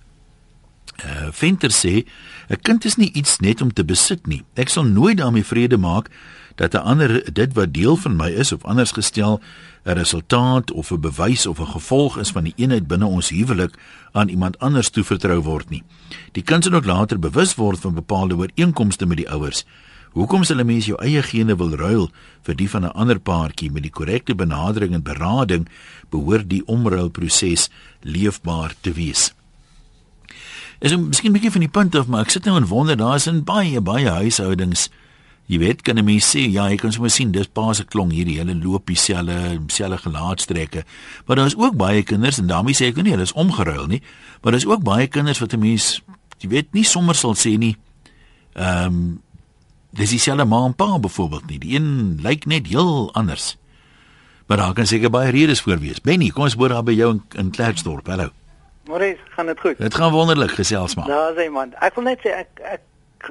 Uh 1.06 1.28
Venter 1.32 1.72
sê 1.72 2.06
'n 2.50 2.62
kind 2.62 2.86
is 2.86 2.96
nie 2.96 3.12
iets 3.14 3.40
net 3.40 3.62
om 3.62 3.74
te 3.74 3.86
besit 3.86 4.28
nie. 4.28 4.44
Ek 4.54 4.70
sal 4.70 4.84
nooit 4.84 5.18
daarmee 5.18 5.46
vrede 5.46 5.78
maak 5.78 6.10
dat 6.56 6.74
'n 6.74 6.78
ander 6.78 7.34
dit 7.34 7.54
wat 7.54 7.74
deel 7.74 7.96
van 7.96 8.16
my 8.16 8.30
is 8.30 8.52
of 8.52 8.64
anders 8.64 8.92
gestel 8.92 9.42
'n 9.84 9.94
resultaat 9.94 10.72
of 10.72 10.92
'n 10.92 11.00
bewys 11.00 11.46
of 11.46 11.60
'n 11.60 11.66
gevolg 11.66 12.18
is 12.18 12.32
van 12.32 12.44
die 12.44 12.54
eenheid 12.56 12.88
binne 12.88 13.06
ons 13.06 13.30
huwelik 13.30 13.74
aan 14.12 14.28
iemand 14.28 14.60
anders 14.60 14.90
toevertrou 14.90 15.42
word 15.42 15.70
nie. 15.70 15.84
Die 16.32 16.44
kind 16.44 16.64
sal 16.64 16.74
ook 16.74 16.86
later 16.86 17.20
bewus 17.20 17.56
word 17.56 17.80
van 17.80 17.94
bepaalde 17.94 18.36
ooreenkomste 18.36 19.06
met 19.06 19.18
die 19.18 19.30
ouers. 19.30 19.66
Hoekom 20.12 20.44
sal 20.44 20.60
'n 20.60 20.66
mens 20.66 20.86
jou 20.86 20.98
eie 21.00 21.22
gene 21.24 21.56
wil 21.56 21.76
ruil 21.76 22.12
vir 22.44 22.56
die 22.56 22.70
van 22.70 22.84
'n 22.86 22.94
ander 22.94 23.20
paartjie 23.20 23.72
met 23.72 23.84
die 23.84 23.92
korrekte 23.92 24.36
benadering 24.36 24.94
en 24.94 25.04
berading 25.04 25.68
behoort 26.10 26.50
die 26.50 26.66
omruilproses 26.66 27.70
leefbaar 28.02 28.74
te 28.82 28.92
wees. 28.92 29.34
Is 30.80 30.94
om 30.94 31.08
miskien 31.08 31.32
'n 31.32 31.34
bietjie 31.34 31.52
van 31.52 31.62
die 31.62 31.70
punt 31.70 31.96
af, 31.96 32.08
maar 32.08 32.22
ek 32.22 32.30
sit 32.30 32.46
nou 32.46 32.58
en 32.58 32.68
wonder, 32.68 32.98
daar's 32.98 33.28
in 33.28 33.44
baie 33.44 33.82
baie 33.82 34.10
huishoudings 34.10 34.90
Jy 35.52 35.58
weet, 35.60 35.82
kan 35.82 35.98
'n 35.98 36.06
mens 36.06 36.36
sê 36.36 36.48
ja, 36.48 36.70
jy 36.70 36.76
kan 36.76 36.92
sommer 36.92 37.12
sien 37.12 37.32
dis 37.32 37.48
pa 37.48 37.74
se 37.74 37.84
klong 37.84 38.12
hierdie 38.12 38.38
hele 38.38 38.56
loop 38.56 38.86
dieselfde 38.88 39.60
dieselfde 39.66 39.98
gelaatstrekke. 39.98 40.86
Maar 41.26 41.36
daar's 41.36 41.58
ook 41.58 41.76
baie 41.76 42.04
kinders 42.04 42.38
en 42.38 42.48
daarmee 42.48 42.74
sê 42.74 42.88
ek 42.88 42.96
nie 42.96 43.12
hulle 43.12 43.28
is 43.28 43.34
omgeruil 43.34 43.88
nie, 43.88 44.02
maar 44.42 44.52
daar's 44.52 44.66
ook 44.66 44.84
baie 44.84 45.08
kinders 45.08 45.40
wat 45.40 45.54
'n 45.54 45.60
mens 45.60 46.02
jy 46.40 46.50
weet 46.50 46.74
nie 46.74 46.84
sommer 46.84 47.16
sal 47.16 47.36
sê 47.36 47.58
nie. 47.58 47.76
Ehm 48.54 48.86
um, 48.86 49.22
dis 49.92 50.10
dieselfde 50.10 50.46
ma 50.46 50.66
en 50.66 50.76
pa 50.76 51.00
byvoorbeeld 51.00 51.48
nie. 51.50 51.60
Die 51.60 51.76
een 51.76 52.20
lyk 52.24 52.46
net 52.46 52.68
heel 52.68 53.14
anders. 53.14 53.58
Maar 54.48 54.58
daar 54.58 54.74
kan 54.74 54.86
seker 54.86 55.10
baie 55.10 55.32
redes 55.32 55.62
voor 55.62 55.80
wees. 55.80 56.02
Benny, 56.02 56.30
kom 56.30 56.44
ons 56.44 56.56
hoor 56.60 56.70
daar 56.70 56.84
by 56.84 56.96
jou 56.96 57.12
in, 57.14 57.22
in 57.40 57.52
Klerksdorp. 57.52 58.08
Hallo. 58.08 58.30
Maurice, 58.88 59.20
gaan 59.36 59.46
dit 59.46 59.60
goed? 59.60 59.78
Dit 59.78 59.96
gaan 59.96 60.12
wonderlik 60.12 60.52
gesels 60.52 60.96
maar. 60.96 61.08
Daar 61.08 61.36
sê 61.38 61.48
man, 61.52 61.72
ek 61.80 61.96
wil 61.96 62.10
net 62.10 62.24
sê 62.26 62.34
ek 62.36 62.64
ek 62.74 63.30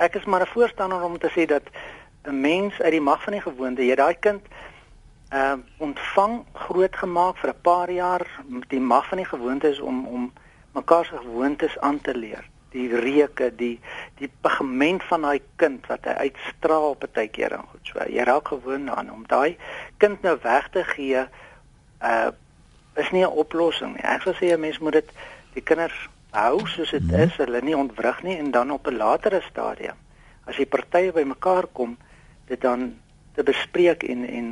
ek 0.00 0.18
is 0.20 0.24
maar 0.24 0.42
'n 0.42 0.52
voorstander 0.52 1.02
om 1.02 1.18
te 1.18 1.30
sê 1.36 1.46
dat 1.46 1.62
'n 2.24 2.40
mens 2.40 2.80
uit 2.80 2.92
die 2.92 3.00
mag 3.00 3.22
van 3.22 3.32
die 3.32 3.42
gewoonte, 3.42 3.86
jy 3.86 3.94
daai 3.94 4.16
kind 4.20 4.42
ehm 5.30 5.58
uh, 5.58 5.64
ontvang 5.78 6.44
grootgemaak 6.52 7.36
vir 7.36 7.50
'n 7.50 7.60
paar 7.62 7.90
jaar 7.90 8.26
met 8.48 8.68
die 8.68 8.80
mag 8.80 9.08
van 9.08 9.18
die 9.18 9.26
gewoontes 9.26 9.80
om 9.80 10.06
om 10.06 10.32
mekaar 10.74 11.04
se 11.04 11.16
gewoontes 11.16 11.78
aan 11.78 12.00
te 12.00 12.14
leer. 12.14 12.44
Die 12.70 12.88
reuke, 12.88 13.50
die 13.56 13.80
die 14.18 14.30
pigment 14.42 15.02
van 15.02 15.26
daai 15.26 15.40
kind 15.56 15.86
wat 15.90 16.04
hy 16.04 16.28
uitstraal 16.28 16.94
partykeer 16.94 17.56
en 17.56 17.66
goed 17.72 17.92
so. 17.92 18.04
Jy 18.06 18.24
raak 18.28 18.48
gewoond 18.48 18.86
daaraan 18.86 19.10
om 19.10 19.24
daai 19.26 19.56
kind 19.98 20.22
nou 20.22 20.36
weg 20.42 20.70
te 20.70 20.84
gee 20.84 21.26
uh 22.02 22.30
is 22.98 23.10
nie 23.10 23.22
'n 23.24 23.38
oplossing 23.42 23.94
nie. 23.94 24.04
Ek 24.04 24.22
sou 24.22 24.34
sê 24.34 24.52
'n 24.52 24.60
mens 24.60 24.78
moet 24.78 24.92
dit 24.92 25.10
die 25.54 25.62
kinders 25.62 26.08
hou 26.30 26.66
soos 26.66 26.90
dit 26.90 27.12
is, 27.12 27.36
hulle 27.36 27.60
nie 27.62 27.76
ontwrig 27.76 28.22
nie 28.22 28.36
en 28.36 28.50
dan 28.50 28.70
op 28.70 28.86
'n 28.86 28.96
latere 28.96 29.40
stadium 29.40 29.96
as 30.50 30.58
jy 30.58 30.66
partye 30.66 31.12
bymekaar 31.14 31.68
kom, 31.72 31.96
dit 32.50 32.60
dan 32.60 32.90
te 33.36 33.46
bespreek 33.46 34.04
en 34.10 34.26
en 34.26 34.50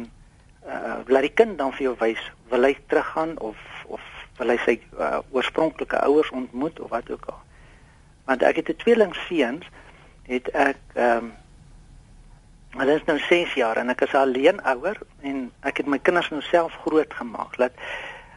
uh 0.68 0.98
laat 1.08 1.24
die 1.24 1.34
kind 1.34 1.58
dan 1.58 1.72
vir 1.72 1.88
jou 1.88 1.94
wys 2.02 2.22
wil 2.52 2.66
hy 2.66 2.74
teruggaan 2.92 3.38
of 3.38 3.58
of 3.88 4.02
wil 4.38 4.52
hy 4.52 4.58
sy 4.62 4.74
uh, 5.00 5.18
oorspronklike 5.34 5.98
ouers 6.06 6.30
ontmoet 6.30 6.80
of 6.80 6.92
wat 6.94 7.08
ook 7.10 7.24
al. 7.32 7.40
Want 8.28 8.44
ek 8.44 8.60
het 8.60 8.68
'n 8.68 8.80
tweeling 8.84 9.14
seuns 9.26 9.66
het 10.28 10.48
ek 10.52 10.80
ehm 10.94 11.16
um, 11.16 11.36
hulle 12.76 12.94
is 12.94 13.04
nou 13.08 13.16
6 13.18 13.54
jaar 13.56 13.76
en 13.80 13.88
ek 13.88 14.02
is 14.04 14.14
alleen 14.14 14.60
ouer 14.68 14.98
en 15.24 15.50
ek 15.64 15.80
het 15.80 15.86
my 15.86 15.98
kinders 15.98 16.28
nou 16.30 16.42
self 16.44 16.74
groot 16.84 17.14
gemaak. 17.14 17.56
Laat 17.56 17.72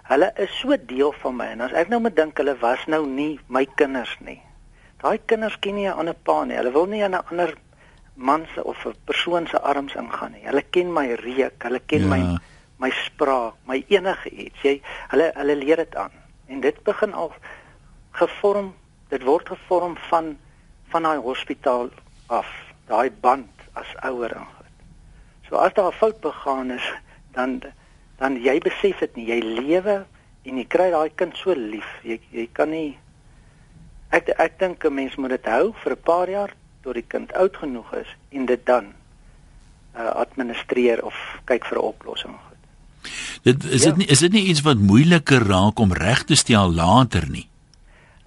hulle 0.07 0.31
is 0.35 0.53
so 0.59 0.75
deel 0.87 1.11
van 1.23 1.35
my 1.35 1.49
en 1.55 1.61
as 1.67 1.75
ek 1.75 1.91
nou 1.91 1.99
moet 1.99 2.15
dink 2.15 2.39
hulle 2.39 2.55
was 2.63 2.85
nou 2.87 3.03
nie 3.07 3.39
my 3.47 3.65
kinders 3.75 4.15
nie. 4.19 4.39
Daai 5.03 5.19
kinders 5.25 5.59
ken 5.59 5.75
nie 5.75 5.87
'n 5.87 5.99
ander 5.99 6.15
pa 6.15 6.43
nie. 6.43 6.55
Hulle 6.55 6.71
wil 6.71 6.85
nie 6.85 7.03
aan 7.03 7.15
'n 7.15 7.27
ander 7.31 7.53
man 8.15 8.47
se 8.55 8.63
of 8.63 8.85
'n 8.85 8.95
persoon 9.05 9.47
se 9.47 9.61
arms 9.61 9.95
ingaan 9.95 10.31
nie. 10.31 10.45
Hulle 10.45 10.63
ken 10.69 10.93
my 10.93 11.13
reuk, 11.13 11.63
hulle 11.63 11.81
ken 11.85 12.01
ja. 12.01 12.07
my 12.07 12.37
my 12.77 12.89
spraak, 12.89 13.53
my 13.65 13.83
enige 13.87 14.29
iets. 14.29 14.61
Jy 14.61 14.81
hulle 15.09 15.31
hulle 15.35 15.55
leer 15.55 15.75
dit 15.75 15.95
aan. 15.95 16.11
En 16.47 16.59
dit 16.59 16.83
begin 16.83 17.13
al 17.13 17.33
gevorm, 18.11 18.73
dit 19.11 19.27
word 19.27 19.51
gevorm 19.51 19.97
van 20.09 20.37
van 20.91 21.05
daai 21.07 21.19
hospitaal 21.23 21.89
af, 22.27 22.47
daai 22.87 23.11
band 23.23 23.67
as 23.79 23.91
ouer 24.03 24.33
en 24.35 24.47
goed. 24.57 24.73
So 25.47 25.55
as 25.55 25.73
daar 25.73 25.91
'n 25.91 25.99
fout 25.99 26.19
begaan 26.19 26.71
is, 26.71 26.87
dan 27.31 27.61
dan 28.17 28.35
jy 28.41 28.59
besef 28.59 28.99
dit 28.99 29.15
nie. 29.15 29.25
Jy 29.25 29.39
lewe 29.39 30.05
en 30.43 30.57
jy 30.57 30.65
kry 30.65 30.89
daai 30.91 31.09
kind 31.15 31.37
so 31.37 31.53
lief. 31.55 31.87
Jy 32.03 32.19
jy 32.31 32.49
kan 32.53 32.69
nie 32.69 32.97
Ek 34.11 34.27
ek 34.27 34.59
dink 34.59 34.83
'n 34.83 34.93
mens 34.93 35.15
moet 35.15 35.29
dit 35.29 35.45
hou 35.45 35.73
vir 35.83 35.91
'n 35.91 36.03
paar 36.03 36.29
jaar 36.29 36.51
tot 36.83 36.93
die 36.93 37.07
kind 37.07 37.33
oud 37.33 37.55
genoeg 37.55 37.93
is 37.93 38.09
en 38.29 38.45
dit 38.45 38.65
dan 38.65 38.93
uh, 39.95 40.11
administreer 40.23 41.03
of 41.03 41.15
kyk 41.45 41.65
vir 41.65 41.77
'n 41.77 41.81
oplossing. 41.81 42.35
Dit 43.43 43.63
is 43.63 43.83
ja. 43.83 43.89
dit 43.89 43.97
nie 43.97 44.07
is 44.07 44.19
dit 44.19 44.31
nie 44.31 44.45
iets 44.51 44.61
wat 44.61 44.77
moeiliker 44.77 45.41
raak 45.47 45.79
om 45.79 45.93
reg 45.93 46.23
te 46.23 46.35
stel 46.35 46.73
later 46.73 47.29
nie. 47.29 47.47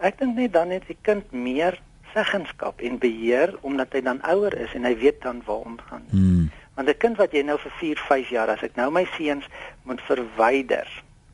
Ek 0.04 0.18
dink 0.20 0.36
net 0.36 0.52
dan 0.52 0.72
het 0.74 0.84
die 0.90 0.98
kind 1.06 1.30
meer 1.32 1.78
seggenskap 2.12 2.82
en 2.84 3.00
beheer 3.00 3.54
omdat 3.64 3.94
hy 3.96 4.02
dan 4.04 4.20
ouer 4.28 4.54
is 4.60 4.74
en 4.76 4.84
hy 4.84 4.92
weet 5.00 5.22
dan 5.24 5.40
waar 5.46 5.64
om 5.64 5.78
gaan. 5.88 6.04
Hmm. 6.10 6.50
Want 6.74 6.88
'n 6.88 6.98
kind 6.98 7.16
wat 7.16 7.32
jy 7.32 7.42
nou 7.42 7.58
vir 7.58 7.72
4, 7.80 7.98
5 8.08 8.28
jaar 8.28 8.50
as 8.52 8.62
ek 8.62 8.76
nou 8.76 8.90
my 8.90 9.04
seuns 9.16 9.46
moet 9.82 10.00
verwyder 10.00 10.88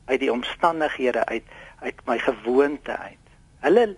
uit 0.05 0.19
die 0.19 0.31
omstandighede 0.31 1.25
uit 1.25 1.43
uit 1.79 1.99
my 2.05 2.17
gewoonte 2.19 2.97
uit. 2.97 3.17
Hulle 3.59 3.95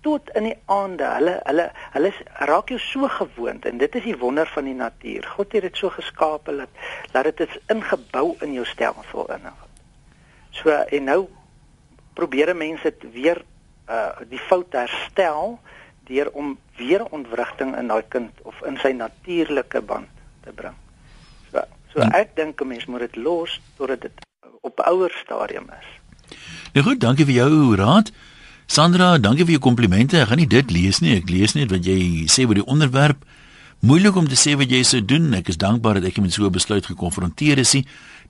tot 0.00 0.30
in 0.38 0.44
die 0.44 0.58
aande, 0.66 1.04
hulle 1.04 1.40
hulle 1.44 1.70
hulle 1.94 2.12
raak 2.50 2.68
jou 2.68 2.78
so 2.78 3.08
gewoond 3.08 3.64
en 3.66 3.78
dit 3.78 3.94
is 3.94 4.04
die 4.04 4.18
wonder 4.18 4.46
van 4.46 4.64
die 4.64 4.74
natuur. 4.74 5.26
God 5.36 5.52
het 5.52 5.62
dit 5.62 5.76
so 5.76 5.90
geskape 5.90 6.56
dat 6.56 6.68
dat 7.12 7.24
dit 7.24 7.48
is 7.48 7.58
ingebou 7.66 8.36
in 8.40 8.52
jou 8.52 8.66
stelsel 8.66 9.26
in. 9.34 9.48
So 10.50 10.70
en 10.70 11.04
nou 11.04 11.28
probeer 12.14 12.56
mense 12.56 12.82
dit 12.82 13.12
weer 13.12 13.42
uh 13.88 14.18
die 14.30 14.40
fout 14.48 14.72
herstel 14.72 15.58
deur 16.10 16.30
om 16.32 16.58
weer 16.76 17.04
ontwrigting 17.04 17.76
in 17.78 17.88
daai 17.88 18.02
kind 18.08 18.30
of 18.42 18.58
in 18.66 18.78
sy 18.82 18.92
natuurlike 18.92 19.82
band 19.82 20.08
te 20.44 20.52
bring. 20.52 20.76
So 21.50 21.64
so 21.92 22.00
hmm. 22.00 22.14
ek 22.14 22.36
dink 22.36 22.60
'n 22.60 22.68
mens 22.68 22.86
moet 22.86 23.00
dit 23.06 23.16
los 23.16 23.60
totdat 23.76 24.00
dit 24.00 24.26
op 24.60 24.80
ouer 24.86 25.12
stadium 25.24 25.66
is. 25.80 25.88
Nou 26.72 26.86
goed, 26.86 27.00
dankie 27.00 27.24
vir 27.24 27.34
jou 27.34 27.76
raad. 27.76 28.12
Sandra, 28.66 29.18
dankie 29.18 29.44
vir 29.44 29.58
jou 29.58 29.64
komplimente. 29.68 30.20
Ek 30.20 30.30
gaan 30.30 30.40
nie 30.40 30.48
dit 30.48 30.70
lees 30.70 31.02
nie. 31.04 31.16
Ek 31.18 31.28
lees 31.28 31.52
net 31.52 31.70
wat 31.70 31.84
jy 31.84 32.24
sê 32.30 32.46
oor 32.46 32.56
die 32.56 32.64
onderwerp. 32.64 33.24
Moeilik 33.82 34.14
om 34.14 34.28
te 34.30 34.36
sê 34.38 34.52
wat 34.54 34.70
jy 34.70 34.84
sou 34.86 35.00
doen. 35.02 35.32
Ek 35.34 35.48
is 35.50 35.56
dankbaar 35.58 35.98
dat 35.98 36.04
ek 36.12 36.20
met 36.22 36.30
so 36.30 36.46
'n 36.46 36.54
besluit 36.54 36.86
gekonfronteer 36.86 37.58
is. 37.58 37.74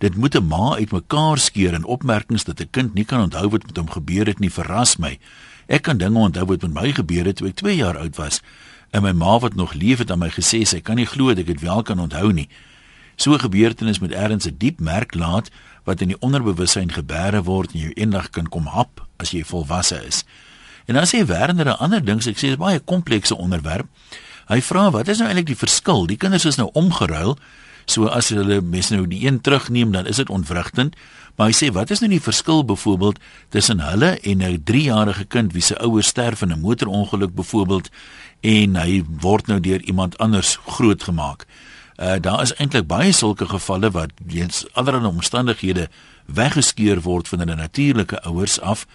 Dit 0.00 0.16
moet 0.16 0.34
'n 0.34 0.48
ma 0.48 0.76
uitmekaar 0.80 1.38
skeer 1.38 1.74
en 1.74 1.84
opmerkings 1.84 2.44
dat 2.44 2.60
'n 2.60 2.70
kind 2.70 2.94
nie 2.94 3.04
kan 3.04 3.20
onthou 3.20 3.50
wat 3.50 3.66
met 3.66 3.76
hom 3.76 3.90
gebeur 3.90 4.26
het 4.26 4.38
nie 4.38 4.50
verras 4.50 4.96
my. 4.96 5.18
Ek 5.68 5.82
kan 5.82 5.98
dinge 5.98 6.18
onthou 6.18 6.46
wat 6.46 6.62
met 6.62 6.72
my 6.72 6.92
gebeur 6.92 7.24
het 7.24 7.36
toe 7.36 7.48
ek 7.48 7.56
2 7.56 7.76
jaar 7.76 7.98
oud 7.98 8.16
was. 8.16 8.40
En 8.92 9.02
my 9.02 9.12
ma 9.12 9.38
wat 9.38 9.54
nog 9.54 9.74
leef 9.74 9.98
het 9.98 10.10
aan 10.10 10.18
my 10.18 10.30
gesê 10.30 10.64
sy 10.64 10.80
kan 10.80 10.96
nie 10.96 11.06
glo 11.06 11.28
dat 11.28 11.38
ek 11.38 11.46
dit 11.46 11.60
wel 11.60 11.82
kan 11.82 11.98
onthou 11.98 12.32
nie. 12.32 12.48
So 13.16 13.34
'n 13.34 13.38
gebeurtenis 13.40 13.98
met 13.98 14.12
erns 14.12 14.46
'n 14.46 14.56
diep 14.58 14.80
merk 14.80 15.14
laat 15.14 15.50
wat 15.84 16.00
in 16.00 16.08
die 16.08 16.20
onderbewussyn 16.20 16.92
gebeere 16.92 17.42
word 17.42 17.72
en 17.72 17.80
jou 17.80 17.92
eendag 17.92 18.30
kan 18.30 18.48
kom 18.48 18.66
hap 18.66 19.06
as 19.18 19.30
jy 19.30 19.44
volwasse 19.44 20.06
is. 20.06 20.24
En 20.86 20.94
dan 20.94 21.04
sê 21.04 21.26
Werner 21.26 21.66
'n 21.66 21.78
ander 21.78 22.04
ding, 22.04 22.26
ek 22.26 22.36
sê 22.36 22.40
dit 22.40 22.50
is 22.50 22.56
baie 22.56 22.80
komplekse 22.80 23.36
onderwerp. 23.36 23.86
Hy 24.52 24.60
vra 24.60 24.90
wat 24.92 25.08
is 25.08 25.22
nou 25.22 25.30
eintlik 25.30 25.48
die 25.48 25.56
verskil? 25.56 26.04
Die 26.10 26.18
kinders 26.20 26.44
is 26.44 26.58
nou 26.60 26.68
omgeruil. 26.76 27.38
So 27.88 28.10
as 28.12 28.28
hulle 28.34 28.60
mes 28.60 28.90
nou 28.92 29.06
die 29.08 29.24
een 29.24 29.40
terugneem, 29.40 29.94
dan 29.96 30.06
is 30.06 30.20
dit 30.20 30.30
ontwrigtend. 30.30 30.98
Maar 31.36 31.48
hy 31.48 31.56
sê 31.56 31.70
wat 31.72 31.90
is 31.90 32.02
nou 32.04 32.10
die 32.12 32.20
verskil 32.20 32.60
byvoorbeeld 32.68 33.20
tussen 33.54 33.80
hulle 33.80 34.18
en 34.20 34.42
'n 34.44 34.60
3-jarige 34.68 35.24
kind 35.24 35.52
wie 35.52 35.62
se 35.62 35.78
ouers 35.80 36.06
sterf 36.06 36.42
in 36.42 36.52
'n 36.52 36.60
motorongeluk 36.60 37.34
byvoorbeeld 37.34 37.88
en 38.40 38.76
hy 38.76 39.02
word 39.20 39.46
nou 39.46 39.60
deur 39.60 39.80
iemand 39.80 40.18
anders 40.18 40.58
grootgemaak. 40.66 41.46
Uh 41.96 42.20
daar 42.20 42.42
is 42.42 42.54
eintlik 42.54 42.86
baie 42.86 43.12
sulke 43.12 43.46
gevalle 43.48 43.90
wat 43.90 44.10
weens 44.26 44.66
allerlei 44.72 45.06
omstandighede 45.06 45.88
weggeskeur 46.26 47.00
word 47.00 47.28
van 47.28 47.38
hulle 47.38 47.54
natuurlike 47.54 48.22
ouers 48.22 48.60
af 48.60 48.86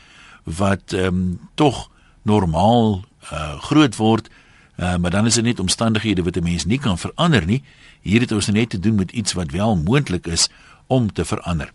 wat 0.43 0.93
ehm 0.93 1.07
um, 1.07 1.39
tog 1.55 1.89
normaal 2.21 3.03
uh 3.31 3.59
groot 3.59 3.95
word 3.95 4.29
uh, 4.79 4.95
maar 4.97 5.11
dan 5.11 5.25
is 5.25 5.33
dit 5.33 5.43
net 5.43 5.59
omstandighede 5.59 6.23
wat 6.23 6.35
'n 6.35 6.43
mens 6.43 6.65
nie 6.65 6.79
kan 6.79 6.97
verander 6.97 7.45
nie. 7.45 7.63
Hier 8.01 8.19
het 8.21 8.31
ons 8.31 8.47
net 8.47 8.69
te 8.69 8.79
doen 8.79 8.95
met 8.95 9.11
iets 9.11 9.33
wat 9.33 9.51
wel 9.51 9.75
moontlik 9.75 10.27
is 10.27 10.49
om 10.87 11.13
te 11.13 11.25
verander. 11.25 11.71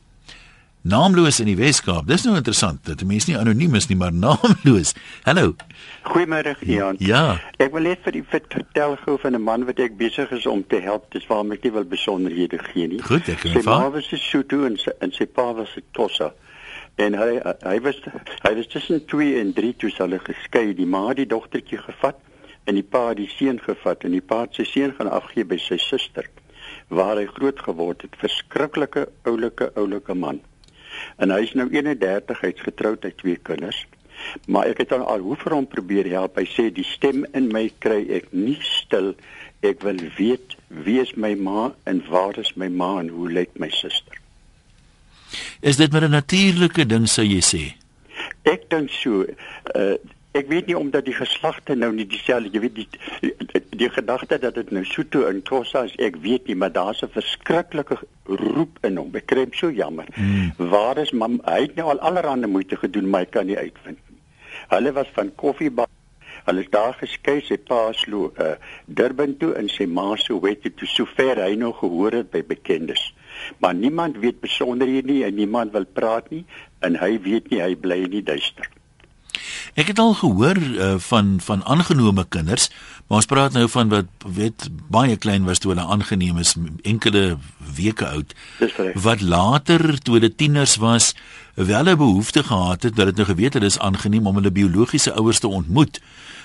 Naamloos 0.82 1.40
in 1.40 1.46
die 1.46 1.56
Weskaap. 1.56 2.08
Dis 2.10 2.24
nou 2.26 2.34
interessant 2.36 2.84
dat 2.84 3.02
'n 3.02 3.06
mens 3.06 3.26
nie 3.26 3.38
anoniem 3.38 3.74
is 3.74 3.86
nie 3.86 3.96
maar 3.96 4.12
naamloos. 4.12 4.94
Hallo. 5.22 5.54
Goeiemôre 6.02 6.56
Ian. 6.60 6.96
Ja. 6.98 7.40
Ek 7.56 7.72
wil 7.72 7.82
net 7.82 7.98
vir 8.02 8.12
die 8.12 8.24
vertel 8.26 8.96
gou 9.04 9.18
van 9.18 9.34
'n 9.34 9.42
man 9.42 9.64
wat 9.64 9.78
ek 9.78 9.96
besig 9.96 10.30
is 10.30 10.46
om 10.46 10.66
te 10.66 10.80
help. 10.80 11.12
Dis 11.12 11.26
waarom 11.26 11.52
ek 11.52 11.62
nie 11.62 11.72
wil 11.72 11.84
besonderhede 11.84 12.58
gee 12.58 12.88
nie. 12.88 13.02
Goed 13.02 13.28
ek 13.28 13.38
kan 13.38 13.52
vat 13.52 13.62
sy 13.62 13.68
ma 13.70 13.90
was 13.90 14.12
'n 14.12 14.16
Sotho 14.16 14.64
en 14.64 14.76
sy, 14.76 14.90
en 15.00 15.12
sy 15.12 15.26
pa 15.26 15.52
was 15.54 15.76
'n 15.76 15.82
Tossa 15.92 16.32
en 16.96 17.14
hy 17.14 17.40
hy 17.62 17.80
was 17.80 17.96
hy 18.42 18.54
was 18.54 18.66
tussen 18.66 19.04
2 19.06 19.38
en 19.40 19.52
3 19.52 19.76
toe 19.76 19.90
hulle 19.96 20.18
geskei. 20.18 20.74
Die 20.74 20.86
ma 20.86 21.08
het 21.08 21.16
die 21.16 21.26
dogtertjie 21.26 21.78
gevat 21.78 22.16
en 22.64 22.78
die 22.78 22.86
pa 22.86 23.08
het 23.08 23.18
die 23.18 23.30
seun 23.30 23.58
gevat 23.62 24.04
en 24.04 24.14
die 24.14 24.24
pa 24.24 24.44
het 24.44 24.54
sy 24.58 24.66
seun 24.68 24.94
gaan 24.98 25.10
afgee 25.10 25.44
by 25.48 25.58
sy 25.58 25.78
suster 25.82 26.28
waar 26.92 27.16
hy 27.16 27.26
groot 27.26 27.60
geword 27.64 28.04
het. 28.04 28.16
Verskriklike 28.20 29.06
oulike 29.28 29.70
oulike 29.80 30.14
man. 30.14 30.40
En 31.16 31.32
hy 31.32 31.40
is 31.46 31.54
nou 31.56 31.68
31 31.72 32.40
hy's 32.44 32.64
getroud 32.66 33.04
hy 33.06 33.12
twee 33.16 33.40
kinders. 33.48 33.80
Maar 34.46 34.70
ek 34.70 34.84
het 34.84 34.92
dan 34.92 35.04
al 35.08 35.24
hoe 35.24 35.36
vir 35.40 35.56
hom 35.56 35.66
probeer 35.66 36.10
help. 36.12 36.36
Hy 36.38 36.46
sê 36.52 36.68
die 36.74 36.86
stem 36.86 37.24
in 37.38 37.48
my 37.52 37.68
kry 37.82 38.02
ek 38.18 38.30
nie 38.36 38.58
stil. 38.66 39.14
Ek 39.64 39.82
wil 39.86 40.00
weet 40.18 40.56
wie 40.84 41.00
is 41.02 41.14
my 41.16 41.34
ma 41.38 41.70
en 41.88 42.02
waar 42.10 42.38
is 42.38 42.52
my 42.60 42.68
ma 42.68 42.98
en 43.00 43.12
hoe 43.14 43.30
lyk 43.30 43.56
my 43.62 43.70
suster? 43.72 44.18
Is 45.62 45.78
dit 45.80 45.92
maar 45.92 46.04
'n 46.04 46.10
natuurlike 46.10 46.86
ding 46.86 47.08
sou 47.08 47.24
jy 47.24 47.40
sê? 47.40 47.62
Ek 48.44 48.68
dink 48.70 48.90
so. 48.90 49.24
Uh, 49.74 49.96
ek 50.38 50.48
weet 50.48 50.66
nie 50.70 50.76
omdat 50.78 51.04
die 51.04 51.14
geslagte 51.16 51.74
nou 51.76 51.90
nie 51.92 52.06
dieselfde, 52.08 52.50
jy 52.52 52.62
weet 52.64 52.74
die 52.76 52.88
die, 53.20 53.62
die 53.82 53.88
gedagte 53.92 54.38
dat 54.40 54.54
dit 54.58 54.70
nou 54.70 54.84
Sotho 54.88 55.26
en 55.28 55.42
Xhosa 55.46 55.84
is, 55.88 55.96
ek 56.00 56.18
weet 56.24 56.48
nie, 56.48 56.56
maar 56.56 56.72
daar's 56.72 57.02
'n 57.02 57.12
verskriklike 57.12 57.98
roep 58.26 58.78
in 58.82 58.96
hom. 58.96 59.10
Ek 59.14 59.26
kry 59.26 59.46
so 59.52 59.70
jammer. 59.70 60.06
Hmm. 60.14 60.52
Waar 60.56 60.98
is 60.98 61.12
mam? 61.12 61.40
Hy 61.44 61.60
het 61.60 61.74
nou 61.76 61.88
al 61.90 62.00
allerhande 62.00 62.46
moeite 62.46 62.76
gedoen, 62.76 63.10
maar 63.10 63.24
hy 63.24 63.30
kan 63.30 63.46
nie 63.46 63.58
uitvind 63.58 63.98
nie. 64.08 64.20
Hulle 64.68 64.92
was 64.92 65.08
van 65.14 65.34
Koffieba 65.34 65.86
Hulle 66.44 66.66
daar 66.70 66.94
geskei 66.98 67.40
sy 67.40 67.56
pa 67.56 67.92
slo 67.92 68.32
uh, 68.40 68.56
Durban 68.86 69.36
toe 69.38 69.54
en 69.54 69.68
sy 69.68 69.86
ma 69.86 70.16
so 70.16 70.40
weet 70.40 70.62
dit 70.62 70.80
so 70.90 71.06
ver 71.06 71.38
hy 71.38 71.54
nog 71.54 71.78
gehoor 71.78 72.12
het 72.12 72.30
by 72.30 72.42
bekendes 72.42 73.12
maar 73.58 73.74
niemand 73.74 74.18
weet 74.18 74.40
besonderhede 74.40 75.12
nie 75.12 75.24
en 75.24 75.34
niemand 75.34 75.72
wil 75.72 75.84
praat 75.84 76.30
nie 76.30 76.44
en 76.80 76.98
hy 76.98 77.18
weet 77.22 77.50
nie 77.50 77.60
hy 77.62 77.74
bly 77.76 78.02
in 78.06 78.16
die 78.16 78.24
duister. 78.26 78.68
Ek 79.72 79.88
het 79.88 79.98
al 79.98 80.12
gehoor 80.14 80.58
uh, 80.60 80.94
van 81.00 81.40
van 81.40 81.64
aangenome 81.64 82.26
kinders, 82.28 82.68
maar 83.06 83.22
ons 83.22 83.26
praat 83.26 83.54
nou 83.56 83.64
van 83.72 83.88
wat 83.88 84.26
weet 84.28 84.68
baie 84.92 85.16
klein 85.16 85.46
was 85.48 85.62
toe 85.64 85.72
hulle 85.72 85.86
aangeneem 85.94 86.36
is 86.42 86.52
enkele 86.82 87.38
weke 87.76 88.06
oud. 88.06 88.34
Wat 88.94 89.24
later 89.24 89.96
toe 90.04 90.18
hulle 90.18 90.34
tieners 90.34 90.76
was, 90.76 91.14
wel 91.54 91.88
'n 91.88 91.96
behoefte 91.96 92.44
gehad 92.44 92.82
het 92.82 92.96
dat 92.96 93.06
dit 93.06 93.16
nou 93.16 93.26
geweet 93.26 93.54
het 93.54 93.62
is 93.62 93.78
aangeneem 93.78 94.26
om 94.26 94.34
hulle 94.34 94.52
biologiese 94.52 95.12
ouers 95.12 95.38
te 95.38 95.48
ontmoet. 95.48 96.00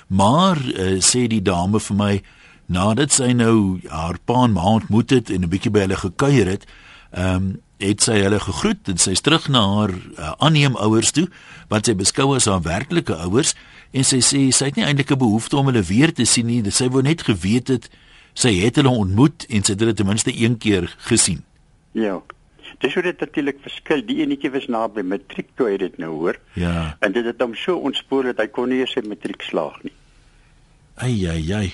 Maar 0.07 0.57
uh, 0.63 1.01
sê 1.03 1.27
die 1.27 1.41
dame 1.41 1.79
vir 1.79 1.95
my 1.95 2.23
nadat 2.65 3.11
sy 3.11 3.31
nou 3.31 3.79
haar 3.87 4.17
pa 4.25 4.43
en 4.43 4.51
ma 4.51 4.63
ontmoet 4.63 5.09
het 5.09 5.29
en 5.29 5.43
'n 5.43 5.49
bietjie 5.49 5.71
by 5.71 5.79
hulle 5.79 5.99
gekuier 5.99 6.47
het, 6.47 6.65
ehm 7.11 7.35
um, 7.35 7.61
het 7.77 8.01
sy 8.01 8.17
hulle 8.23 8.39
gegroet 8.39 8.89
en 8.89 8.97
sy's 8.97 9.21
terug 9.21 9.47
na 9.53 9.61
haar 9.75 9.93
uh, 9.93 10.33
aanneemouers 10.37 11.11
toe 11.11 11.27
wat 11.69 11.85
sy 11.85 11.93
beskou 11.97 12.35
as 12.35 12.47
haar 12.49 12.63
werklike 12.65 13.13
ouers 13.27 13.53
en 13.93 14.03
sy 14.07 14.19
sê 14.25 14.47
sy 14.55 14.71
het 14.71 14.79
nie 14.79 14.85
eintlik 14.85 15.11
'n 15.11 15.21
behoefte 15.21 15.57
om 15.57 15.69
hulle 15.69 15.83
weer 15.83 16.13
te 16.13 16.25
sien 16.25 16.47
nie. 16.47 16.63
Sy 16.71 16.89
wou 16.89 17.01
net 17.01 17.21
geweet 17.21 17.67
het 17.67 17.89
sy 18.33 18.53
het 18.61 18.75
hulle 18.75 18.89
ontmoet 18.89 19.45
en 19.49 19.63
sy 19.63 19.73
het 19.73 19.79
hulle 19.79 19.93
ten 19.93 20.05
minste 20.05 20.33
een 20.33 20.57
keer 20.57 20.89
gesien. 21.09 21.43
Ja. 21.91 22.21
Dis 22.79 22.93
hoe 22.93 23.03
dit 23.03 23.19
natuurlik 23.19 23.57
verskil. 23.61 24.03
Die 24.05 24.19
enetjie 24.21 24.51
was 24.53 24.67
naby 24.67 25.01
matriek 25.01 25.49
toe 25.55 25.69
hy 25.71 25.77
dit 25.81 25.97
nou 25.97 26.11
hoor. 26.19 26.37
Ja. 26.53 26.97
En 26.99 27.11
dit 27.11 27.25
het 27.25 27.41
hom 27.41 27.55
so 27.55 27.77
ontspoor 27.77 28.23
dat 28.23 28.37
hy 28.37 28.47
kon 28.53 28.69
nie 28.69 28.83
eens 28.83 28.93
sy 28.93 29.01
matriek 29.01 29.41
slaag 29.41 29.79
nie. 29.83 29.93
Ai 31.01 31.25
ai 31.29 31.53
ai. 31.53 31.73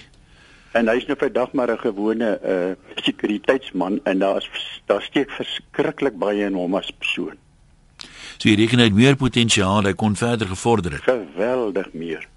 En 0.73 0.87
hy's 0.87 1.05
nou 1.07 1.17
vandag 1.19 1.51
maar 1.53 1.71
'n 1.71 1.79
gewone 1.79 2.39
uh 2.43 2.92
sekuriteitsman 3.03 3.99
en 4.03 4.19
daar's 4.19 4.49
daar 4.85 5.01
steek 5.01 5.31
verskriklik 5.31 6.17
baie 6.19 6.45
in 6.45 6.57
hom 6.57 6.75
as 6.75 6.91
persoon. 6.91 7.37
So 8.37 8.49
jy 8.49 8.55
reken 8.59 8.81
het 8.83 8.93
meer 8.93 9.15
potensiaal, 9.15 9.85
hy 9.87 9.93
kon 9.93 10.15
verder 10.19 10.47
gevorder 10.47 10.97
het. 10.97 11.03
Geweldig 11.07 11.93
meer. 11.93 12.27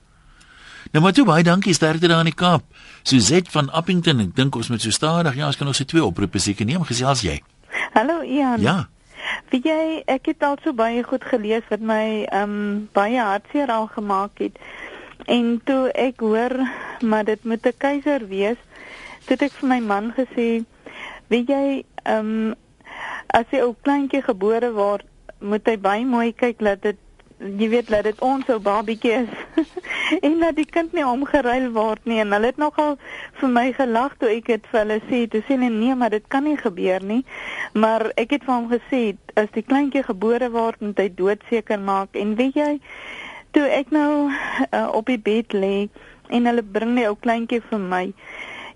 Nou 0.92 1.02
maar 1.02 1.12
toe 1.12 1.24
baie 1.26 1.44
dankie 1.44 1.74
sterkte 1.74 2.08
daar 2.08 2.22
in 2.22 2.30
die 2.30 2.38
Kaap. 2.38 2.64
Suzette 3.02 3.50
van 3.50 3.70
Appington, 3.70 4.20
ek 4.22 4.34
dink 4.36 4.56
ons 4.56 4.70
moet 4.70 4.82
so 4.82 4.94
stadig, 4.94 5.34
ja, 5.38 5.46
ons 5.46 5.58
kan 5.58 5.66
nog 5.66 5.78
se 5.78 5.84
twee 5.84 6.04
oproepe 6.04 6.38
seker 6.42 6.66
neem 6.66 6.84
gesels 6.86 7.24
jy. 7.26 7.40
Hallo 7.94 8.22
Ian. 8.22 8.62
Ja. 8.62 8.76
Wie 9.50 9.60
jy 9.64 10.02
ek 10.10 10.30
het 10.30 10.44
al 10.46 10.58
so 10.62 10.74
baie 10.76 11.02
goed 11.06 11.24
gelees 11.26 11.66
wat 11.70 11.82
my 11.82 12.26
ehm 12.26 12.42
um, 12.42 12.88
baie 12.94 13.18
hartseer 13.18 13.72
al 13.72 13.88
gemaak 13.94 14.38
het. 14.42 14.58
En 15.26 15.56
toe 15.64 15.88
ek 15.90 16.22
hoor 16.22 16.54
maar 17.02 17.24
dit 17.24 17.44
moet 17.44 17.66
'n 17.66 17.74
keiser 17.78 18.28
wees, 18.28 18.60
het 19.32 19.42
ek 19.48 19.58
vir 19.60 19.68
my 19.68 19.80
man 19.80 20.12
gesê, 20.16 20.64
weet 21.32 21.50
jy, 21.52 21.66
ehm 22.04 22.30
um, 22.36 22.54
as 23.34 23.48
hy 23.50 23.60
ou 23.64 23.74
kleintjie 23.84 24.22
gebore 24.24 24.70
word, 24.72 25.04
moet 25.40 25.66
hy 25.68 25.76
baie 25.76 26.04
mooi 26.08 26.30
kyk 26.32 26.62
dat 26.64 26.82
dit 26.84 27.00
jy 27.38 27.68
weet 27.68 27.90
dat 27.92 28.06
dit 28.08 28.20
ons 28.24 28.48
ou 28.48 28.58
babietjie 28.62 29.12
is. 29.12 29.32
En 30.26 30.38
dat 30.38 30.56
die 30.56 30.64
kind 30.64 30.92
nie 30.94 31.04
omgeruil 31.04 31.68
word 31.74 32.04
nie. 32.06 32.20
En 32.22 32.32
hulle 32.32 32.52
het 32.52 32.56
nogal 32.62 32.94
vir 33.40 33.50
my 33.52 33.64
gelag 33.76 34.14
toe 34.20 34.30
ek 34.30 34.48
dit 34.52 34.68
vir 34.70 34.80
hulle 34.80 34.98
sê. 35.10 35.22
Toe 35.28 35.42
sê 35.42 35.56
hulle 35.56 35.68
nee 35.74 35.94
maar 35.98 36.14
dit 36.14 36.24
kan 36.32 36.46
nie 36.46 36.56
gebeur 36.56 37.04
nie. 37.04 37.24
Maar 37.74 38.08
ek 38.16 38.36
het 38.36 38.46
vir 38.46 38.54
hom 38.54 38.70
gesê 38.70 39.02
as 39.36 39.50
die 39.52 39.66
kleintjie 39.66 40.06
gebore 40.06 40.48
word 40.54 40.80
moet 40.80 41.02
hy 41.02 41.08
doodseker 41.18 41.82
maak. 41.82 42.16
En 42.16 42.36
weet 42.40 42.56
jy 42.56 42.72
toe 43.56 43.66
ek 43.72 43.92
nou 43.92 44.28
uh, 44.30 44.88
op 44.92 45.08
die 45.10 45.20
bed 45.20 45.52
lê 45.56 45.88
en 46.28 46.48
hulle 46.48 46.62
bring 46.62 46.96
die 46.96 47.06
ou 47.08 47.16
kleintjie 47.20 47.62
vir 47.68 47.82
my 47.82 48.04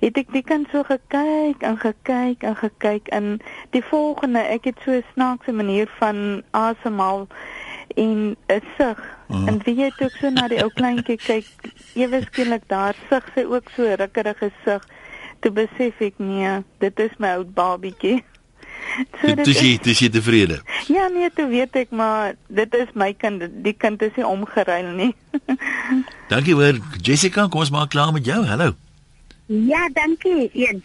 het 0.00 0.16
ek 0.16 0.30
die 0.32 0.44
kind 0.46 0.68
so 0.72 0.82
gekyk 0.88 1.64
en 1.66 1.76
gekyk 1.80 2.44
en 2.46 2.56
gekyk 2.56 3.10
en 3.16 3.26
die 3.76 3.82
volgende 3.84 4.40
ek 4.40 4.70
het 4.70 4.78
so 4.84 4.96
'n 4.96 5.04
snaakse 5.12 5.52
manier 5.52 5.88
van 5.98 6.42
asemhaal 6.50 7.26
en 7.96 8.36
'n 8.48 8.62
sug 8.78 9.00
uh. 9.28 9.46
en 9.46 9.60
wie 9.64 9.74
jy 9.74 9.92
ook 9.98 10.16
so 10.20 10.30
na 10.30 10.48
die 10.48 10.62
ou 10.62 10.70
kleintjie 10.70 11.16
kyk 11.16 11.46
ewe 11.94 12.22
skielik 12.22 12.64
daar 12.66 12.96
sug 13.10 13.28
sy 13.34 13.44
ook 13.44 13.70
so 13.76 13.94
rukkerige 13.94 14.50
sug 14.64 14.88
toe 15.40 15.52
besef 15.52 16.00
ek 16.00 16.18
nee 16.18 16.64
dit 16.78 16.98
is 17.00 17.14
my 17.18 17.36
ou 17.36 17.44
babietjie 17.44 18.24
So 19.20 19.34
dit 19.34 19.46
is 19.46 19.58
dit 19.60 19.86
is 19.86 20.10
tevrede. 20.10 20.62
Ja 20.88 21.08
nee, 21.08 21.30
toe 21.34 21.46
weet 21.48 21.76
ek 21.76 21.90
maar 21.90 22.34
dit 22.48 22.74
is 22.74 22.88
my 22.94 23.12
kind, 23.14 23.42
die 23.62 23.72
kind 23.72 24.02
is 24.02 24.14
nie 24.16 24.26
omgeruil 24.26 24.94
nie. 24.96 25.14
dankie 26.32 26.54
hoor 26.54 26.80
Jessica, 27.02 27.46
kom 27.48 27.60
ons 27.60 27.70
maak 27.70 27.90
klaar 27.90 28.12
met 28.12 28.24
jou. 28.24 28.44
Hallo. 28.46 28.74
Ja, 29.52 29.88
dankie. 29.92 30.50
Een. 30.52 30.84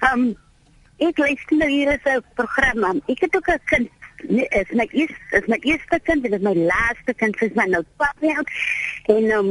Ehm 0.00 0.20
um, 0.20 0.36
ek 0.96 1.18
luister 1.18 1.56
nou 1.56 1.70
hier 1.70 1.92
is 1.92 2.04
'n 2.04 2.24
program. 2.34 3.00
Ek 3.06 3.20
het 3.20 3.36
ook 3.36 3.48
'n 3.48 3.60
kind 3.64 3.90
nee, 4.28 4.48
is 4.50 4.70
my 4.72 4.88
eerste 4.92 5.16
is 5.30 5.46
my 5.46 5.58
eerste 5.62 6.00
kind 6.02 6.24
en 6.24 6.30
dit 6.30 6.40
is 6.40 6.44
my 6.44 6.54
laaste 6.54 7.14
kind 7.14 7.36
vir 7.40 7.50
my 7.54 7.66
nou 7.70 7.82
pap 8.00 8.24
nie 8.24 8.34
en 9.14 9.28
um 9.36 9.48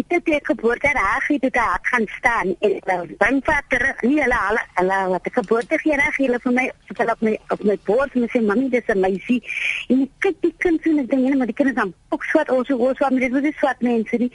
ek 0.00 0.14
het 0.14 0.30
ek 0.38 0.50
geboorte 0.52 0.92
reg 0.96 1.28
het 1.28 1.44
dit 1.44 1.54
daar 1.54 1.78
gaan 1.90 2.06
staan 2.16 2.54
en 2.66 2.78
dan 3.20 3.40
vat 3.48 3.68
terug 3.74 4.02
nie 4.06 4.20
hulle 4.22 4.40
hulle 4.46 4.64
hulle 4.80 5.00
wat 5.14 5.30
ek 5.30 5.38
geboorte 5.40 5.80
gee 5.84 5.98
reg 6.00 6.20
hulle 6.22 6.40
vir 6.46 6.56
my 6.60 6.66
hulle 6.92 7.16
op 7.16 7.24
my 7.28 7.34
op 7.56 7.64
my 7.70 7.78
bors 7.90 8.16
en 8.18 8.28
sê 8.32 8.42
mami 8.44 8.70
dis 8.72 8.92
'n 8.94 9.04
meisie 9.04 9.40
en 9.88 10.04
ek 10.06 10.14
kyk 10.26 10.40
die 10.46 10.54
kind 10.66 10.86
en 10.92 11.02
ek 11.04 11.10
dink 11.10 11.36
maar 11.36 11.52
die 11.52 11.58
kind 11.60 11.72
is 11.74 11.80
dan 11.80 11.94
ook 12.08 12.24
swart 12.24 12.48
hoe 12.48 12.64
swart 12.96 13.12
met 13.12 13.28
dit 13.28 13.52
is 13.52 13.58
swart 13.58 13.80
mense 13.82 14.16
nie 14.16 14.32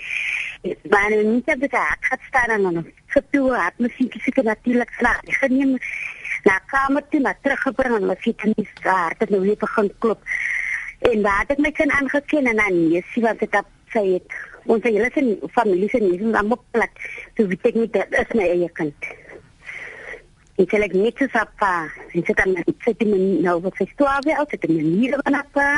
maar 0.63 1.09
nie 1.09 1.41
het 1.45 1.59
dit 1.59 1.71
daar 1.71 1.97
gaan 1.99 2.19
staan 2.27 2.49
en 2.55 2.61
dan 2.61 2.85
vir 3.13 3.23
toe 3.31 3.47
het 3.55 3.79
my 3.83 3.89
seker 3.97 4.21
seker 4.21 4.43
natuurlik 4.43 4.91
slag 4.97 5.19
geneem 5.23 5.77
na 6.43 6.59
kamer 6.71 7.03
toe 7.09 7.19
na 7.19 7.33
teruggebring 7.41 7.95
en 7.97 8.07
my 8.07 8.15
fiets 8.19 8.43
in 8.43 8.53
die 8.55 8.67
hart 8.83 9.19
het 9.19 9.29
nou 9.29 9.41
weer 9.41 9.59
begin 9.59 9.91
klop. 9.99 10.21
En 11.11 11.21
daar 11.21 11.43
het 11.43 11.51
ek 11.55 11.63
my 11.63 11.71
kind 11.71 11.91
aangeken 11.91 12.47
en 12.51 12.61
dan 12.61 12.79
nee, 12.79 13.03
sien 13.11 13.23
wat 13.27 13.39
dit 13.39 13.59
sê 13.93 14.03
het. 14.15 14.39
Ons 14.65 14.85
hele 14.87 15.09
sin 15.13 15.35
familie 15.51 15.89
se 15.91 15.99
nie 15.99 16.31
dan 16.31 16.51
op 16.51 16.63
plek. 16.71 17.03
So 17.35 17.47
weet 17.47 17.67
ek 17.71 17.79
nie 17.79 17.89
dit 17.91 18.17
is 18.23 18.35
my 18.39 18.47
eie 18.47 18.69
kind. 18.79 19.11
En 20.55 20.69
sê 20.69 20.79
ek 20.87 20.95
net 20.95 21.19
so 21.19 21.27
papa, 21.33 21.73
en 22.13 22.23
sê 22.23 22.35
dan 22.39 22.55
net 22.55 22.75
sê 22.85 22.95
dit 22.99 23.15
nou 23.43 23.59
wat 23.65 23.79
sy 23.79 23.87
storie 23.91 24.37
uit 24.37 24.55
het 24.55 24.67
en 24.69 24.75
nie 24.79 25.11
van 25.15 25.39
papa. 25.39 25.69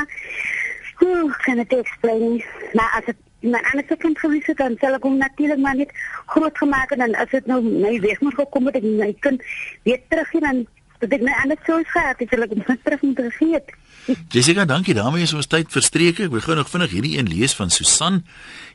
Hoe 0.96 1.30
kan 1.44 1.60
ek 1.60 1.74
explain? 1.76 2.38
Maar 2.78 3.00
as 3.00 3.10
het 3.46 3.54
my 3.54 3.62
ander 3.72 3.96
kind 4.02 4.18
gewees 4.18 4.46
het, 4.50 4.58
dan 4.60 4.76
sal 4.82 4.98
ek 4.98 5.06
hom 5.06 5.18
natuurlik 5.22 5.62
maar 5.62 5.78
net 5.78 5.92
groot 6.34 6.58
gemaak 6.58 6.94
en 6.94 7.04
dan 7.04 7.18
as 7.22 7.30
dit 7.30 7.46
nou 7.46 7.62
my 7.64 7.94
weg 8.04 8.20
moet 8.20 8.34
gekom 8.34 8.70
het, 8.70 8.80
ek 8.80 8.86
my 8.86 9.12
kind 9.26 9.42
weer 9.88 10.02
terug 10.10 10.32
hier 10.34 10.46
dan 10.48 10.66
dat 11.00 11.12
ek 11.12 11.24
my 11.24 11.34
ander 11.42 11.58
sou 11.66 11.82
gehad 11.84 12.22
het, 12.22 12.30
sal 12.32 12.46
ek 12.46 12.54
hom 12.54 12.64
terug 12.84 13.02
moet 13.04 13.20
vergeet. 13.28 13.74
Jessica, 14.34 14.64
dankie. 14.64 14.94
daarmee 14.94 15.26
is 15.26 15.34
ons 15.34 15.48
tyd 15.50 15.70
verstreek. 15.74 16.20
Ek 16.24 16.32
wil 16.32 16.44
gou 16.44 16.56
nog 16.56 16.70
vinnig 16.70 16.94
hierdie 16.94 17.16
een 17.18 17.28
lees 17.28 17.56
van 17.58 17.72
Susan. 17.74 18.22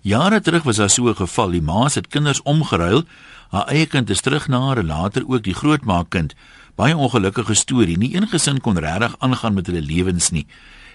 Jare 0.05 0.41
terug 0.43 0.67
was 0.67 0.81
daar 0.81 0.89
so 0.89 1.09
'n 1.09 1.15
geval. 1.15 1.51
Die 1.51 1.61
ma 1.61 1.87
het 1.87 2.07
kinders 2.07 2.41
omgeruil. 2.43 3.03
Haar 3.51 3.67
eie 3.67 3.85
kind 3.85 4.09
is 4.09 4.21
terug 4.21 4.47
na 4.47 4.59
haar 4.59 4.77
en 4.77 4.87
later 4.87 5.23
ook 5.27 5.43
die 5.43 5.53
grootmaakkind. 5.53 6.35
Baie 6.75 6.97
ongelukkige 6.97 7.53
storie. 7.53 7.97
Nie 7.97 8.15
een 8.15 8.27
gesin 8.27 8.61
kon 8.61 8.79
regtig 8.79 9.15
aangaan 9.19 9.53
met 9.53 9.67
hulle 9.67 9.81
lewens 9.81 10.29
nie. 10.29 10.45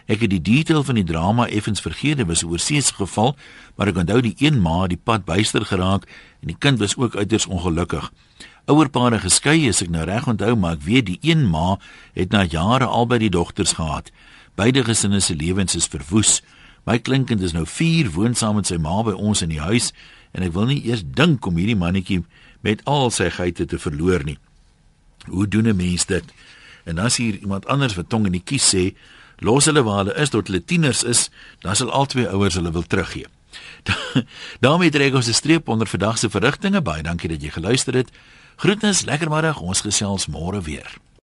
Ek 0.06 0.22
het 0.22 0.30
die 0.30 0.42
detail 0.42 0.84
van 0.86 0.94
die 0.94 1.04
drama 1.04 1.48
effens 1.50 1.82
vergeet, 1.82 2.16
dit 2.16 2.26
was 2.26 2.42
'n 2.42 2.48
oorseese 2.48 2.94
geval, 2.94 3.36
maar 3.74 3.88
ek 3.88 3.96
onthou 3.96 4.20
die 4.20 4.36
een 4.38 4.60
ma 4.62 4.86
die 4.86 5.00
pad 5.02 5.24
byster 5.24 5.64
geraak 5.64 6.06
en 6.40 6.48
die 6.48 6.58
kind 6.58 6.78
was 6.78 6.96
ook 6.96 7.16
uiters 7.16 7.46
ongelukkig. 7.46 8.12
Ouerpaare 8.66 9.18
geskei 9.18 9.66
is 9.66 9.82
ek 9.82 9.90
nou 9.90 10.04
reg 10.04 10.26
onthou, 10.26 10.56
maar 10.56 10.72
ek 10.72 10.82
weet 10.82 11.06
die 11.06 11.18
een 11.22 11.50
ma 11.50 11.78
het 12.12 12.30
na 12.30 12.44
jare 12.44 12.84
albei 12.84 13.18
die 13.18 13.30
dogters 13.30 13.72
gehad. 13.72 14.10
Beide 14.54 14.84
gesinne 14.84 15.20
se 15.20 15.34
lewens 15.34 15.74
is 15.74 15.86
verwoes. 15.86 16.42
My 16.84 16.98
kleinkind 16.98 17.42
is 17.42 17.52
nou 17.52 17.66
4, 17.66 18.10
woon 18.10 18.34
saam 18.34 18.54
met 18.54 18.66
sy 18.66 18.76
ma 18.76 19.02
by 19.02 19.12
ons 19.12 19.42
in 19.42 19.48
die 19.48 19.60
huis 19.60 19.92
en 20.32 20.42
ek 20.42 20.52
wil 20.52 20.66
nie 20.66 20.82
eers 20.84 21.02
dink 21.04 21.46
om 21.46 21.56
hierdie 21.56 21.76
mannetjie 21.76 22.24
met 22.60 22.82
al 22.84 23.10
sy 23.10 23.30
geite 23.30 23.66
te 23.66 23.78
verloor 23.78 24.24
nie. 24.24 24.38
Hoe 25.26 25.48
doen 25.48 25.68
'n 25.68 25.76
mens 25.76 26.06
dit? 26.06 26.24
En 26.84 26.98
as 26.98 27.16
hier 27.16 27.38
iemand 27.38 27.66
anders 27.66 27.94
wat 27.94 28.08
tong 28.08 28.26
in 28.26 28.32
die 28.32 28.44
kies 28.44 28.74
sê, 28.74 28.94
los 29.38 29.64
hulle 29.64 29.82
waar 29.82 30.04
hulle 30.04 30.14
is 30.14 30.30
tot 30.30 30.46
hulle 30.46 30.64
tieners 30.64 31.02
is, 31.04 31.30
dan 31.60 31.76
sal 31.76 31.90
albei 31.90 32.26
ouers 32.26 32.54
hulle 32.54 32.72
wil 32.72 32.86
teruggee. 32.86 33.26
daarmee 34.64 34.90
trek 34.90 35.14
ons 35.14 35.28
'n 35.28 35.32
streep 35.32 35.68
onder 35.68 35.86
vandag 35.86 36.18
se 36.18 36.30
verrigtinge. 36.30 36.82
Baie 36.82 37.02
dankie 37.02 37.28
dat 37.28 37.42
jy 37.42 37.50
geluister 37.50 37.94
het. 37.94 38.10
Groetnis, 38.56 39.04
lekker 39.04 39.28
middag. 39.28 39.60
Ons 39.60 39.80
gesels 39.80 40.26
môre 40.26 40.60
weer. 40.60 40.96